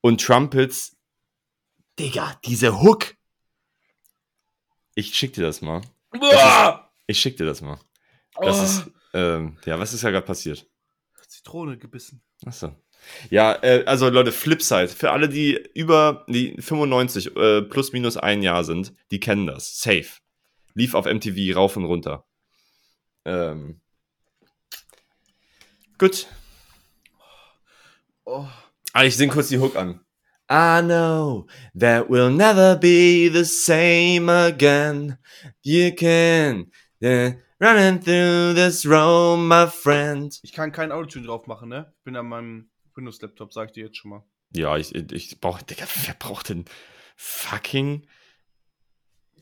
Und 0.00 0.20
Trumpets, 0.22 0.96
Digga, 1.98 2.38
diese 2.44 2.80
Hook. 2.82 3.14
Ich 4.94 5.14
schick 5.14 5.32
dir 5.34 5.42
das 5.42 5.60
mal. 5.60 5.82
Uah! 6.14 6.90
Ich 7.06 7.18
schick 7.20 7.36
dir 7.36 7.46
das 7.46 7.60
mal. 7.60 7.78
Das 8.40 8.58
Oh. 8.58 8.64
ist, 8.64 8.90
ähm, 9.12 9.58
ja, 9.64 9.78
was 9.78 9.92
ist 9.92 10.02
ja 10.02 10.10
gerade 10.10 10.26
passiert? 10.26 10.66
Zitrone 11.28 11.78
gebissen. 11.78 12.22
Achso. 12.46 12.74
Ja, 13.30 13.52
äh, 13.62 13.84
also 13.86 14.08
Leute, 14.08 14.32
Flipside. 14.32 14.88
Für 14.88 15.10
alle, 15.12 15.28
die 15.28 15.54
über 15.74 16.24
die 16.28 16.56
95 16.60 17.36
äh, 17.36 17.62
plus 17.62 17.92
minus 17.92 18.16
ein 18.16 18.42
Jahr 18.42 18.64
sind, 18.64 18.94
die 19.10 19.20
kennen 19.20 19.46
das. 19.46 19.78
Safe. 19.78 20.06
Lief 20.74 20.94
auf 20.94 21.06
MTV 21.06 21.56
rauf 21.56 21.76
und 21.76 21.84
runter. 21.84 22.26
Ähm. 23.24 23.80
Gut. 26.04 26.26
Oh. 28.26 28.46
Ah, 28.92 29.04
ich 29.04 29.16
sing 29.16 29.30
kurz 29.30 29.48
die 29.48 29.58
Hook 29.58 29.74
an. 29.74 30.00
I 30.50 30.82
know 30.82 31.46
that 31.74 32.10
we'll 32.10 32.28
never 32.28 32.76
be 32.76 33.30
the 33.32 33.46
same 33.46 34.28
again. 34.28 35.16
You 35.62 35.94
can 35.94 36.70
uh, 37.02 37.30
running 37.58 38.02
through 38.02 38.52
this 38.52 38.84
road, 38.84 39.38
my 39.38 39.66
friend. 39.66 40.38
Ich 40.42 40.52
kann 40.52 40.72
kein 40.72 40.92
Autotune 40.92 41.24
drauf 41.24 41.46
machen, 41.46 41.70
ne? 41.70 41.90
Ich 41.96 42.04
bin 42.04 42.16
an 42.16 42.26
meinem 42.26 42.68
Windows-Laptop, 42.94 43.54
sag 43.54 43.68
ich 43.68 43.72
dir 43.72 43.86
jetzt 43.86 43.96
schon 43.96 44.10
mal. 44.10 44.24
Ja, 44.54 44.76
ich, 44.76 44.94
ich 44.94 45.40
brauche, 45.40 45.64
Digga, 45.64 45.86
wer 46.04 46.14
braucht 46.18 46.50
denn 46.50 46.66
fucking 47.16 48.06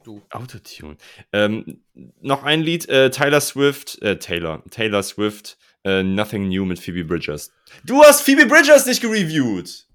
Du. 0.04 0.22
Autotune? 0.30 0.96
Ähm, 1.32 1.82
noch 2.20 2.44
ein 2.44 2.62
Lied, 2.62 2.88
äh, 2.88 3.10
Tyler 3.10 3.40
Swift, 3.40 4.00
äh, 4.02 4.18
Taylor, 4.20 4.62
Taylor 4.70 5.02
Swift, 5.02 5.58
äh, 5.84 6.02
Nothing 6.02 6.48
New 6.48 6.64
mit 6.64 6.78
Phoebe 6.78 7.04
Bridgers. 7.04 7.50
Du 7.84 8.02
hast 8.02 8.22
Phoebe 8.22 8.46
Bridgers 8.46 8.86
nicht 8.86 9.00
gereviewt! 9.00 9.86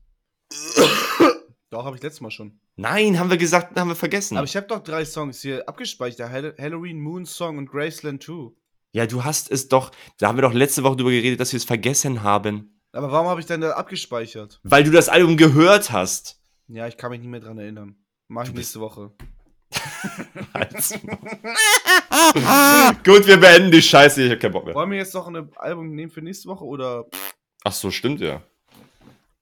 Doch, 1.70 1.84
habe 1.84 1.98
ich 1.98 2.04
letztes 2.04 2.22
Mal 2.22 2.32
schon. 2.32 2.60
Nein, 2.78 3.20
haben 3.20 3.30
wir 3.30 3.38
gesagt, 3.38 3.78
haben 3.78 3.90
wir 3.90 3.96
vergessen. 3.96 4.38
Aber 4.38 4.46
ich 4.46 4.56
habe 4.56 4.68
doch 4.68 4.82
drei 4.84 5.04
Songs 5.04 5.42
hier 5.42 5.68
abgespeichert. 5.68 6.30
Hall 6.30 6.56
Halloween 6.58 7.00
Moon 7.00 7.26
Song 7.26 7.58
und 7.58 7.70
Graceland 7.70 8.24
2. 8.24 8.52
ja, 8.94 9.06
du 9.06 9.24
hast 9.26 9.52
es 9.52 9.68
doch, 9.68 9.92
da 10.18 10.28
haben 10.30 10.38
wir 10.38 10.44
doch 10.44 10.54
letzte 10.54 10.84
Woche 10.84 10.96
drüber 10.96 11.12
geredet, 11.12 11.40
dass 11.40 11.52
wir 11.52 11.58
es 11.58 11.66
vergessen 11.66 12.24
haben. 12.24 12.80
Aber 12.94 13.12
warum 13.12 13.28
habe 13.28 13.42
ich 13.42 13.46
denn 13.48 13.62
da 13.62 13.72
abgespeichert? 13.72 14.62
Weil 14.64 14.84
du 14.86 14.92
das 14.92 15.10
Album 15.10 15.36
gehört 15.36 15.92
hast. 15.92 16.40
Ja, 16.68 16.88
ich 16.88 16.98
kann 16.98 17.12
mich 17.12 17.20
nicht 17.20 17.30
mehr 17.30 17.40
dran 17.42 17.58
erinnern. 17.58 17.96
Mach 18.30 18.46
ich 18.46 18.54
nächste 18.54 18.80
Woche. 18.80 19.12
Gut, 23.04 23.28
wir 23.28 23.38
beenden 23.38 23.72
die 23.72 23.82
Scheiße, 23.82 24.24
ich 24.24 24.32
hab 24.32 24.40
keinen 24.40 24.54
Bock 24.54 24.66
mehr. 24.66 24.76
Wollen 24.76 24.92
wir 24.92 24.98
jetzt 24.98 25.14
noch 25.14 25.28
ein 25.28 25.50
Album 25.58 25.94
nehmen 25.96 26.12
für 26.12 26.22
nächste 26.22 26.48
Woche 26.50 26.66
oder 26.66 27.06
Ach 27.64 27.74
so, 27.74 27.92
stimmt 27.92 28.22
ja. 28.22 28.42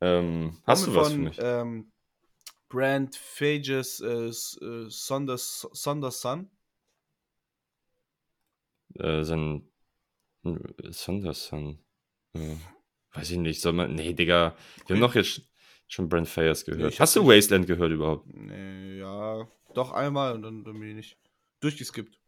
Ähm, 0.01 0.57
hast 0.65 0.87
du 0.87 0.95
was 0.95 1.09
für 1.09 1.13
von, 1.13 1.23
mich? 1.23 1.37
Ähm, 1.39 1.91
Brand 2.69 3.15
Fages 3.15 3.99
äh, 4.01 4.27
äh, 4.27 4.89
Sonder, 4.89 5.37
Sonder 5.37 6.11
Sun? 6.11 6.49
Äh, 8.95 9.23
sein 9.23 9.69
äh, 10.43 10.55
Sanderson. 10.89 11.79
Äh, 12.33 12.55
weiß 13.13 13.31
ich 13.31 13.37
nicht, 13.37 13.61
soll 13.61 13.73
man. 13.73 13.93
Nee, 13.93 14.13
Digga. 14.13 14.55
Wir 14.87 14.95
haben 14.95 15.01
doch 15.01 15.15
jetzt 15.15 15.41
schon 15.87 16.09
Brent 16.09 16.27
Fayers 16.27 16.65
gehört. 16.65 16.93
Nee, 16.93 16.97
Hast 16.97 17.15
du 17.15 17.27
Wasteland 17.27 17.67
gehört 17.67 17.91
überhaupt? 17.91 18.25
Nee, 18.33 18.99
ja, 18.99 19.47
doch 19.77 19.91
einmal 19.91 20.33
und 20.33 20.41
dann, 20.41 20.81
ich 20.83 20.95
nicht 20.95 21.17
durchgeskippt. 21.59 22.19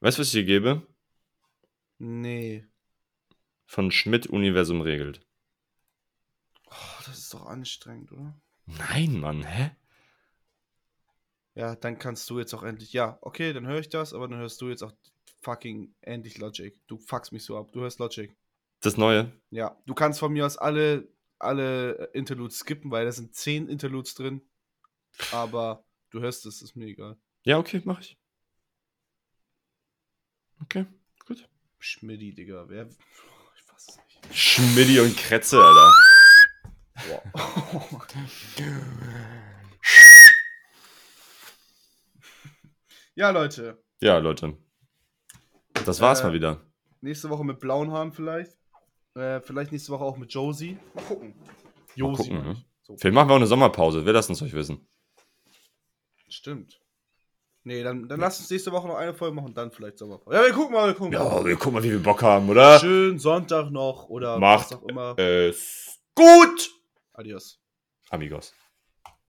Weißt 0.00 0.18
du, 0.18 0.20
was 0.20 0.28
ich 0.28 0.32
dir 0.32 0.44
gebe? 0.44 0.86
Nee. 1.98 2.66
Von 3.66 3.90
Schmidt 3.90 4.26
Universum 4.26 4.80
regelt. 4.80 5.20
Oh, 6.66 7.02
das 7.06 7.18
ist 7.18 7.34
doch 7.34 7.46
anstrengend, 7.46 8.12
oder? 8.12 8.40
Nein, 8.66 9.18
Mann, 9.20 9.44
hä? 9.44 9.72
Ja, 11.54 11.74
dann 11.76 11.98
kannst 11.98 12.30
du 12.30 12.38
jetzt 12.38 12.54
auch 12.54 12.62
endlich. 12.62 12.92
Ja, 12.92 13.18
okay, 13.20 13.52
dann 13.52 13.66
höre 13.66 13.80
ich 13.80 13.88
das, 13.88 14.14
aber 14.14 14.28
dann 14.28 14.38
hörst 14.38 14.60
du 14.60 14.68
jetzt 14.68 14.82
auch 14.82 14.92
fucking 15.42 15.94
endlich 16.00 16.38
Logic. 16.38 16.78
Du 16.86 16.96
fuckst 16.98 17.32
mich 17.32 17.44
so 17.44 17.58
ab. 17.58 17.72
Du 17.72 17.80
hörst 17.80 17.98
Logic. 17.98 18.34
Das 18.80 18.96
Neue? 18.96 19.32
Ja, 19.50 19.76
du 19.86 19.94
kannst 19.94 20.20
von 20.20 20.32
mir 20.32 20.46
aus 20.46 20.56
alle, 20.56 21.08
alle 21.38 22.10
Interludes 22.14 22.58
skippen, 22.58 22.90
weil 22.90 23.04
da 23.04 23.12
sind 23.12 23.34
zehn 23.34 23.68
Interludes 23.68 24.14
drin. 24.14 24.42
Aber 25.32 25.84
du 26.10 26.20
hörst 26.20 26.46
es, 26.46 26.62
ist 26.62 26.76
mir 26.76 26.86
egal. 26.86 27.16
Ja, 27.44 27.58
okay, 27.58 27.80
mach 27.84 28.00
ich. 28.00 28.18
Okay, 30.62 30.86
gut. 31.26 31.48
Schmidti, 31.78 32.34
Digga. 32.34 32.68
Wer. 32.68 32.86
Ich 32.86 33.68
weiß 33.68 33.88
es 33.88 33.96
nicht. 33.96 34.36
Schmidti 34.36 35.00
und 35.00 35.16
Kretze, 35.16 35.58
Alter. 35.58 35.94
Boah. 37.08 37.22
ja, 43.14 43.30
Leute. 43.30 43.82
Ja, 44.00 44.18
Leute. 44.18 44.58
Das 45.86 46.00
war's 46.00 46.20
Äh, 46.20 46.24
mal 46.24 46.32
wieder. 46.34 46.60
Nächste 47.00 47.30
Woche 47.30 47.44
mit 47.44 47.58
blauen 47.60 47.90
Haaren 47.90 48.12
vielleicht. 48.12 48.58
Äh, 49.14 49.40
vielleicht 49.40 49.72
nächste 49.72 49.92
Woche 49.92 50.04
auch 50.04 50.18
mit 50.18 50.32
Josie. 50.32 50.76
Mal 50.94 51.04
gucken. 51.04 51.34
Josie, 51.94 52.16
gucken, 52.16 52.36
meine 52.36 52.48
ne? 52.48 52.52
ich. 52.52 52.66
So. 52.82 52.96
Vielleicht 52.98 53.14
machen 53.14 53.28
wir 53.28 53.32
auch 53.32 53.38
eine 53.38 53.46
Sommerpause. 53.46 54.04
Wir 54.04 54.12
lassen 54.12 54.32
es 54.32 54.42
euch 54.42 54.52
wissen. 54.52 54.86
Stimmt. 56.30 56.80
Nee, 57.62 57.82
dann, 57.82 58.08
dann 58.08 58.20
lass 58.20 58.40
uns 58.40 58.50
nächste 58.50 58.72
Woche 58.72 58.88
noch 58.88 58.96
eine 58.96 59.12
Folge 59.12 59.34
machen, 59.34 59.52
dann 59.52 59.70
vielleicht 59.70 59.98
Sommerpause. 59.98 60.34
Ja, 60.34 60.44
wir 60.44 60.52
gucken 60.52 60.72
mal, 60.72 60.86
wir 60.86 60.94
gucken 60.94 61.12
mal. 61.12 61.24
Ja, 61.24 61.44
wir 61.44 61.56
gucken 61.56 61.74
mal, 61.74 61.82
wie 61.82 61.90
wir 61.90 62.02
Bock 62.02 62.22
haben, 62.22 62.48
oder? 62.48 62.78
Schönen 62.78 63.18
Sonntag 63.18 63.70
noch 63.70 64.08
oder 64.08 64.38
Macht 64.38 64.70
was 64.70 64.78
auch 64.78 64.82
immer. 64.84 65.18
Es 65.18 66.00
gut! 66.14 66.70
Adios. 67.12 67.60
Amigos. 68.08 68.54